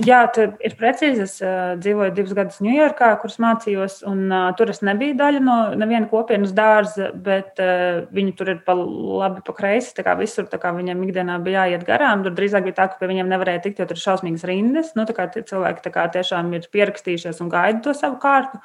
Jā, 0.03 0.25
tur 0.35 0.57
ir 0.59 0.73
precīzi. 0.75 1.23
Es 1.23 1.37
uh, 1.39 1.77
dzīvoju 1.79 2.11
divus 2.17 2.33
gadus 2.35 2.57
Ņujorkā, 2.65 3.13
kurus 3.23 3.37
mācījos, 3.39 4.01
un 4.11 4.25
uh, 4.27 4.49
tur 4.59 4.73
es 4.73 4.83
nebiju 4.83 5.15
daļa 5.21 5.43
no 5.45 5.59
neviena 5.79 6.09
kopienas 6.11 6.51
dārza, 6.57 7.13
bet 7.15 7.63
uh, 7.63 8.01
viņi 8.15 8.35
tur 8.35 8.51
ir 8.57 8.59
pa 8.67 8.75
labi, 8.75 9.45
pa 9.47 9.55
kreisi. 9.55 9.95
Visur 10.19 10.51
viņiem 10.51 11.07
ikdienā 11.07 11.39
bija 11.47 11.69
jāiet 11.69 11.87
garām. 11.87 12.27
Tur 12.27 12.35
drīzāk 12.35 12.67
bija 12.67 12.81
tā, 12.81 12.89
ka 12.91 12.99
pie 12.99 13.13
viņiem 13.13 13.31
nevarēja 13.31 13.63
tikt, 13.69 13.85
jo 13.85 13.87
tur 13.87 14.01
ir 14.01 14.03
šausmīgas 14.03 14.47
rindas. 14.51 14.93
Nu, 14.99 15.07
cilvēki 15.07 15.95
kā 15.95 16.09
tiešām 16.19 16.51
ir 16.59 16.67
pierakstījušies 16.75 17.39
un 17.45 17.55
gaida 17.55 17.85
to 17.87 17.95
savu 17.95 18.19
kārtu. 18.19 18.59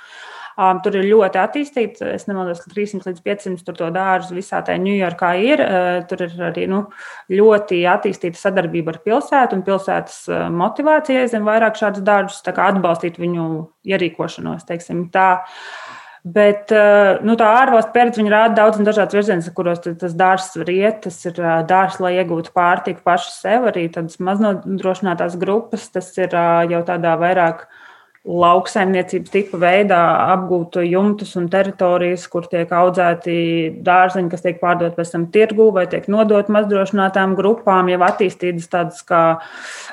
Um, 0.60 0.82
tur 0.84 0.97
ir 0.99 1.05
ļoti 1.07 1.39
attīstīts, 1.39 2.01
es 2.03 2.26
nemaldos, 2.28 2.60
ka 2.60 2.74
300 2.74 3.07
līdz 3.07 3.22
500 3.24 3.78
to 3.78 3.88
dārzu 3.95 4.36
visā 4.36 4.60
tajā 4.68 4.82
Ņujorkā 4.84 5.30
ir. 5.39 5.64
Uh, 5.64 5.88
tur 6.10 6.26
ir 6.26 6.34
arī 6.49 6.66
nu, 6.68 6.82
ļoti 7.32 7.80
attīstīta 7.88 8.36
sadarbība 8.36 8.91
ar 8.91 8.99
pilsētu 9.05 9.55
un 9.55 9.64
pilsētas 9.64 10.18
motivācija 10.51 11.24
aizvien 11.24 11.47
vairāk 11.47 11.80
šādus 11.80 12.03
dārzus 12.03 12.43
atbalstīt 12.43 13.22
viņu 13.22 13.47
ierīkošanos. 13.88 14.68
Teiksim, 14.68 15.07
tā. 15.14 15.30
Bet 16.28 16.74
nu, 17.24 17.38
tā 17.39 17.47
ārvalstu 17.62 17.93
pieredze 17.95 18.26
rāda 18.28 18.57
daudz 18.57 18.82
un 18.82 18.88
dažādas 18.88 19.16
virzienas, 19.16 19.47
kuros 19.55 19.80
tas 19.80 20.16
dārsts 20.20 20.60
var 20.60 20.72
iet. 20.74 20.97
Tas 21.05 21.24
ir 21.24 21.39
dārsts, 21.70 22.03
lai 22.03 22.18
iegūtu 22.20 22.51
pārtiku 22.51 23.05
pašu 23.07 23.32
sev, 23.32 23.70
arī 23.72 23.88
tādas 23.93 24.20
maznodrošinātās 24.20 25.39
grupas. 25.39 25.88
Tas 25.95 26.12
ir 26.20 26.36
jau 26.36 26.84
tādā 26.91 27.16
vairāk 27.22 27.70
lauksaimniecības 28.28 29.32
tipa 29.32 29.57
veidā 29.61 29.99
apgūtu 30.34 30.82
jumtus 30.84 31.32
un 31.39 31.45
teritorijas, 31.51 32.26
kur 32.28 32.49
tiek 32.51 32.67
audzēti 32.76 33.36
dārzeņi, 33.86 34.32
kas 34.34 34.43
tiek 34.43 34.57
pārdot 34.59 34.97
pēc 34.97 35.13
tam 35.13 35.28
tirgū 35.32 35.70
vai 35.76 35.86
tiek 35.88 36.09
nodot 36.11 36.49
mazdrošinātām 36.51 37.38
grupām, 37.38 37.88
jau 37.88 38.01
attīstītas 38.09 38.67
tādas 38.74 39.05
kā 39.07 39.22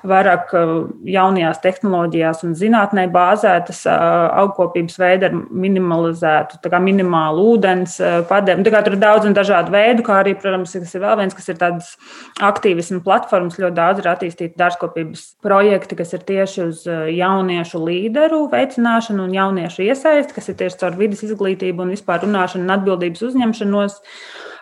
vairāk 0.07 0.51
uh, 0.59 0.72
jaunajās 1.07 1.62
tehnoloģijās 1.62 2.43
un 2.49 2.57
zinātnē 2.59 3.07
bāzētas 3.14 3.85
uh, 3.87 4.27
augkopības 4.43 4.99
veidi 4.99 5.31
ar 5.31 5.39
minimalizētu, 5.39 6.59
tā 6.64 6.74
kā 6.74 6.83
minimālu 6.83 7.47
ūdens 7.55 7.97
uh, 8.03 8.18
padēmu. 8.27 8.66
Tā 8.66 8.74
kā 8.74 8.83
tur 8.83 8.99
ir 8.99 9.05
daudz 9.07 9.31
un 9.31 9.39
dažādu 9.39 9.70
veidu, 9.74 10.03
kā 10.07 10.18
arī, 10.24 10.35
protams, 10.35 10.74
kas 10.74 10.99
ir 10.99 11.07
vēl 11.07 11.22
viens, 11.22 11.39
kas 11.39 11.47
ir 11.55 11.62
tādas 11.62 11.95
aktīvismu 12.43 13.05
platformas, 13.07 13.61
ļoti 13.62 13.79
daudz 13.79 14.03
ir 14.03 14.11
attīstīti 14.16 14.59
dārzkopības 14.59 15.24
projekti, 15.47 16.03
kas 16.03 16.14
ir 16.18 16.27
tieši 16.27 16.62
uz 16.66 16.85
jauniešu 16.91 17.87
līderi 17.87 18.16
līderu 18.17 18.47
veicināšanu 18.49 19.27
un 19.27 19.37
jauniešu 19.37 19.85
iesaisti, 19.85 20.35
kas 20.35 20.49
ir 20.49 20.57
tieši 20.57 20.81
caur 20.81 20.97
vidas 20.97 21.23
izglītību 21.27 21.85
un 21.85 21.93
vispār 21.93 22.25
runāšanu 22.25 22.64
un 22.64 22.75
atbildības 22.79 23.23
uzņemšanos. 23.29 24.01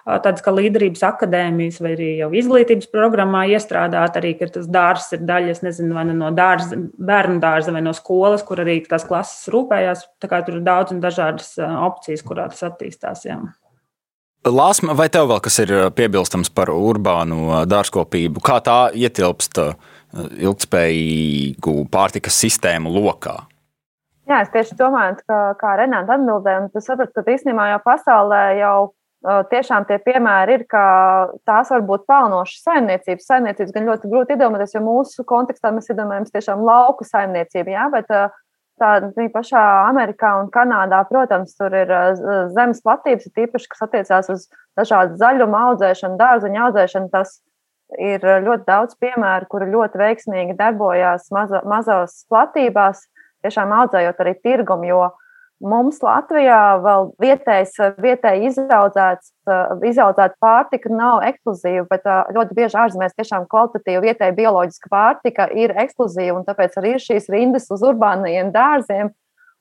Tādas 0.05 0.43
kā 0.45 0.53
līderības 0.53 1.01
akadēmijas 1.07 1.79
vai 1.81 1.95
arī 1.95 2.09
jau 2.19 2.29
izglītības 2.37 2.91
programmā 2.93 3.47
iestrādāt, 3.55 4.19
arī 4.19 4.35
ka 4.37 4.51
tas 4.53 4.67
dārsts 4.69 5.17
ir 5.17 5.23
daļa, 5.25 5.55
nezinu, 5.65 5.95
vai 5.97 6.05
nu 6.11 6.19
no 6.19 6.29
dārza, 6.35 6.77
bērnu 6.77 7.41
dārza 7.41 7.73
vai 7.73 7.81
no 7.87 7.95
skolas, 7.97 8.45
kur 8.45 8.61
arī 8.61 8.83
tās 8.85 9.07
klases 9.09 9.49
rūpējās. 9.55 10.05
Tā 10.21 10.29
kā 10.29 10.43
tur 10.45 10.59
ir 10.59 10.67
daudz 10.67 10.93
un 10.93 11.01
dažādas 11.01 11.55
opcijas, 11.57 12.27
kurā 12.27 12.51
tas 12.53 12.67
attīstās. 12.69 13.25
Jā. 13.31 13.41
Lāsma, 14.45 14.93
vai 14.93 15.09
tev 15.09 15.31
vēl 15.31 15.41
kas 15.41 15.57
ir 15.65 15.73
piebilstams 15.97 16.53
par 16.53 16.69
urbānu 16.75 17.65
dārzkopību? 17.65 18.45
Kā 18.45 18.61
tā 18.61 18.79
ietilpst 18.93 19.63
ilgspējīgu 20.15 21.75
pārtikas 21.93 22.39
sistēmu 22.45 22.93
lokā? 22.95 23.39
Jā, 24.25 24.41
es 24.41 24.53
tieši 24.55 24.77
domāju, 24.79 25.19
ka, 25.29 25.39
kā 25.61 25.75
Renāta 25.77 26.17
atbildēja, 26.17 26.63
un 26.65 26.71
tas 26.73 26.87
sapratu, 26.89 27.13
ka 27.19 27.35
īstenībā 27.35 27.67
jau 27.75 27.81
pasaulē 27.85 28.45
jau 28.57 28.77
tiešām 29.25 29.87
tie 29.89 29.99
piemēri 30.05 30.59
ir, 30.59 30.65
ka 30.69 30.85
tās 31.49 31.71
var 31.73 31.85
būt 31.89 32.05
pelnošas 32.09 32.65
saimniecības. 32.65 33.29
Saimniecības 33.29 33.73
gan 33.73 33.87
ļoti 33.89 34.11
grūti 34.13 34.37
iedomāties, 34.37 34.75
jo 34.77 34.83
mūsu 34.85 35.25
kontekstā 35.29 35.73
mēs 35.73 35.89
iedomājamies 35.93 36.33
tiešām 36.35 36.65
lauku 36.65 37.07
saimniecību, 37.09 37.73
jā, 37.73 37.87
bet 37.93 38.11
tā 38.81 38.91
pašā 39.33 39.63
Amerikā 39.89 40.35
un 40.43 40.51
Kanādā, 40.53 41.05
protams, 41.09 41.55
tur 41.57 41.73
ir 41.77 41.93
zemes 42.57 42.83
platības, 42.85 43.29
tīpaši, 43.33 43.71
kas 43.71 43.85
attiecās 43.87 44.31
uz 44.33 44.49
dažādu 44.77 45.17
zaļumu 45.21 45.61
audzēšanu, 45.61 46.21
dārzeņu 46.21 46.65
audzēšanu. 46.67 47.13
Tas 47.13 47.39
ir 47.99 48.25
ļoti 48.45 48.65
daudz 48.69 48.97
piemēru, 49.01 49.49
kuri 49.51 49.71
ļoti 49.73 50.01
veiksmīgi 50.01 50.57
darbojās 50.59 51.29
maza, 51.35 51.61
mazās 51.69 52.23
platībās, 52.33 53.05
tiešām 53.45 53.75
audzējot 53.77 54.23
arī 54.25 54.35
tirgumu, 54.43 54.89
jo 54.89 55.03
mums 55.65 56.01
Latvijā 56.05 56.61
vēl 56.85 57.11
vietējs, 57.23 57.77
vietēji 58.03 58.51
izaudzēts, 58.51 59.33
izaudzēta 59.91 60.37
pārtika 60.43 60.93
nav 60.93 61.25
ekskluzīva, 61.29 61.87
bet 61.91 62.09
ļoti 62.37 62.57
bieži 62.59 62.81
ārzemēs 62.85 63.17
tiešām 63.19 63.47
kvalitatīva 63.53 64.05
vietēja 64.05 64.37
bioloģiska 64.37 64.91
pārtika 64.93 65.49
ir 65.53 65.75
ekskluzīva, 65.85 66.41
un 66.41 66.49
tāpēc 66.49 66.81
arī 66.81 66.97
ir 66.97 67.05
šīs 67.05 67.31
rindas 67.33 67.71
uz 67.75 67.85
urbānajiem 67.87 68.53
dārziem, 68.55 69.13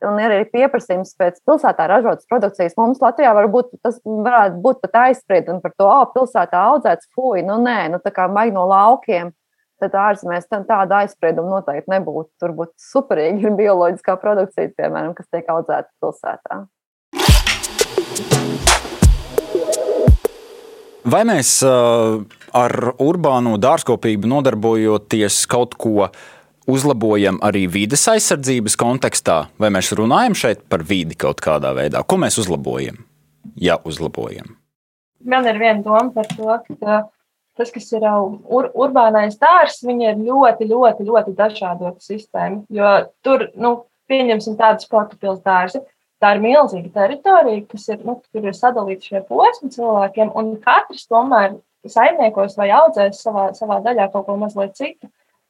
un 0.07 0.19
ir 0.21 0.31
arī 0.31 0.47
pieprasījums 0.51 1.13
pēc 1.19 1.39
pilsētā 1.47 1.87
ražotas 1.89 2.27
produkcijas. 2.29 2.75
Mums 2.79 3.01
Latvijā 3.03 3.31
varbūt 3.35 3.71
tas 3.85 3.99
varētu 4.03 4.59
būt 4.63 4.81
pat 4.83 4.99
aizspriedumi 5.07 5.63
par 5.63 5.73
to, 5.77 5.87
o, 5.87 6.03
pilsētā 6.15 6.65
audzēts 6.73 7.09
fuj, 7.15 7.43
nu 7.47 7.59
nē, 7.63 7.87
nu 7.93 8.01
tā 8.03 8.13
kā 8.15 8.27
maigi 8.31 8.55
no 8.55 8.67
laukiem. 8.69 9.31
Tad 9.81 9.95
ārzemēs 9.99 10.47
tāda 10.47 11.01
aizsprieduma 11.01 11.57
noteikti 11.57 11.91
nebūtu. 11.91 12.29
Tur 12.39 12.53
būtu 12.55 12.71
superīgi 12.79 13.49
ir 13.49 13.57
bioloģiskā 13.57 14.15
produkcija, 14.21 14.71
piemēram, 14.77 15.11
kas 15.17 15.27
tiek 15.33 15.49
audzēta 15.51 15.89
pilsētā. 15.99 16.61
Vai 21.03 21.25
mēs 21.27 21.57
uh, 21.67 22.21
ar 22.55 22.77
urbāno 23.03 23.57
dārzkopību 23.59 24.29
nodarbojoties 24.31 25.41
kaut 25.51 25.75
ko 25.75 26.05
uh, 26.05 26.15
uzlabojam 26.69 27.39
arī 27.43 27.65
vides 27.71 28.05
aizsardzības 28.11 28.77
kontekstā, 28.79 29.37
vai 29.59 29.71
mēs 29.73 29.91
runājam 29.97 30.35
šeit 30.37 30.63
par 30.71 30.85
vidi 30.87 31.17
kaut 31.19 31.41
kādā 31.43 31.73
veidā? 31.77 32.03
Ko 32.07 32.19
mēs 32.21 32.39
uzlabojam, 32.41 33.01
ja 33.59 33.79
uzlabojam? 33.85 34.55
Man 35.23 35.47
ir 35.47 35.59
viena 35.59 35.83
doma 35.83 36.11
par 36.15 36.27
to, 36.31 36.57
ka 36.79 37.01
tas, 37.57 37.71
kas 37.71 37.89
ir 37.95 38.03
ur, 38.03 38.69
urbānais 38.73 39.37
dārsts, 39.39 39.85
viņi 39.87 40.09
ir 40.09 40.21
ļoti, 40.25 40.67
ļoti, 40.71 41.07
ļoti 41.07 41.35
dažādota 41.37 41.99
sistēma. 42.03 42.63
Jo 42.73 42.93
tur, 43.25 43.47
nu, 43.55 43.75
pieņemsim 44.11 44.57
tādu 44.59 44.85
sporta 44.85 45.19
pilsētu. 45.19 45.83
Tā 46.23 46.35
ir 46.37 46.43
milzīga 46.43 46.89
teritorija, 46.95 47.65
kas 47.67 47.89
ir, 47.91 48.03
nu, 48.07 48.17
ir 48.39 48.55
sadalīta 48.55 49.09
šie 49.09 49.21
posmi 49.27 49.71
cilvēkiem, 49.73 50.31
un 50.39 50.53
katrs 50.63 51.07
tomēr 51.11 51.57
saimniekos 51.89 52.55
vai 52.55 52.69
audzēs 52.71 53.19
savā, 53.25 53.49
savā 53.57 53.81
daļā 53.83 54.07
kaut 54.13 54.29
ko 54.29 54.37
mazliet 54.39 54.77
citu. 54.79 55.09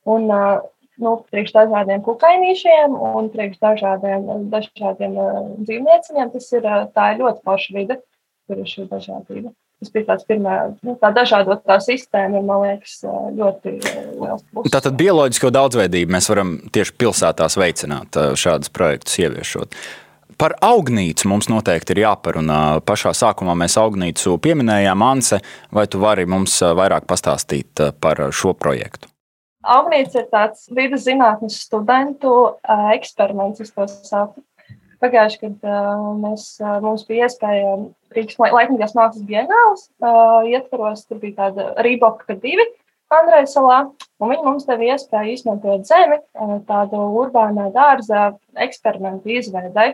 Un, 0.10 0.26
uh, 0.34 0.64
nu, 1.02 1.16
priekš 1.32 1.54
dažādiem 1.56 2.04
kukainīšiem 2.06 2.94
un 2.94 3.30
priekš 3.34 3.60
dažādiem, 3.64 4.30
dažādiem 4.54 5.18
uh, 5.18 5.42
dzīvnieciņiem. 5.64 6.32
Tas 6.36 6.52
ir, 6.54 6.68
uh, 6.68 6.86
ir 6.90 7.20
ļoti 7.22 7.44
plaša 7.46 7.76
vide, 7.78 8.00
kur 8.48 8.62
ir 8.62 8.70
šī 8.70 8.88
dažādība. 8.92 9.54
Tas 9.84 9.92
bija 9.92 10.08
tāds 10.14 10.28
pirmā, 10.28 10.54
nu, 10.86 10.96
tā 11.02 11.10
dažādotā 11.16 11.80
sistēma, 11.84 12.40
ir, 12.40 12.46
man 12.48 12.64
liekas, 12.68 13.00
uh, 13.08 13.28
ļoti 13.36 13.76
liels 13.82 14.46
plus. 14.52 14.72
Tātad 14.74 14.96
bioloģisko 15.00 15.52
daudzveidību 15.56 16.16
mēs 16.16 16.30
varam 16.32 16.56
tieši 16.74 16.96
pilsētās 17.02 17.60
veicināt 17.60 18.22
šādus 18.40 18.72
projektus 18.74 19.20
ieviešot. 19.24 19.78
Par 20.40 20.56
augnīcu 20.66 21.30
mums 21.30 21.46
noteikti 21.52 21.94
ir 21.94 22.04
jāparunā. 22.08 22.82
Pašā 22.88 23.14
sākumā 23.14 23.54
mēs 23.60 23.78
augnīcu 23.78 24.40
pieminējām, 24.42 25.06
Anse, 25.06 25.44
vai 25.72 25.86
tu 25.86 26.02
vari 26.02 26.26
mums 26.26 26.58
vairāk 26.74 27.06
pastāstīt 27.10 27.86
par 28.02 28.26
šo 28.34 28.56
projektu? 28.58 29.13
Agnīts 29.64 30.16
ir 30.20 30.26
tāds 30.32 30.66
vidus 30.76 31.06
zinātnes 31.06 31.62
studentu 31.64 32.34
uh, 32.52 32.90
eksperiments, 32.92 33.64
es 33.64 33.72
to 33.72 33.88
saku. 33.88 34.44
Pagājuši, 35.04 35.40
kad 35.40 35.66
uh, 35.68 36.14
mēs, 36.20 36.46
uh, 36.64 36.78
mums 36.84 37.04
bija 37.08 37.28
iespēja 37.28 37.74
Rīgas 38.16 38.40
laikmatīgās 38.40 38.96
mākslas 38.96 39.26
bienāls 39.28 39.90
uh, 40.04 40.44
ietvaros, 40.48 41.04
tur 41.08 41.20
bija 41.20 41.42
tāda 41.42 41.70
Rīboka 41.84 42.38
divi 42.40 42.66
Andrei 43.14 43.44
salā, 43.50 43.82
un 44.20 44.32
viņi 44.32 44.46
mums 44.46 44.66
deva 44.68 44.88
iespēju 44.94 45.36
izmantot 45.36 45.86
zemi 45.88 46.18
uh, 46.20 46.56
tādu 46.68 47.00
urbānā 47.22 47.70
dārza 47.76 48.34
eksperimentu 48.66 49.32
izveidai, 49.38 49.94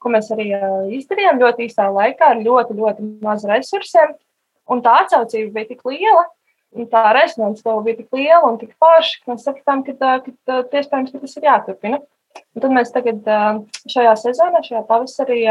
ko 0.00 0.12
mēs 0.12 0.32
arī 0.34 0.50
uh, 0.56 0.88
izdarījām 0.96 1.40
ļoti 1.40 1.68
īstā 1.68 1.88
laikā 1.92 2.34
ar 2.34 2.42
ļoti, 2.44 2.76
ļoti 2.80 3.08
maz 3.24 3.46
resursiem. 3.48 4.16
Un 4.70 4.84
tā 4.84 5.00
atsaucība 5.02 5.56
bija 5.56 5.72
tik 5.72 5.84
liela, 5.88 6.28
tā 6.90 7.04
resonance 7.16 7.64
tev 7.64 7.82
bija 7.86 7.98
tik 7.98 8.16
liela 8.16 8.46
un 8.48 8.58
tik 8.60 8.72
forša, 8.78 9.20
ka 9.24 9.32
mēs 9.32 9.44
sakām, 9.46 9.84
ka, 9.86 9.96
ka, 9.98 10.32
ka 10.46 10.80
iespējams, 10.80 11.12
ka 11.12 11.22
tas 11.22 11.36
ir 11.36 11.46
jāturpina. 11.48 12.00
Un 12.54 12.62
tad 12.62 12.74
mēs 12.74 12.92
tagad 12.94 13.26
šajā 13.90 14.16
sezonā, 14.22 14.62
šajā 14.66 14.84
pavasarī, 14.88 15.42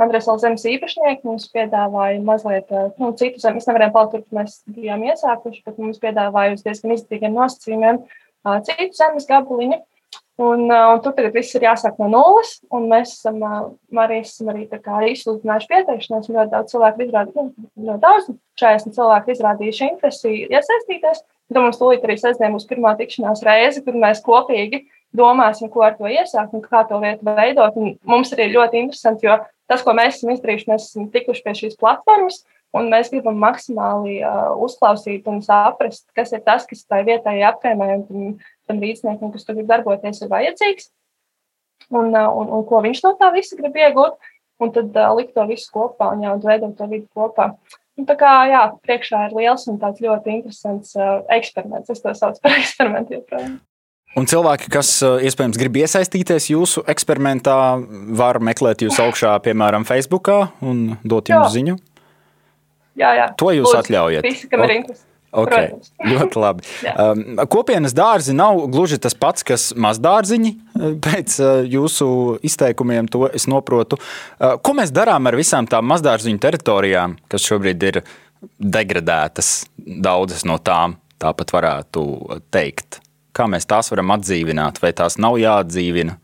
Andrēs 0.00 0.30
Zemes 0.40 0.62
īpašnieki 0.64 1.28
mums 1.28 1.50
piedāvāja 1.52 2.22
mazliet 2.24 2.70
nu, 2.96 3.10
citu 3.20 3.42
zemi. 3.42 3.58
Mēs 3.58 3.66
nevarējām 3.68 3.92
palikt 3.92 4.14
tur, 4.14 4.22
kur 4.24 4.38
mēs 4.38 4.54
bijām 4.72 5.04
iesākuši, 5.04 5.60
bet 5.66 5.80
mums 5.82 6.00
piedāvāja 6.00 6.54
uz 6.56 6.64
diezgan 6.64 6.94
izdevīgiem 6.94 7.36
nosacījumiem 7.36 8.00
citu 8.64 8.96
zemes 8.96 9.28
gabaliņu. 9.28 9.76
Un, 10.40 10.62
uh, 10.70 10.94
un 10.94 11.00
tur 11.04 11.12
tagad 11.12 11.34
viss 11.36 11.52
ir 11.56 11.66
jāsāk 11.66 11.98
no 12.00 12.06
nulles. 12.08 12.54
Mēs 12.72 13.10
esam, 13.18 13.42
uh, 13.44 13.66
arī, 14.00 14.22
esam 14.24 14.48
arī, 14.52 14.62
arī 14.78 15.10
izsludinājuši 15.12 15.68
pieteikšanos. 15.68 16.30
Ļoti 16.32 16.52
daudz 16.54 16.72
cilvēku 16.72 17.04
izrādīja, 17.04 17.44
nu, 17.44 17.68
ļoti 17.88 18.02
daudz, 18.06 18.30
40 18.62 18.96
cilvēku 18.96 19.34
izrādījuši 19.34 19.90
interesi 19.90 20.32
iesaistīties. 20.46 21.20
Tad 21.50 21.60
mums 21.60 21.80
tūlīt 21.80 22.06
arī 22.06 22.16
sestdien 22.20 22.56
būs 22.56 22.68
pirmā 22.70 22.94
tikšanās 22.96 23.44
reize, 23.44 23.82
kad 23.84 23.98
mēs 24.00 24.22
kopīgi 24.24 24.84
domāsim, 25.16 25.68
ko 25.72 25.84
ar 25.84 25.98
to 25.98 26.08
iesākt 26.08 26.54
un 26.56 26.64
kā 26.64 26.86
to 26.88 27.00
lietu 27.02 27.26
veidot. 27.26 27.76
Un 27.76 27.98
mums 28.08 28.32
arī 28.32 28.48
ļoti 28.54 28.84
interesanti, 28.86 29.28
jo 29.28 29.36
tas, 29.68 29.84
ko 29.84 29.92
mēs 29.98 30.20
esam 30.20 30.32
izdarījuši, 30.36 30.70
mēs 30.70 30.88
esam 30.88 31.10
tikuši 31.12 31.44
pie 31.44 31.56
šīs 31.64 31.76
platformas. 31.80 32.44
Un 32.76 32.86
mēs 32.92 33.08
gribam 33.10 33.38
maksimāli 33.42 34.20
uh, 34.22 34.52
uzklausīt 34.62 35.26
un 35.30 35.40
saprast, 35.42 36.04
kas 36.14 36.30
ir 36.36 36.42
tas, 36.46 36.66
kas 36.70 36.84
tai 36.86 37.00
vietai 37.08 37.40
apkaimē 37.48 37.88
un 37.98 38.36
tam 38.70 38.82
līdzniekam, 38.82 39.32
kas 39.34 39.46
tur 39.46 39.58
grib 39.58 39.66
darboties, 39.70 40.22
ir 40.22 40.30
vajadzīgs. 40.30 40.90
un, 41.90 42.14
un, 42.14 42.46
un 42.46 42.62
ko 42.68 42.82
viņš 42.84 43.02
no 43.02 43.16
tā 43.18 43.32
visa 43.34 43.58
grib 43.58 43.74
iegūt. 43.74 44.30
Un 44.60 44.70
tad 44.76 44.92
uh, 44.92 45.10
likt 45.16 45.32
to 45.34 45.46
visu 45.48 45.70
kopā 45.72 46.12
un 46.14 46.22
jau 46.22 46.36
veidot 46.44 46.76
to 46.76 46.86
vidi 46.86 47.08
kopā. 47.16 47.54
Un 47.98 48.06
tā 48.06 48.14
kā 48.20 48.30
jā, 48.46 48.60
priekšā 48.84 49.26
ir 49.26 49.34
liels 49.38 49.66
un 49.72 49.80
tāds 49.80 50.04
ļoti 50.04 50.34
interesants 50.36 50.94
uh, 51.00 51.24
eksperiments. 51.32 51.90
Es 51.90 52.04
to 52.04 52.14
saucu 52.14 52.44
par 52.44 52.54
eksperimentu 52.60 53.18
joprojām. 53.18 53.58
Un 54.18 54.26
cilvēki, 54.26 54.66
kas 54.74 54.88
iespējams 55.06 55.58
grib 55.58 55.76
iesaistīties 55.78 56.48
jūsu 56.50 56.82
eksperimentā, 56.90 57.56
var 58.18 58.40
meklēt 58.42 58.82
jūs 58.82 58.98
augšā, 58.98 59.36
piemēram, 59.44 59.86
Facebook 59.86 60.30
un 60.66 60.98
dot 61.06 61.30
jums 61.30 61.46
jā. 61.46 61.54
ziņu. 61.54 61.76
Jā, 62.98 63.12
jā. 63.18 63.30
To 63.38 63.52
jūs 63.54 63.68
Lūdzu, 63.68 63.80
atļaujat. 63.84 64.26
Visi, 64.26 64.50
kam 64.50 64.64
ir 64.66 64.76
interesi. 64.80 65.04
Okay. 65.30 65.68
Ļoti 66.10 66.40
labi. 66.42 66.64
um, 67.04 67.42
kopienas 67.50 67.94
dārzi 67.94 68.34
nav 68.34 68.64
gluži 68.72 68.98
tas 69.02 69.14
pats, 69.14 69.44
kas 69.46 69.68
mazdārziņi. 69.78 70.54
Pēc 71.04 71.36
uh, 71.42 71.50
jūsu 71.70 72.08
izteikumiem 72.46 73.10
to 73.10 73.28
es 73.30 73.46
noprotu. 73.50 74.00
Uh, 74.00 74.56
ko 74.58 74.74
mēs 74.78 74.94
darām 74.94 75.30
ar 75.30 75.38
visām 75.38 75.68
tām 75.70 75.86
mazdārziņu 75.90 76.42
teritorijām, 76.42 77.14
kas 77.30 77.46
šobrīd 77.46 77.86
ir 77.92 78.00
degradētas? 78.58 79.52
Daudzas 79.78 80.46
no 80.48 80.58
tām 80.58 80.98
tāpat 81.20 81.54
varētu 81.54 82.02
teikt. 82.52 83.00
Kā 83.36 83.46
mēs 83.46 83.68
tās 83.70 83.92
varam 83.92 84.10
atdzīvināt, 84.16 84.80
vai 84.82 84.90
tās 84.96 85.20
nav 85.22 85.38
jāatdzīvina? 85.38 86.16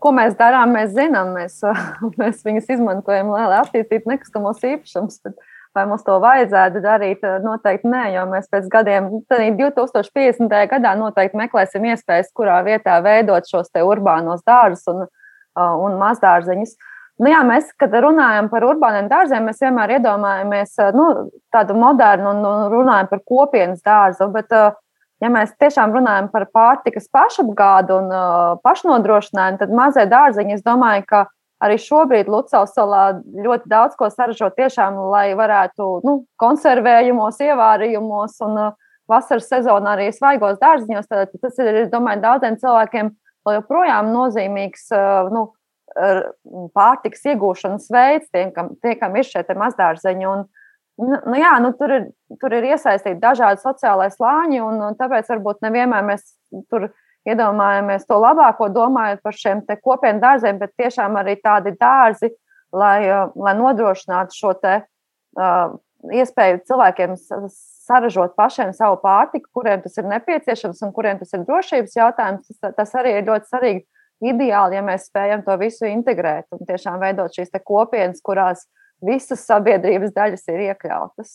Ko 0.00 0.12
mēs 0.16 0.36
darām, 0.36 0.74
mēs 0.76 0.92
zinām. 0.96 1.32
Mēs, 1.36 1.60
mēs 2.20 2.44
viņus 2.44 2.68
izmantojam, 2.76 3.32
lai 3.32 3.62
attīstītu 3.62 4.10
nekustamos 4.12 4.60
īpašumus. 4.64 5.20
Bet 5.24 5.40
Vai 5.74 5.84
mums 5.86 6.02
to 6.02 6.16
vajadzētu 6.18 6.80
darīt? 6.82 7.20
Eh, 7.22 7.38
noteikti 7.44 7.86
nē, 7.90 8.02
jo 8.16 8.24
mēs 8.26 8.48
pēc 8.50 8.66
gadiem, 8.72 9.06
2050. 9.30 10.64
gadā 10.72 10.96
noteikti 10.98 11.38
meklēsim 11.38 11.86
iespējas, 11.92 12.32
kurā 12.34 12.58
vietā 12.66 12.96
veidot 13.04 13.46
šos 13.46 13.70
te 13.70 13.84
urbānos 13.86 14.42
dārzus 14.42 14.90
un, 14.90 15.04
eh, 15.06 15.62
un 15.86 15.94
mazdārziņus. 16.00 16.74
Nu, 17.20 17.30
jā, 17.30 17.44
mēs, 17.46 17.70
kad 17.78 17.94
runājam 17.94 18.50
par 18.50 18.66
urbāniem 18.66 19.06
dārziem, 19.12 19.46
mēs 19.46 19.62
vienmēr 19.62 20.00
iedomājamies 20.00 20.74
eh, 20.78 20.92
nu, 20.96 21.30
tādu 21.54 21.78
modernu 21.78 22.32
un, 22.34 22.44
un 22.50 22.70
runājam 22.74 23.10
par 23.12 23.22
kopienas 23.22 23.84
dārzu. 23.86 24.26
Bet, 24.34 24.50
ja 25.20 25.28
mēs 25.30 25.54
tiešām 25.60 25.94
runājam 25.94 26.32
par 26.32 26.48
pārtikas 26.50 27.06
pašapgādu 27.14 28.00
un 28.00 28.14
pašnodrošinājumu, 28.64 29.60
tad 29.60 29.70
mazie 29.70 30.06
dārziņi, 30.10 30.56
es 30.58 30.66
domāju, 30.66 31.06
ka 31.06 31.26
arī 31.64 31.76
šobrīd 31.80 32.30
Lucavas 32.32 32.74
salā 32.76 33.04
ļoti 33.20 33.70
daudz 33.70 33.96
ko 33.98 34.08
saražo 34.12 34.50
tiešām, 34.56 34.98
lai 35.12 35.30
varētu 35.38 35.88
nu, 36.06 36.16
konservējumos, 36.40 37.40
ievārījumos 37.44 38.38
un 38.46 38.58
uh, 38.58 38.76
vasaras 39.10 39.48
sezonā 39.50 39.96
arī 39.96 40.10
svaigos 40.14 40.60
dārziņos. 40.62 41.08
Tad 41.10 41.34
tas 41.42 41.62
ir, 41.62 41.84
domāju, 41.92 42.24
daudziem 42.24 42.60
cilvēkiem 42.60 43.14
joprojām 43.50 44.12
nozīmīgs 44.14 44.90
uh, 44.94 45.32
nu, 45.34 45.48
pārtiks 46.74 47.24
iegūšanas 47.32 47.90
veids, 47.90 48.30
tiem, 48.30 48.52
kam, 48.54 48.74
tie, 48.82 48.94
kam 48.98 49.16
ir 49.16 49.26
šie 49.26 49.42
mazdārziņi. 49.58 50.26
Un, 50.30 50.44
nu, 51.02 51.18
nu, 51.26 51.36
jā, 51.38 51.52
nu, 51.62 51.72
tur, 51.78 51.94
ir, 51.96 52.08
tur 52.40 52.54
ir 52.54 52.68
iesaistīti 52.70 53.20
dažādi 53.22 53.62
sociālai 53.62 54.10
slāņi, 54.14 54.60
un, 54.62 54.80
un 54.86 54.98
tāpēc 54.98 55.30
varbūt 55.32 55.64
nevienmēr 55.66 56.06
mēs 56.06 56.26
tur 56.70 56.90
iedomājamies 57.28 58.06
to 58.08 58.16
labāko, 58.20 58.70
domājot 58.72 59.20
par 59.24 59.36
šiem 59.36 59.64
kopienu 59.82 60.22
dārziem, 60.22 60.60
bet 60.60 60.76
tiešām 60.80 61.18
arī 61.20 61.36
tādi 61.42 61.74
dārzi, 61.76 62.32
lai, 62.72 62.98
uh, 63.08 63.30
lai 63.36 63.54
nodrošinātu 63.58 64.36
šo 64.36 64.54
te, 64.62 64.80
uh, 65.38 65.76
iespēju 66.08 66.62
cilvēkiem 66.68 67.16
saražot 67.20 68.34
pašiem 68.38 68.72
savu 68.76 69.00
pārtiku, 69.02 69.50
kuriem 69.58 69.82
tas 69.84 69.96
ir 70.00 70.08
nepieciešams 70.08 70.82
un 70.86 70.92
kuriem 70.96 71.20
tas 71.20 71.32
ir 71.36 71.44
drošības 71.48 71.96
jautājums. 71.96 72.50
Tas, 72.60 72.74
tas 72.76 72.94
arī 73.00 73.18
ir 73.18 73.26
ļoti 73.28 73.50
svarīgi. 73.50 73.86
Ideāli, 74.20 74.76
ja 74.76 74.82
mēs 74.84 75.06
spējam 75.08 75.40
to 75.46 75.54
visu 75.56 75.86
integrēt 75.88 76.44
un 76.52 76.66
tiešām 76.68 76.98
veidot 77.00 77.32
šīs 77.32 77.54
kopienas, 77.64 78.20
kurās 78.20 78.66
visas 79.00 79.46
sabiedrības 79.48 80.12
daļas 80.12 80.44
ir 80.52 80.66
iekļautas. 80.68 81.30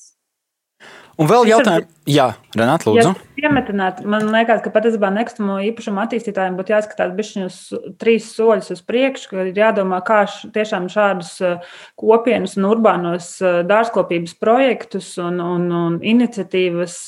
Un 1.21 1.29
vēl 1.31 1.47
jautājums, 1.53 1.95
Jā, 2.05 2.35
Renāta, 2.53 2.91
lūdzu. 2.91 3.15
Ja 3.15 3.35
piemetināt, 3.35 4.03
man 4.07 4.27
liekas, 4.29 4.61
ka 4.63 4.69
patiesībā 4.73 5.09
nekustamo 5.11 5.57
īpašumu 5.71 5.99
attīstītājiem 6.03 6.55
būtu 6.57 6.73
jāskatās 6.75 7.13
bišķiņus 7.17 7.55
trīs 8.01 8.27
soļus 8.31 8.69
uz 8.75 8.81
priekšu, 8.85 9.31
ka 9.31 9.45
ir 9.49 9.57
jādomā, 9.57 9.99
kā 10.05 10.21
š, 10.29 10.51
tiešām 10.55 10.85
šādus 10.93 11.31
kopienas 11.99 12.53
un 12.59 12.67
urbānos 12.69 13.27
dārzkopības 13.41 14.35
projektus 14.37 15.09
un, 15.21 15.41
un, 15.41 15.65
un 15.73 15.97
iniciatīvas 16.05 16.99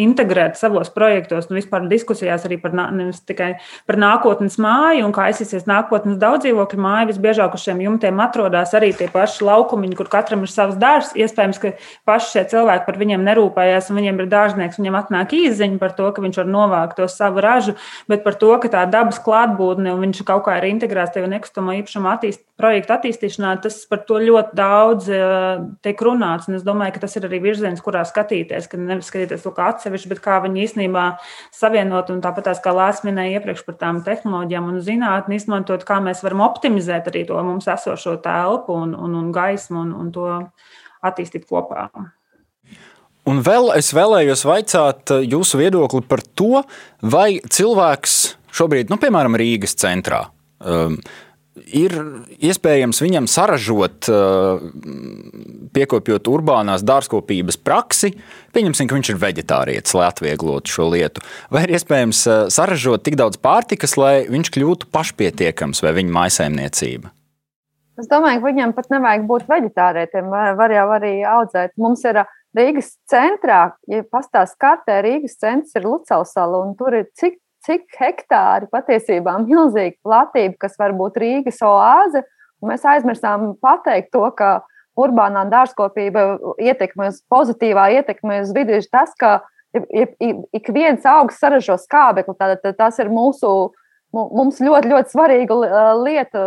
integrēt 0.00 0.56
savos 0.60 0.88
projektos, 0.94 1.50
nu 1.52 1.58
vispār 1.60 1.84
diskusijās 1.92 2.48
arī 2.48 2.58
par, 2.64 2.72
nevis 2.74 3.20
tikai 3.28 3.52
par 3.88 4.00
nākotnes 4.00 4.56
māju 4.60 5.04
un 5.04 5.14
kā 5.16 5.28
aizsīsies 5.28 5.68
nākotnes 5.68 6.16
daudzdzīvokļu 6.20 6.80
māju. 6.80 7.10
Visbiežāk 7.12 7.54
uz 7.56 7.68
šiem 7.68 7.84
jumtiem 7.84 8.24
atrodas 8.24 8.72
arī 8.76 8.90
tie 8.96 9.12
paši 9.12 9.44
laukumiņi, 9.46 10.00
kur 10.00 10.10
katram 10.12 10.48
ir 10.48 10.52
savs 10.52 10.80
dārzs. 10.80 11.14
Iespējams, 11.20 11.60
ka 11.62 11.76
paši 12.08 12.34
šie 12.34 12.46
cilvēki 12.56 12.88
par 12.88 13.00
viņiem 13.04 13.24
nerūpējās 13.40 13.90
un 13.90 13.98
viņiem 13.98 14.20
ir 14.20 14.28
dārznieks, 14.30 14.78
viņam 14.78 14.98
atnāk 15.00 15.32
īziņa 15.32 15.78
par 15.80 15.94
to, 15.96 16.10
ka 16.12 16.22
viņš 16.22 16.40
var 16.42 16.48
novākt 16.50 16.96
to 16.98 17.08
savu 17.08 17.40
ražu, 17.40 17.76
bet 18.08 18.24
par 18.24 18.34
to, 18.34 18.52
ka 18.60 18.68
tā 18.68 18.84
dabas 18.90 19.20
klātbūtne 19.22 19.94
un 19.94 20.04
viņš 20.04 20.22
kaut 20.28 20.44
kā 20.46 20.58
ir 20.58 20.68
integrēts 20.70 21.14
tajā 21.14 21.28
nekustamo 21.30 21.74
īpašumu 21.80 22.10
attīst, 22.10 22.44
projektu 22.60 22.92
attīstīšanā, 22.92 23.54
tas 23.64 23.78
par 23.88 24.02
to 24.04 24.18
ļoti 24.20 24.56
daudz 24.56 25.08
eh, 25.08 25.62
tiek 25.84 26.02
runāts. 26.04 26.48
Un 26.50 26.58
es 26.58 26.66
domāju, 26.66 26.92
ka 26.96 27.04
tas 27.06 27.16
ir 27.16 27.24
arī 27.28 27.40
virziens, 27.40 27.80
kurā 27.80 28.04
skatīties, 28.04 28.68
ka 28.68 28.80
nevis 28.80 29.08
skatīties 29.08 29.46
to 29.46 29.54
kā 29.56 29.70
atsevišķi, 29.72 30.12
bet 30.12 30.20
kā 30.24 30.36
viņi 30.44 30.66
īstenībā 30.66 31.06
savienot 31.56 32.12
un 32.12 32.20
tāpat 32.24 32.50
tās, 32.50 32.60
kā 32.60 32.74
Lāsas 32.76 33.06
minēja 33.08 33.40
iepriekš 33.40 33.64
par 33.64 33.80
tām 33.80 34.04
tehnoloģijām 34.04 34.68
un 34.74 34.84
zinātni, 34.84 35.40
izmantot, 35.40 35.88
kā 35.88 36.02
mēs 36.04 36.20
varam 36.26 36.44
optimizēt 36.44 37.08
arī 37.08 37.24
to 37.28 37.40
mums 37.48 37.70
esošo 37.70 38.18
telpu 38.20 38.76
un, 38.76 38.92
un, 38.92 39.16
un 39.24 39.34
gaismu 39.34 39.84
un, 39.86 39.96
un 39.96 40.14
to 40.14 40.30
attīstīt 41.00 41.48
kopā. 41.48 41.88
Un 43.30 43.42
vēl 43.46 43.70
es 43.76 43.92
vēlējos 43.94 44.44
vaicāt 44.48 45.14
eh, 45.14 45.24
jūsu 45.30 45.60
viedokli 45.60 46.02
par 46.08 46.22
to, 46.38 46.64
vai 47.02 47.38
cilvēks 47.38 48.20
šobrīd, 48.56 48.90
nu, 48.90 48.98
piemēram, 48.98 49.36
Rīgas 49.38 49.76
centrā, 49.78 50.24
um, 50.58 50.96
ir 51.70 51.94
iespējams 52.42 52.98
viņam 53.04 53.28
saražot, 53.30 54.08
uh, 54.10 54.64
piekopjot 55.76 56.26
urbānās 56.32 56.82
dārzkopības 56.82 57.60
praksi. 57.62 58.10
Pieņemsim, 58.56 58.88
ka 58.90 58.98
viņš 58.98 59.12
ir 59.12 59.20
vegetārietis, 59.22 59.94
lai 59.94 60.08
atvieglotu 60.08 60.74
šo 60.74 60.88
lietu. 60.90 61.22
Vai 61.54 61.68
ir 61.68 61.76
iespējams 61.78 62.24
uh, 62.26 62.42
saražot 62.50 63.06
tik 63.06 63.20
daudz 63.20 63.38
pārtikas, 63.38 63.94
lai 64.00 64.14
viņš 64.32 64.50
kļūtu 64.56 64.90
pašpietiekams 64.90 65.84
vai 65.86 65.94
viņa 66.00 66.16
maisaimniecība? 66.18 67.14
Es 68.00 68.08
domāju, 68.10 68.40
ka 68.40 68.48
viņam 68.48 68.74
pat 68.74 68.90
nevajag 68.90 69.24
būt 69.28 69.48
vegetārietim. 69.50 70.30
Var 70.32 70.72
jau 70.74 70.86
arī 70.96 71.14
audzēt. 71.28 71.76
Mums 71.78 72.02
ir 72.08 72.22
uh, 72.24 72.36
Rīgas 72.56 72.94
centrā, 73.10 73.60
ja 73.90 74.02
pastāstās 74.10 74.56
kartē, 74.58 75.00
Rīgas 75.06 75.38
centrs 75.38 75.76
ir 75.78 75.86
Lucelsala, 75.86 76.64
un 76.64 76.74
tur 76.78 76.96
ir 76.98 77.06
cik, 77.18 77.38
cik 77.66 77.86
hektāri 78.00 78.66
patiesībā 78.72 79.36
milzīga 79.44 79.96
platība, 80.02 80.56
kas 80.66 80.74
var 80.80 80.96
būt 80.98 81.20
Rīgas 81.22 81.62
oāze. 81.66 82.24
Mēs 82.66 82.82
aizmirsām 82.84 83.54
pateikt 83.62 84.10
to, 84.16 84.26
ka 84.36 84.60
urbānā 84.98 85.46
dārzkopība 85.52 86.24
ietekme 86.60 87.08
uz 87.12 87.22
pozitīvā 87.30 87.86
ietekme 88.00 88.42
uz 88.42 88.50
vidi 88.56 88.76
ir 88.80 88.88
tas, 88.92 89.14
ka 89.16 89.38
ik 89.72 90.72
viens 90.74 91.06
augs 91.06 91.38
saražo 91.38 91.78
skābekli. 91.78 92.34
Tātad 92.34 92.76
tas 92.76 92.98
ir 92.98 93.12
mūsu 93.12 93.70
mums 94.14 94.58
ļoti, 94.62 94.90
ļoti 94.90 95.12
svarīga 95.12 95.56
lieta 96.00 96.44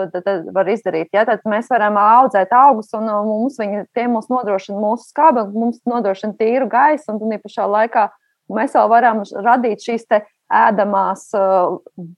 var 0.56 0.72
izdarīt. 0.72 1.12
Ja? 1.16 1.26
Tad 1.28 1.46
mēs 1.50 1.70
varam 1.72 1.98
audzēt 2.00 2.52
augus, 2.58 2.92
un 2.98 3.08
mums 3.08 3.60
viņi, 3.62 3.86
tie 3.96 4.08
mums 4.12 4.30
nodrošina 4.32 4.80
mūsu 4.80 5.08
skābekli, 5.12 5.56
mums 5.66 5.80
nodrošina 5.90 6.36
tīru 6.40 6.68
gaisu, 6.72 7.14
un 7.14 7.22
tā 7.24 7.40
pašā 7.44 7.68
laikā 7.70 8.08
mēs 8.54 8.76
vēl 8.76 8.90
varam 8.92 9.24
radīt 9.46 9.86
šīs 9.86 10.08
ēdamās, 10.54 11.30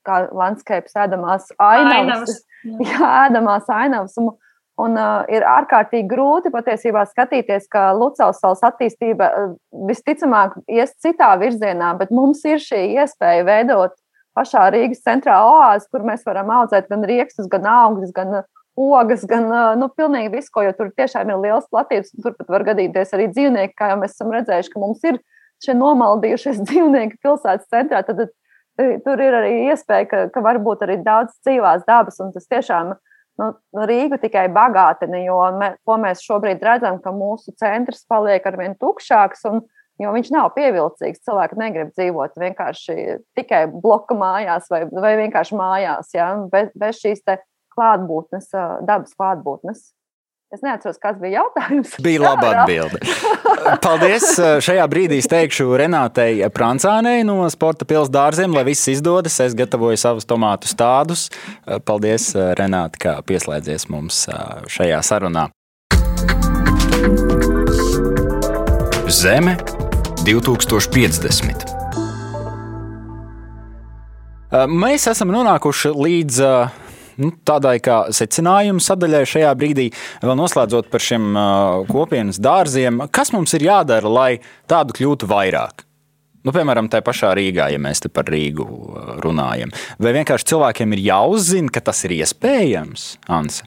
kā 0.06 0.18
landscapes, 0.34 0.98
ēdamās 1.06 1.52
ainavas. 1.62 2.42
Jā, 2.90 3.12
ēdamās 3.28 3.70
ainavas. 3.70 4.16
Un, 4.18 4.32
un 4.82 4.98
uh, 4.98 5.22
ir 5.32 5.46
ārkārtīgi 5.46 6.10
grūti 6.10 6.52
patiesībā 6.52 7.06
skatīties, 7.08 7.70
ka 7.72 7.92
Lucas 7.96 8.42
salas 8.42 8.64
attīstība 8.66 9.30
visticamāk 9.88 10.58
ies 10.66 10.96
citā 11.04 11.30
virzienā, 11.40 11.94
bet 12.02 12.12
mums 12.12 12.42
ir 12.50 12.58
šī 12.64 12.82
iespēja 12.98 13.46
veidot 13.48 13.94
pašā 14.36 14.68
Rīgas 14.74 15.04
centrā 15.06 15.40
oāzes, 15.48 15.88
kur 15.92 16.06
mēs 16.08 16.26
varam 16.28 16.52
audzēt 16.60 16.90
gan 16.92 17.06
riekstus, 17.08 17.50
gan 17.52 17.68
augļus, 17.72 18.14
gan 18.16 18.42
uh, 18.42 18.48
ogas, 18.76 19.24
gan 19.30 19.48
uh, 19.50 19.74
nu, 19.80 19.90
pilnīgi 19.96 20.34
visu, 20.36 20.52
ko, 20.54 20.66
jo 20.66 20.74
tur 20.78 20.92
tiešām 20.96 21.32
ir 21.32 21.42
liels 21.42 21.68
platības. 21.72 22.14
Turpat 22.22 22.52
var 22.52 22.66
gadīties 22.68 23.16
arī 23.16 23.30
dzīvnieki, 23.32 23.76
kā 23.80 23.94
jau 23.94 24.00
mēs 24.02 24.18
esam 24.18 24.34
redzējuši, 24.36 24.74
ka 24.74 24.84
mums 24.84 25.06
ir 25.08 25.22
šie 25.64 25.78
nomaldījušies 25.80 26.62
dzīvnieki 26.68 27.22
pilsētas 27.24 27.72
centrā. 27.72 28.04
Tad, 28.08 28.26
tad 28.26 29.02
tur 29.08 29.24
ir 29.24 29.40
arī 29.40 29.54
iespēja, 29.72 30.10
ka, 30.12 30.24
ka 30.34 30.44
var 30.44 30.60
būt 30.64 30.84
arī 30.86 31.00
daudz 31.04 31.36
dzīvās 31.48 31.88
dabas, 31.88 32.20
un 32.24 32.34
tas 32.36 32.48
tiešām 32.52 32.96
nu, 33.40 33.52
Rīgu 33.88 34.20
tikai 34.22 34.48
bagātina, 34.56 35.22
jo 35.24 35.40
mē, 35.60 35.74
mēs 36.04 36.24
šobrīd 36.24 36.64
redzam, 36.64 37.00
ka 37.04 37.12
mūsu 37.16 37.56
centrs 37.60 38.06
paliek 38.12 38.46
arvien 38.48 38.76
tukšāks. 38.80 39.48
Un, 39.52 39.64
Jo 40.02 40.12
viņš 40.12 40.32
nav 40.36 40.52
pievilcīgs. 40.58 41.24
Cilvēki 41.24 41.60
negrib 41.60 41.92
dzīvot 41.96 42.40
vienkārši 42.42 42.96
tikai 43.38 43.66
bloka 43.72 44.18
mājās 44.18 44.68
vai, 44.72 44.84
vai 44.92 45.16
vienkārši 45.24 45.56
mājās, 45.60 46.12
ja? 46.18 46.34
bez, 46.52 46.74
bez 46.76 47.00
šīs 47.00 47.24
klātbūtnes, 47.76 48.50
dabas 48.88 49.16
klātbūtnes. 49.16 49.86
Es 50.54 50.62
neatceros, 50.64 51.00
kas 51.02 51.18
bija 51.20 51.42
jautājums. 51.42 51.96
Bija 52.06 52.22
laba 52.22 52.52
atbilde. 52.62 53.02
Paldies. 53.84 54.36
Šajā 54.64 54.86
brīdī 54.92 55.18
es 55.20 55.28
teikšu 55.32 55.68
Renātei 55.82 56.38
Prancānei 56.54 57.26
no 57.28 57.42
Sporta 57.52 57.88
pilsētas 57.88 58.14
dārziem, 58.14 58.56
lai 58.56 58.64
viss 58.68 58.88
izdodas. 58.92 59.40
Es 59.44 59.58
gatavoju 59.58 60.00
savus 60.00 60.30
tomātu 60.30 60.70
stādus. 60.72 61.28
Paldies, 61.88 62.30
Renāte, 62.60 63.02
ka 63.02 63.18
pieslēdzies 63.26 63.90
mums 63.92 64.28
šajā 64.78 65.02
sarunā. 65.04 65.50
Zeme 69.12 69.58
2050. 70.26 71.74
Mēs 74.72 75.06
esam 75.12 75.30
nonākuši 75.34 75.92
līdz 75.94 76.40
nu, 77.22 77.32
tādai 77.46 77.76
kā 77.84 78.06
secinājuma 78.16 78.82
sadaļai 78.82 79.24
šajā 79.30 79.52
brīdī, 79.60 79.90
vēl 80.24 80.38
noslēdzot 80.40 80.90
par 80.90 81.04
šiem 81.04 81.36
kopienas 81.92 82.40
dārziem. 82.42 83.04
Kas 83.14 83.34
mums 83.36 83.54
ir 83.58 83.68
jādara, 83.68 84.10
lai 84.10 84.32
tādu 84.72 84.96
kļūtu 84.98 85.30
vairāk? 85.30 85.86
Nu, 86.46 86.54
piemēram, 86.54 86.90
tā 86.94 87.02
pašā 87.06 87.32
Rīgā, 87.38 87.72
ja 87.74 87.80
mēs 87.82 88.04
te 88.06 88.10
par 88.14 88.30
Rīgu 88.30 88.66
runājam. 89.26 89.74
Vai 90.02 90.14
vienkārši 90.20 90.52
cilvēkiem 90.54 90.94
ir 90.94 91.06
jāuzzina, 91.08 91.74
ka 91.74 91.82
tas 91.86 92.04
ir 92.06 92.18
iespējams, 92.20 93.08
Anse? 93.34 93.66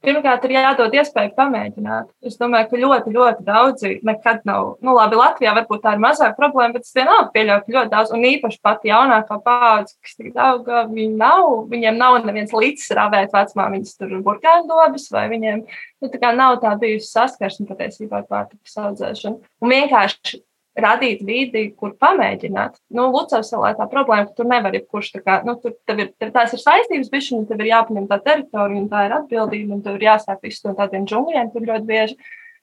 Pirmkārt, 0.00 0.46
ir 0.48 0.54
jādod 0.54 0.94
iespēju 0.96 1.34
pamēģināt. 1.36 2.06
Es 2.24 2.38
domāju, 2.40 2.70
ka 2.70 2.78
ļoti, 2.80 3.12
ļoti 3.12 3.44
daudzi 3.44 3.90
nekad 4.08 4.46
nav. 4.48 4.70
Nu, 4.80 4.94
labi, 4.96 5.18
Latvijā 5.20 5.52
varbūt 5.58 5.82
tā 5.84 5.92
ir 5.96 6.00
mazāka 6.00 6.38
problēma, 6.38 6.78
bet 6.78 6.88
es 6.88 6.96
vienalga 6.96 7.28
pieļauju, 7.34 7.64
ka 7.66 7.74
ļoti 7.76 7.92
daudz, 7.92 8.14
un 8.16 8.24
īpaši 8.30 8.60
pat 8.64 8.86
jaunākā 8.88 9.36
paudze, 9.44 9.98
kas 10.00 10.16
tik 10.16 10.32
daudz, 10.32 10.72
viņi 10.94 11.20
nav, 11.20 11.50
viņiem 11.68 12.00
nav 12.00 12.16
neviens 12.24 12.56
līdzs 12.56 12.94
rāvēt 12.96 13.36
vecumā, 13.36 13.68
viņas 13.76 13.96
tur 14.00 14.16
burkāņu 14.24 14.70
dobas, 14.72 15.08
vai 15.12 15.26
viņiem 15.34 15.66
nu, 15.68 16.12
tā 16.16 16.32
nav 16.32 16.62
tā 16.64 16.72
bijusi 16.80 17.12
saskarsme 17.12 17.68
patiesībā 17.68 18.22
ar 18.22 18.30
pārtikas 18.30 18.80
audzēšanu. 18.80 19.44
Un 19.60 19.76
vienkārši 19.76 20.40
radīt 20.78 21.22
vidi, 21.26 21.64
kur 21.76 21.94
pamēģināt. 22.00 22.78
Nu, 22.94 23.08
Lucas 23.10 23.50
salā 23.50 23.72
tā 23.78 23.86
problēma, 23.90 24.28
ka 24.28 24.36
tur 24.38 24.48
nevar 24.50 24.74
jebkurš 24.76 25.12
tā 25.16 25.22
kā, 25.24 25.38
nu, 25.46 25.56
tur 25.60 26.02
ir, 26.02 26.12
tās 26.20 26.54
ir 26.54 26.62
saistības, 26.62 27.10
bišķi, 27.12 27.38
un 27.40 27.48
tev 27.48 27.62
ir 27.64 27.72
jāpaņem 27.72 28.10
tā 28.10 28.20
teritorija, 28.26 28.82
un 28.82 28.90
tā 28.92 29.06
ir 29.08 29.16
atbildība, 29.18 29.74
un 29.76 29.82
tev 29.86 29.98
ir 29.98 30.06
jāsāk 30.12 30.44
visu 30.46 30.68
no 30.68 30.76
tādiem 30.78 31.08
džungļiem, 31.10 31.50
tur 31.54 31.66
ļoti 31.66 31.90
bieži. 31.90 32.20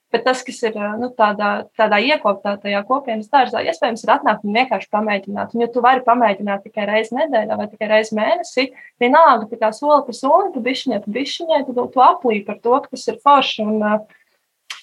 Bet 0.08 0.22
tas, 0.24 0.40
kas 0.48 0.62
ir 0.64 0.78
nu, 1.02 1.10
tādā, 1.12 1.68
tādā 1.76 1.98
iekoptātajā 2.00 2.80
kopienas 2.88 3.28
dārzā, 3.28 3.60
iespējams, 3.68 4.06
ir 4.06 4.12
atnākt 4.14 4.46
un 4.48 4.56
vienkārši 4.56 4.88
pamēģināt. 4.96 5.52
Un, 5.52 5.64
ja 5.66 5.68
tu 5.74 5.84
vari 5.84 6.00
pamēģināt 6.06 6.64
tikai 6.64 6.86
reizi 6.88 7.18
nedēļā 7.18 7.58
vai 7.60 7.66
tikai 7.68 7.90
reizi 7.92 8.16
mēnesī, 8.16 8.70
vienalga, 9.04 9.50
tā 9.52 9.60
kā 9.60 9.74
soli 9.76 10.06
pa 10.08 10.16
solim, 10.16 10.54
tu 10.54 10.64
bišķiņai, 10.64 11.02
tu 11.04 11.12
bišķiņai, 11.18 11.60
tad 11.68 11.82
tu 11.92 12.06
aplī 12.06 12.40
par 12.48 12.62
to, 12.64 12.80
ka 12.86 12.96
tas 12.96 13.04
ir 13.12 13.20
forši. 13.20 13.68
Un, 13.68 13.84
uh, 13.84 14.24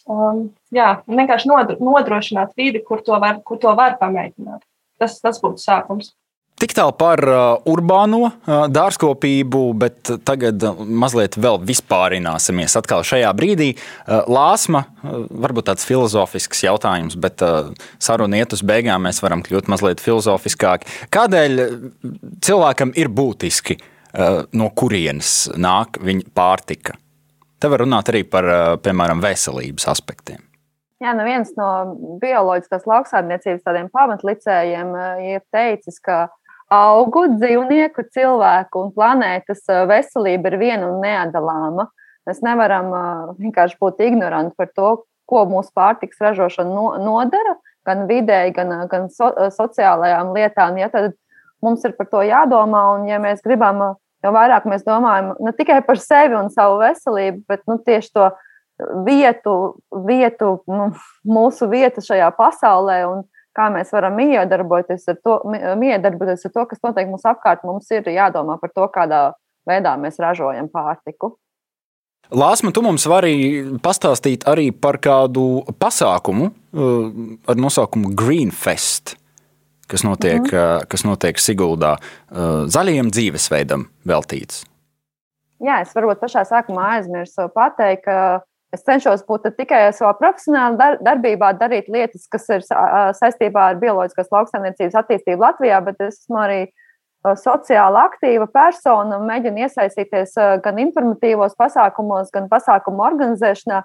Um, 0.05 0.51
jā, 0.75 0.99
vienkārši 1.09 1.49
nodrošināt 1.81 2.53
vidi, 2.59 2.83
kur 2.85 3.01
to 3.05 3.17
var, 3.23 3.41
kur 3.47 3.61
to 3.61 3.73
var 3.77 3.97
pamēģināt. 4.01 4.61
Tas, 5.01 5.17
tas 5.25 5.41
būtu 5.41 5.63
sākums. 5.63 6.13
Tik 6.61 6.71
tālu 6.71 6.93
par 6.95 7.19
uh, 7.27 7.39
urbāno 7.67 8.29
uh, 8.29 8.67
dārzkopību, 8.71 9.63
bet 9.81 10.13
tagad 10.29 10.63
uh, 10.63 10.85
mazliet 10.87 11.35
vēl 11.41 11.59
vispārināsimies. 11.67 12.77
Atkal 12.79 13.03
šajā 13.07 13.33
brīdī 13.35 13.73
lāsma, 14.07 14.85
varbūt 15.03 15.67
tāds 15.73 15.89
filozofisks 15.89 16.63
jautājums, 16.65 17.19
bet 17.21 17.43
saruna 17.99 18.39
iet 18.39 18.55
uz 18.55 18.63
beigām, 18.67 19.09
mēs 19.09 19.19
varam 19.25 19.43
kļūt 19.45 19.73
mazliet 19.73 20.05
filozofiskāki. 20.05 20.89
Kādēļ 21.15 21.65
cilvēkam 22.45 22.95
ir 23.01 23.11
būtiski, 23.11 23.81
no 24.55 24.71
kurienes 24.79 25.37
nāk 25.59 25.99
viņa 26.07 26.31
pārtika? 26.39 26.95
Te 27.65 27.71
var 27.73 27.81
runāt 27.81 28.11
arī 28.13 28.21
par, 28.29 28.45
piemēram, 28.85 29.23
veselības 29.25 29.87
aspektiem. 29.89 30.43
Jā, 31.01 31.15
nu 31.17 31.25
viens 31.25 31.49
no 31.57 31.69
bioloģiskās 32.21 32.83
lauksaimniecības 32.85 33.63
tādiem 33.65 33.87
pamatlicējiem 33.89 34.91
ir 35.25 35.41
teicis, 35.49 35.97
ka 36.05 36.27
augu, 36.69 37.23
dzīvnieku, 37.39 38.05
cilvēku 38.13 38.83
un 38.83 38.93
planētas 38.93 39.65
veselība 39.89 40.53
ir 40.53 40.59
viena 40.61 40.91
un 40.91 41.01
neatdalāma. 41.07 41.89
Mēs 42.29 42.45
nevaram 42.45 42.93
vienkārši 43.41 43.81
būt 43.81 44.05
ignoranti 44.11 44.53
par 44.61 44.69
to, 44.77 44.93
ko 45.25 45.47
mūsu 45.49 45.73
pārtiks 45.73 46.21
ražošana 46.21 47.01
nodara 47.01 47.57
gan 47.89 48.05
vidēji, 48.13 48.59
gan, 48.61 48.77
gan 48.93 49.09
so, 49.09 49.33
sociālajām 49.57 50.37
lietām. 50.37 50.77
Ja, 50.85 50.93
tad 50.93 51.17
mums 51.65 51.89
ir 51.89 51.97
par 51.97 52.13
to 52.13 52.21
jādomā, 52.29 52.91
un 52.99 53.09
ja 53.09 53.25
mēs 53.25 53.41
gribam 53.41 53.95
jo 54.25 54.33
vairāk 54.35 54.67
mēs 54.71 54.87
domājam 54.87 55.35
ne 55.45 55.53
tikai 55.57 55.83
par 55.87 56.01
sevi 56.01 56.37
un 56.39 56.51
savu 56.53 56.81
veselību, 56.83 57.45
bet 57.51 57.63
nu, 57.71 57.79
tieši 57.85 58.11
to 58.17 58.31
vietu, 59.07 59.55
vietu 60.09 60.57
nu, 60.71 60.91
mūsu 61.29 61.69
vietu 61.71 62.03
šajā 62.05 62.33
pasaulē 62.39 62.99
un 63.11 63.23
kā 63.55 63.69
mēs 63.71 63.93
varam 63.95 64.19
iedarboties 64.25 65.07
ar 65.13 65.21
to, 65.23 65.39
iedarboties 65.79 66.49
ar 66.49 66.55
to 66.57 66.67
kas 66.73 66.83
notiek 66.83 67.09
mums 67.11 67.27
apkārt. 67.29 67.63
Mums 67.67 67.91
ir 67.95 68.09
jādomā 68.11 68.59
par 68.61 68.73
to, 68.75 68.89
kādā 68.91 69.25
veidā 69.69 69.95
mēs 70.01 70.19
ražojam 70.23 70.69
pārtiku. 70.73 71.37
Lāsma, 72.35 72.73
tu 72.73 72.81
mums 72.83 73.05
vari 73.07 73.35
pastāstīt 73.85 74.47
arī 74.49 74.71
par 74.73 74.97
kādu 75.03 75.61
pasākumu 75.79 76.49
uh, 76.49 77.11
ar 77.47 77.61
nosaukumu 77.61 78.15
Greenfest 78.17 79.15
kas 79.89 80.05
notiek, 80.05 80.41
mm 80.41 80.51
-hmm. 80.51 80.87
kas 80.89 81.05
notiek 81.05 81.39
Siguldā, 81.39 81.97
zaļajam 82.77 83.11
dzīvesveidam 83.11 83.89
veltīts. 84.07 84.65
Jā, 85.65 85.81
es 85.81 85.95
varbūt 85.97 86.21
pašā 86.21 86.45
sākumā 86.45 86.99
aizmirsu 86.99 87.49
pateikt, 87.55 88.05
ka 88.05 88.43
es 88.75 88.83
cenšos 88.85 89.23
būt 89.29 89.49
tikai 89.57 89.93
savā 89.93 90.13
profesionālā 90.19 90.99
darbībā, 91.01 91.53
darīt 91.59 91.89
lietas, 91.89 92.27
kas 92.29 92.49
ir 92.49 92.65
saistībā 93.21 93.71
ar 93.71 93.77
bioloģiskās 93.83 94.33
lauksaimniecības 94.35 94.99
attīstību 95.03 95.41
Latvijā, 95.41 95.81
bet 95.85 96.01
es 96.01 96.19
esmu 96.19 96.41
arī 96.43 96.61
sociāli 97.41 98.01
aktīva 98.03 98.47
persona 98.53 99.17
un 99.17 99.29
mēģinu 99.31 99.65
iesaistīties 99.65 100.35
gan 100.65 100.81
informatīvos 100.83 101.57
pasākumos, 101.57 102.33
gan 102.35 102.51
pasākumu 102.51 103.05
organizēšanā 103.07 103.81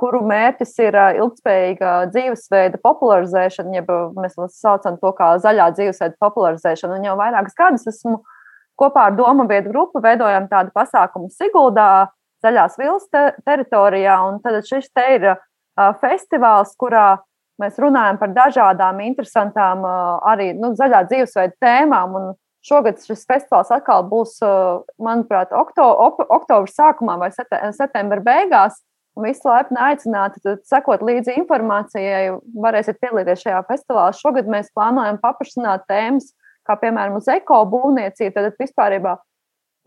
kuru 0.00 0.20
mērķis 0.28 0.72
ir 0.82 0.96
ilgspējīga 1.20 1.92
dzīvesveida 2.12 2.80
popularizēšana, 2.82 3.74
jeb 3.78 3.92
mēs 4.18 4.36
saucam 4.56 4.98
to 5.00 5.12
kā 5.18 5.34
zaļā 5.42 5.70
dzīvesveida 5.76 6.16
popularizēšana. 6.22 6.98
Un 6.98 7.08
jau 7.08 7.16
vairākas 7.18 7.56
gadus 7.58 7.86
esmu 7.90 8.20
kopā 8.78 9.08
ar 9.08 9.16
Doma 9.18 9.46
vietu 9.50 9.72
grupu 9.72 10.02
veidojam 10.04 10.48
tādu 10.50 10.72
pasākumu 10.76 11.30
Siguldā, 11.34 12.08
zaļās 12.44 12.78
vilas 12.78 13.06
te 13.12 13.24
teritorijā. 13.46 14.18
Un 14.28 14.42
tad 14.44 14.60
šis 14.66 14.90
te 14.94 15.06
ir 15.16 15.30
festivāls, 16.02 16.74
kurā 16.78 17.18
mēs 17.58 17.78
runājam 17.82 18.20
par 18.20 18.34
dažādām 18.36 19.00
interesantām 19.02 19.82
arī 20.30 20.52
nu, 20.58 20.74
zaļā 20.78 21.04
dzīvesveida 21.10 21.58
tēmām. 21.62 22.14
Un 22.18 22.28
šogad 22.68 23.00
šis 23.02 23.24
festivāls 23.26 23.70
atkal 23.74 24.04
būs, 24.10 24.38
manuprāt, 25.02 25.54
okto, 25.54 25.86
oktobra 26.26 26.70
sākumā 26.70 27.18
vai 27.22 27.32
septembra 27.32 28.22
beigās. 28.22 28.78
Un 29.18 29.26
visi 29.26 29.42
laipni 29.42 29.80
aicināti, 29.82 30.38
sekot 30.70 31.00
līdzi 31.02 31.34
informācijai, 31.40 32.36
varēsiet 32.62 33.00
piedalīties 33.02 33.42
šajā 33.42 33.64
festivālā. 33.66 34.12
Šogad 34.14 34.46
mēs 34.50 34.70
plānojam 34.76 35.18
paplašināt 35.18 35.88
tēmas, 35.90 36.28
kā 36.68 36.76
piemēram 36.78 37.16
uz 37.18 37.26
ekobūvniecību. 37.32 38.36
Tad 38.36 38.60
vispār 38.62 38.94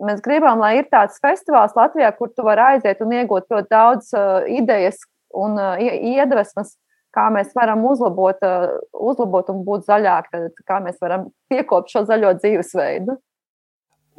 mēs 0.03 0.19
gribam, 0.25 0.59
lai 0.59 0.81
ir 0.81 0.89
tāds 0.91 1.21
festivāls 1.23 1.77
Latvijā, 1.77 2.11
kur 2.17 2.33
tu 2.35 2.43
vari 2.43 2.73
aiziet 2.73 2.99
un 3.05 3.15
iegūt 3.15 3.47
ļoti 3.53 3.71
daudz 3.71 4.11
uh, 4.17 4.43
idejas 4.51 4.99
un 5.37 5.55
uh, 5.55 5.79
iedvesmas, 5.79 6.75
kā 7.15 7.29
mēs 7.31 7.55
varam 7.55 7.85
uzlabot, 7.87 8.43
uh, 8.43 8.79
uzlabot 8.99 9.51
un 9.53 9.63
būt 9.67 9.87
zaļāki, 9.87 10.31
tad 10.33 10.63
kā 10.67 10.83
mēs 10.83 10.99
varam 10.99 11.29
piekopt 11.51 11.93
šo 11.93 12.03
zaļo 12.09 12.35
dzīvesveidu. 12.41 13.15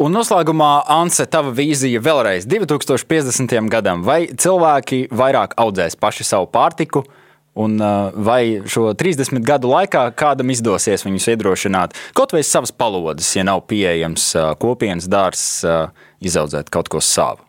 Un 0.03 0.11
noslēgumā, 0.17 0.81
Anse, 0.91 1.29
tava 1.31 1.53
vīzija 1.55 2.01
vēlreiz 2.03 2.47
2050. 2.51 3.53
gadam. 3.71 4.01
Vai 4.03 4.25
cilvēki 4.27 5.05
vairāk 5.15 5.55
audzēs 5.63 5.95
paši 6.01 6.27
savu 6.27 6.49
pārtiku, 6.51 7.05
un 7.55 7.77
uh, 7.79 8.09
vai 8.17 8.65
šo 8.67 8.89
30 8.99 9.45
gadu 9.47 9.71
laikā 9.71 10.09
kādam 10.19 10.51
izdosies 10.51 11.05
viņus 11.07 11.29
iedrošināt 11.35 11.95
kaut 12.19 12.35
vai 12.35 12.43
savas 12.49 12.73
palodas, 12.75 13.29
ja 13.37 13.45
nav 13.47 13.63
pieejams 13.71 14.27
uh, 14.35 14.51
kopienas 14.59 15.07
dārzs, 15.13 15.61
uh, 15.63 15.93
izaudzēt 16.25 16.73
kaut 16.73 16.91
ko 16.91 16.99
savu? 17.05 17.45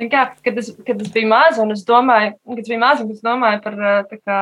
Jā, 0.00 0.30
kad, 0.40 0.56
es, 0.62 0.72
kad 0.86 0.96
es 0.96 1.12
biju 1.12 1.28
maza, 1.28 1.60
un 1.60 1.74
es 1.74 1.84
domāju, 1.84 2.38
maza, 2.80 3.04
es 3.04 3.20
domāju 3.20 3.60
par 3.66 3.80
kā, 4.16 4.38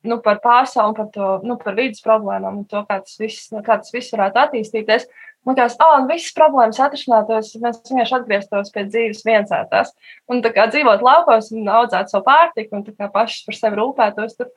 nu, 0.00 0.16
par 0.24 0.40
pasauli, 0.40 0.96
par, 0.96 1.10
to, 1.12 1.34
nu, 1.44 1.58
par 1.60 1.76
vidas 1.76 2.00
problēmām 2.00 2.62
un 2.62 2.70
to, 2.70 2.80
kā 2.88 3.02
tas 3.02 3.20
viss, 3.20 3.50
kā 3.52 3.76
tas 3.82 3.92
viss 3.92 4.14
varētu 4.16 4.40
attīstīties. 4.46 5.10
Man 5.48 5.56
liekas, 5.56 5.78
ah, 5.80 5.94
oh, 5.96 6.02
visas 6.04 6.34
problēmas 6.36 6.78
atrisinātos, 6.84 7.54
mēs 7.62 7.78
vienkārši 7.88 8.16
atgrieztos 8.18 8.72
pie 8.74 8.82
dzīves 8.90 9.22
viensētās. 9.24 9.94
Un 10.28 10.42
tā 10.44 10.50
kā 10.52 10.66
dzīvot 10.68 11.00
laukos 11.04 11.48
un 11.56 11.70
audzēt 11.72 12.12
savu 12.12 12.26
pārtiku 12.26 12.76
un 12.76 12.84
kā 12.84 13.08
pašas 13.14 13.46
par 13.46 13.56
sevi 13.56 13.78
rūpētos. 13.80 14.36
Tur. 14.36 14.50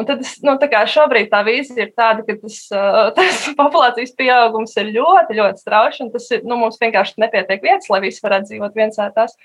Un 0.00 0.08
tad 0.08 0.22
es, 0.24 0.38
nu, 0.46 0.54
tā 0.62 0.70
kā 0.72 0.80
šobrīd 0.88 1.28
tā 1.28 1.42
vīzija 1.44 1.84
ir 1.84 1.92
tāda, 1.92 2.24
ka 2.24 2.38
tas, 2.40 2.56
tas 3.18 3.42
populācijas 3.58 4.16
pieaugums 4.16 4.72
ir 4.80 4.94
ļoti, 4.94 5.36
ļoti 5.42 5.60
strauši, 5.60 6.08
tas 6.14 6.30
ir, 6.32 6.46
nu, 6.48 6.56
mums 6.62 6.80
vienkārši 6.80 7.20
nepietiek 7.20 7.60
vietas, 7.66 7.90
lai 7.92 8.00
visi 8.06 8.24
varētu 8.24 8.48
dzīvot 8.48 8.80
viensētās. 8.80 9.36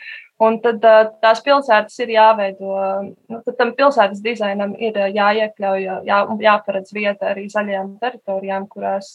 Un 0.44 0.58
tad 0.60 0.84
tās 1.24 1.40
pilsētas 1.46 1.96
ir 2.04 2.10
jāveido, 2.12 2.72
nu, 3.32 3.38
tad 3.46 3.56
tam 3.56 3.70
pilsētas 3.78 4.20
dizainam 4.24 4.74
ir 4.76 4.98
jāiekļauj, 5.16 5.86
jā, 6.04 6.18
jāparedz 6.44 6.92
vieta 6.96 7.30
arī 7.32 7.46
zaļajām 7.54 7.94
teritorijām, 8.02 8.66
kurās, 8.68 9.14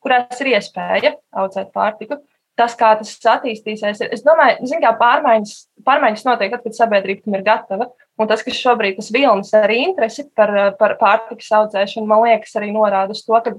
kurās 0.00 0.40
ir 0.40 0.54
iespēja 0.54 1.12
audzēt 1.42 1.74
pārtiku. 1.76 2.22
Tas, 2.56 2.72
kā 2.76 2.90
tas 3.00 3.12
attīstīsies, 3.34 4.00
ir, 4.04 4.10
es 4.12 4.24
domāju, 4.24 4.66
zin, 4.68 4.80
kā 4.80 4.92
pārmaiņas, 5.00 5.54
pārmaiņas 5.88 6.24
notiek 6.28 6.52
tad, 6.52 6.64
kad 6.64 6.76
sabiedrība 6.76 7.24
tam 7.24 7.36
ir 7.36 7.44
gatava. 7.46 7.86
Un 8.20 8.28
tas, 8.28 8.44
kas 8.44 8.58
šobrīd 8.60 8.98
tas 8.98 9.08
vilnis 9.12 9.52
arī 9.56 9.78
interesi 9.86 10.26
par, 10.36 10.52
par 10.80 10.98
pārtikas 11.00 11.48
audzēšanu, 11.58 12.08
man 12.08 12.26
liekas, 12.26 12.52
arī 12.60 12.68
norāda 12.72 13.16
uz 13.16 13.24
to, 13.24 13.40
ka 13.44 13.56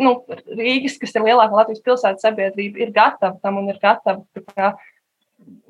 nu, 0.00 0.12
Rīgas, 0.58 0.98
kas 1.00 1.16
ir 1.16 1.24
lielākā 1.24 1.56
Latvijas 1.56 1.84
pilsētas 1.84 2.24
sabiedrība, 2.26 2.84
ir 2.84 2.92
gatava 2.92 3.36
tam 3.42 3.60
un 3.62 3.72
ir 3.72 3.80
gatava 3.80 4.44
kā, 4.52 4.74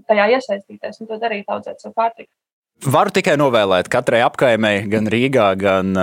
tajā 0.08 0.28
iesaistīties 0.36 1.00
un 1.02 1.10
to 1.10 1.18
darīt, 1.22 1.48
audzēt 1.48 1.82
savu 1.82 1.96
pārtiku. 1.98 2.30
Varu 2.86 3.10
tikai 3.10 3.34
novēlēt 3.40 3.88
katrai 3.90 4.20
apkaimei, 4.22 4.84
gan 4.90 5.08
Rīgā, 5.10 5.48
gan, 5.58 5.96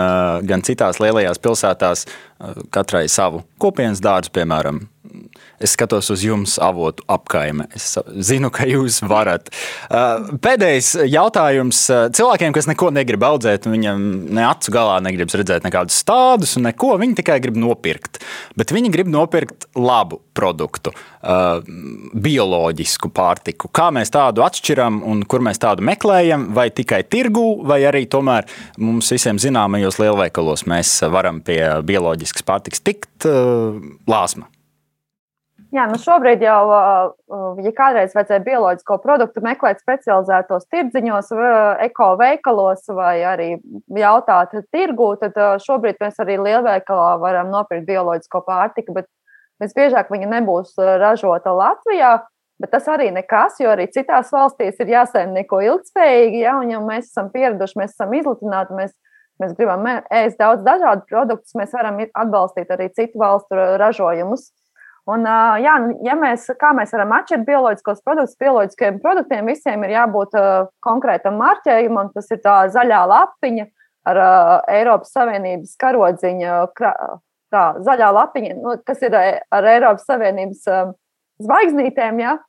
gan 0.44 0.64
citās 0.68 1.00
lielajās 1.00 1.40
pilsētās, 1.40 2.04
katrai 2.76 3.06
savu 3.12 3.46
kopienas 3.64 4.04
dārzu, 4.04 4.34
piemēram, 4.36 4.82
Es 5.62 5.76
skatos 5.76 6.10
uz 6.14 6.24
jums, 6.26 6.58
avotu 6.62 7.06
apkaime. 7.12 7.68
Es 7.76 7.94
zinu, 8.28 8.52
ka 8.54 8.68
jūs 8.70 9.02
varat. 9.06 9.52
Uh, 9.88 10.36
pēdējais 10.44 10.92
jautājums 11.12 11.82
cilvēkiem, 12.16 12.56
kas 12.56 12.70
neko 12.70 12.92
negrib 12.96 13.24
audzēt, 13.26 13.70
viņam 13.70 14.06
ne 14.36 14.46
acu 14.48 14.74
galā 14.76 15.00
negrib 15.06 15.32
redzēt 15.32 15.66
nekādus 15.66 15.98
stādus 16.04 16.56
un 16.60 16.68
neko. 16.70 16.96
Viņi 17.02 17.20
tikai 17.22 17.40
grib 17.44 17.60
nopirkt. 17.60 18.22
Bet 18.58 18.74
viņi 18.76 18.92
grib 18.94 19.10
nopirkt 19.12 19.68
labu 19.76 20.22
produktu, 20.36 20.92
uh, 21.24 21.62
bioloģisku 22.14 23.10
pārtiku. 23.16 23.70
Kā 23.76 23.90
mēs 23.96 24.12
tādu 24.14 24.44
atšķiram 24.46 25.02
un 25.08 25.24
kur 25.30 25.44
mēs 25.46 25.62
tādu 25.64 25.86
meklējam? 25.88 26.50
Vai 26.56 26.70
tikai 26.76 27.04
tirgū, 27.08 27.48
vai 27.68 27.82
arī 27.88 28.06
tomēr 28.12 28.50
mums 28.82 29.12
visiem 29.14 29.40
zināmajos 29.42 30.00
lielveikalos 30.02 30.66
mēs 30.70 30.98
varam 31.12 31.42
pie 31.46 31.62
bioloģiskas 31.88 32.46
pārtikas 32.48 32.84
tikt 32.86 33.30
uh, 33.30 33.80
lāsma? 34.10 34.50
Jā, 35.76 35.90
nu 35.92 35.98
šobrīd 36.00 36.44
jau, 36.46 36.60
ja 37.60 37.72
kādreiz 37.76 38.14
vajadzēja 38.16 38.44
bioloģisko 38.46 38.96
produktu 39.04 39.42
meklēt 39.44 39.82
specializētos 39.84 40.70
tirdziņos, 40.72 41.34
eko 41.84 42.08
veikalos 42.22 42.86
vai 42.96 43.18
arī 43.28 43.48
jautāt 43.98 44.54
tirgū, 44.72 45.10
tad 45.20 45.36
šobrīd 45.66 46.00
mēs 46.00 46.22
arī 46.24 46.38
lielveikalā 46.40 47.10
varam 47.20 47.52
nopirkt 47.52 47.90
bioloģisko 47.90 48.44
pārtiku, 48.48 48.96
bet 48.96 49.10
visbiežāk 49.64 50.14
viņa 50.14 50.32
nebūs 50.38 50.78
ražota 51.02 51.52
Latvijā. 51.58 52.14
Bet 52.62 52.72
tas 52.72 52.86
arī 52.88 53.10
nekas, 53.12 53.58
jo 53.60 53.68
arī 53.68 53.90
citās 53.92 54.30
valstīs 54.32 54.78
ir 54.80 54.94
jāsaimnieko 54.94 55.60
ilgspējīgi, 55.60 56.46
ja, 56.46 56.54
un 56.62 56.72
ja 56.72 56.80
mēs 56.80 57.10
esam 57.10 57.28
pieraduši, 57.34 57.82
mēs 57.82 57.98
esam 57.98 58.14
izlutināti, 58.16 58.78
mēs, 58.78 58.94
mēs 59.44 59.58
gribam 59.58 59.84
ēst 59.92 60.40
daudz 60.40 60.64
dažādu 60.64 61.04
produktus, 61.10 61.52
mēs 61.60 61.76
varam 61.76 62.00
atbalstīt 62.06 62.72
arī 62.72 62.94
citu 62.96 63.20
valstu 63.20 63.60
ražojumus. 63.82 64.54
Un, 65.06 65.22
jā, 65.62 65.76
nu, 65.84 65.94
ja 66.02 66.16
mēs, 66.18 66.48
kā 66.58 66.72
mēs 66.74 66.94
varam 66.96 67.12
atšķirt 67.20 67.44
bioloģiskos 67.46 68.00
produktus, 68.02 68.40
bioloģiskiem 68.42 68.98
produktiem 69.04 69.52
visiem 69.52 69.84
ir 69.86 69.94
jābūt 69.94 70.34
konkrētam 70.86 71.38
marķējumam. 71.38 72.10
Tas 72.16 72.32
ir 72.34 72.42
tā 72.42 72.56
zaļā 72.74 73.04
lapiņa 73.12 73.68
ar 74.10 74.22
Eiropas 74.74 75.14
Savienības 75.14 75.76
karodziņu, 75.82 76.58
tā 77.54 77.64
zaļā 77.86 78.10
lapiņa, 78.18 78.58
nu, 78.64 78.74
kas 78.86 79.06
ir 79.06 79.18
ar 79.20 79.70
Eiropas 79.76 80.10
Savienības 80.10 80.66
zvaigznītēm. 81.46 82.24
Ja? 82.26 82.40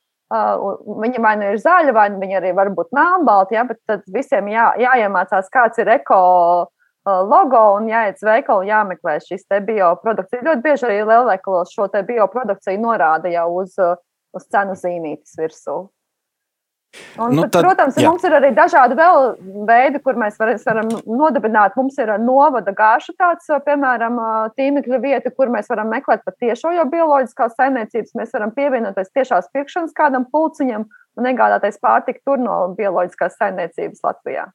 Viņa 1.05 1.23
vai 1.23 1.35
nu 1.37 1.53
ir 1.53 1.61
zaļa, 1.61 1.93
vai 1.95 2.09
viņa 2.17 2.41
arī 2.41 2.55
var 2.57 2.73
būt 2.77 2.89
melnbalta, 2.97 3.59
ja? 3.59 3.67
bet 3.69 3.83
tad 3.85 4.09
visiem 4.13 4.49
jā, 4.51 4.71
jāiemācās, 4.81 5.53
kāds 5.53 5.85
ir 5.85 5.93
eko 5.99 6.23
logo 7.07 7.63
un 7.79 7.91
jāiet 7.91 8.21
uz 8.21 8.27
veikalu, 8.27 8.67
jāmeklē 8.71 9.19
šis 9.25 9.47
bioprodukts. 9.67 10.39
Ļoti 10.43 10.65
bieži 10.65 10.89
arī 10.89 11.03
lielveikalos 11.05 11.75
šo 11.75 11.89
bioprodukciju 11.91 12.83
norāda 12.83 13.31
jau 13.33 13.51
uz, 13.63 13.77
uz 14.37 14.49
cenu 14.51 14.75
zīmītes 14.79 15.39
virsū. 15.39 15.85
Un, 17.21 17.35
nu, 17.35 17.45
tad, 17.49 17.65
protams, 17.65 17.97
jā. 18.01 18.09
mums 18.09 18.25
ir 18.25 18.35
arī 18.37 18.51
dažādi 18.57 18.97
veidi, 19.69 20.01
kur 20.05 20.19
mēs 20.21 20.37
var, 20.41 20.53
varam 20.65 20.91
nodibināt. 21.05 21.77
Mums 21.77 21.97
ir 22.01 22.13
novada 22.23 22.73
gāša 22.77 23.13
tāds, 23.21 23.49
piemēram, 23.67 24.19
tīmekļa 24.57 25.01
vieta, 25.03 25.33
kur 25.35 25.53
mēs 25.53 25.69
varam 25.73 25.91
meklēt 25.93 26.25
pat 26.25 26.39
tiešo 26.41 26.73
jau 26.77 26.87
bioloģiskās 26.93 27.57
saimniecības. 27.59 28.15
Mēs 28.21 28.37
varam 28.37 28.53
pievienoties 28.57 29.13
tiešās 29.17 29.51
pirkšanas 29.53 29.97
kādam 29.97 30.29
pulciņam 30.33 30.87
un 31.17 31.33
iegādāties 31.33 31.81
pārtiku 31.83 32.31
tur 32.31 32.41
no 32.41 32.61
bioloģiskās 32.79 33.37
saimniecības 33.41 34.05
Latvijā. 34.07 34.49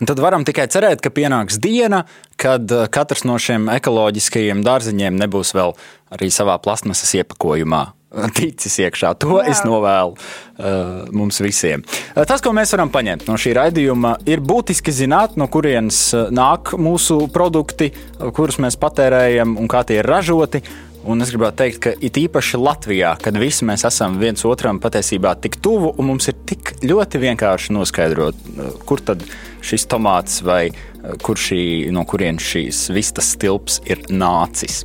Un 0.00 0.08
tad 0.08 0.20
varam 0.20 0.44
tikai 0.44 0.68
cerēt, 0.72 1.00
ka 1.04 1.12
pienāks 1.14 1.60
diena, 1.62 2.04
kad 2.40 2.68
uh, 2.72 2.86
katrs 2.92 3.24
no 3.28 3.38
šiem 3.40 3.70
ekoloģiskajiem 3.78 4.64
dārziņiem 4.66 5.16
nebūs 5.22 5.54
vēl 5.56 5.76
arī 6.12 6.32
savā 6.32 6.58
plasmasas 6.62 7.14
iepakojumā. 7.20 7.84
Ticis 8.36 8.78
iekšā. 8.80 9.12
To 9.22 9.40
Jā. 9.40 9.50
es 9.52 9.62
novēlu 9.66 10.14
uh, 10.14 11.06
mums 11.16 11.40
visiem. 11.42 11.84
Uh, 12.14 12.24
tas, 12.28 12.42
ko 12.44 12.52
mēs 12.56 12.72
varam 12.76 12.92
paņemt 12.92 13.26
no 13.28 13.38
šī 13.40 13.54
raidījuma, 13.58 14.16
ir 14.28 14.42
būtiski 14.44 14.94
zināt, 14.94 15.36
no 15.40 15.48
kurienes 15.52 16.00
uh, 16.16 16.28
nāk 16.34 16.74
mūsu 16.80 17.24
produkti, 17.32 17.90
kurus 18.36 18.60
mēs 18.62 18.78
patērējam 18.80 19.56
un 19.60 19.70
kā 19.70 19.84
tie 19.88 20.00
ir 20.00 20.08
ražoti. 20.08 20.62
Un 21.06 21.22
es 21.22 21.30
gribētu 21.30 21.60
teikt, 21.60 21.78
ka 21.84 21.92
it 22.02 22.18
īpaši 22.18 22.58
Latvijā, 22.58 23.12
kad 23.22 23.36
visi 23.38 23.66
mēs 23.68 23.84
esam 23.86 24.16
viens 24.18 24.42
otram 24.48 24.80
patiesībā 24.82 25.36
tik 25.38 25.60
tuvu, 25.62 25.92
un 25.94 26.08
mums 26.10 26.26
ir 26.32 26.34
tik 26.48 26.72
ļoti 26.82 27.20
vienkārši 27.22 27.76
noskaidrot, 27.76 28.40
kur 28.88 29.02
tad 29.06 29.22
šis 29.66 29.86
tomāts 29.90 30.40
vai 30.46 30.64
kur 31.22 31.38
šī, 31.38 31.92
no 31.94 32.02
kurienes 32.08 32.42
šīs 32.42 32.82
vistas 32.94 33.30
stilps 33.36 33.78
ir 33.86 34.02
nācis. 34.10 34.82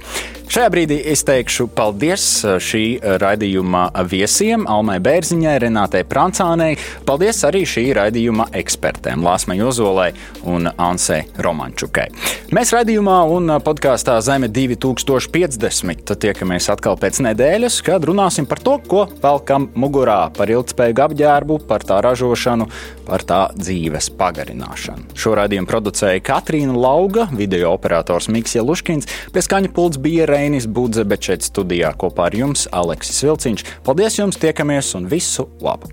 Šajā 0.52 0.68
brīdī 0.68 0.98
es 1.08 1.22
teikšu 1.24 1.70
paldies 1.72 2.24
uh, 2.44 2.58
šī 2.60 2.98
uh, 2.98 3.14
raidījuma 3.22 3.86
viesiem, 4.12 4.66
Almai 4.68 4.98
Bērziņai, 5.00 5.54
Renātei 5.64 6.02
Prancānei. 6.04 6.74
Paldies 7.08 7.38
arī 7.48 7.62
šī 7.64 7.86
raidījuma 7.96 8.50
ekspertēm, 8.60 9.24
Lāsmai 9.24 9.56
Ozolai 9.64 10.10
un 10.44 10.68
Ansei 10.76 11.22
Romančukai. 11.40 12.10
Mēs 12.52 12.74
raidījumā 12.76 13.22
un 13.32 13.48
uh, 13.48 13.62
podkāstā 13.64 14.18
Zeme 14.28 14.50
2050 14.52 16.12
tiekamies 16.26 16.68
atkal 16.76 17.00
pēc 17.00 17.22
nedēļas, 17.30 17.80
kad 17.88 18.10
runāsim 18.12 18.50
par 18.52 18.60
to, 18.60 18.76
ko 18.92 19.06
velkam 19.24 19.70
mugurā, 19.80 20.20
par 20.36 20.52
ilgspējīgu 20.52 21.06
apģērbu, 21.06 21.62
par 21.72 21.88
tā 21.88 22.02
ražošanu, 22.04 22.68
par 23.08 23.24
tā 23.24 23.40
dzīves 23.56 24.12
pagarināšanu. 24.20 25.16
Šo 25.16 25.40
raidījumu 25.40 25.72
producēja 25.72 26.28
Katrīna 26.28 26.76
Lauga, 26.76 27.30
video 27.32 27.72
operators 27.72 28.28
Mikls 28.28 28.60
Luškins, 28.60 29.08
pie 29.32 29.48
skaņa 29.48 29.72
pults 29.80 30.04
bija 30.04 30.28
Reina. 30.28 30.41
Reinis 30.42 30.66
Budze, 30.66 31.04
bet 31.06 31.22
šeit 31.22 31.44
studijā 31.46 31.92
kopā 32.02 32.32
ar 32.32 32.34
jums 32.34 32.64
Aleksis 32.74 33.20
Vilciņš. 33.22 33.64
Paldies 33.86 34.16
jums, 34.18 34.40
tiekamies 34.42 34.88
un 34.98 35.04
visu 35.12 35.46
labu! 35.62 35.92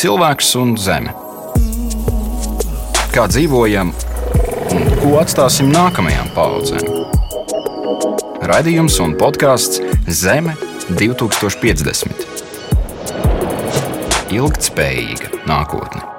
Cilvēks 0.00 0.48
un 0.62 0.72
zeme. 0.80 1.12
Kā 3.12 3.26
dzīvojam 3.28 3.92
un 3.92 4.88
ko 5.02 5.12
atstāsim 5.20 5.68
nākamajām 5.74 6.32
paudzēm? 6.38 6.88
Radījums 8.48 8.96
un 9.04 9.12
podkāsts 9.20 9.84
Zeme 10.08 10.56
2050. 10.88 12.26
Ilgtspējīga 14.40 15.44
nākotne. 15.52 16.13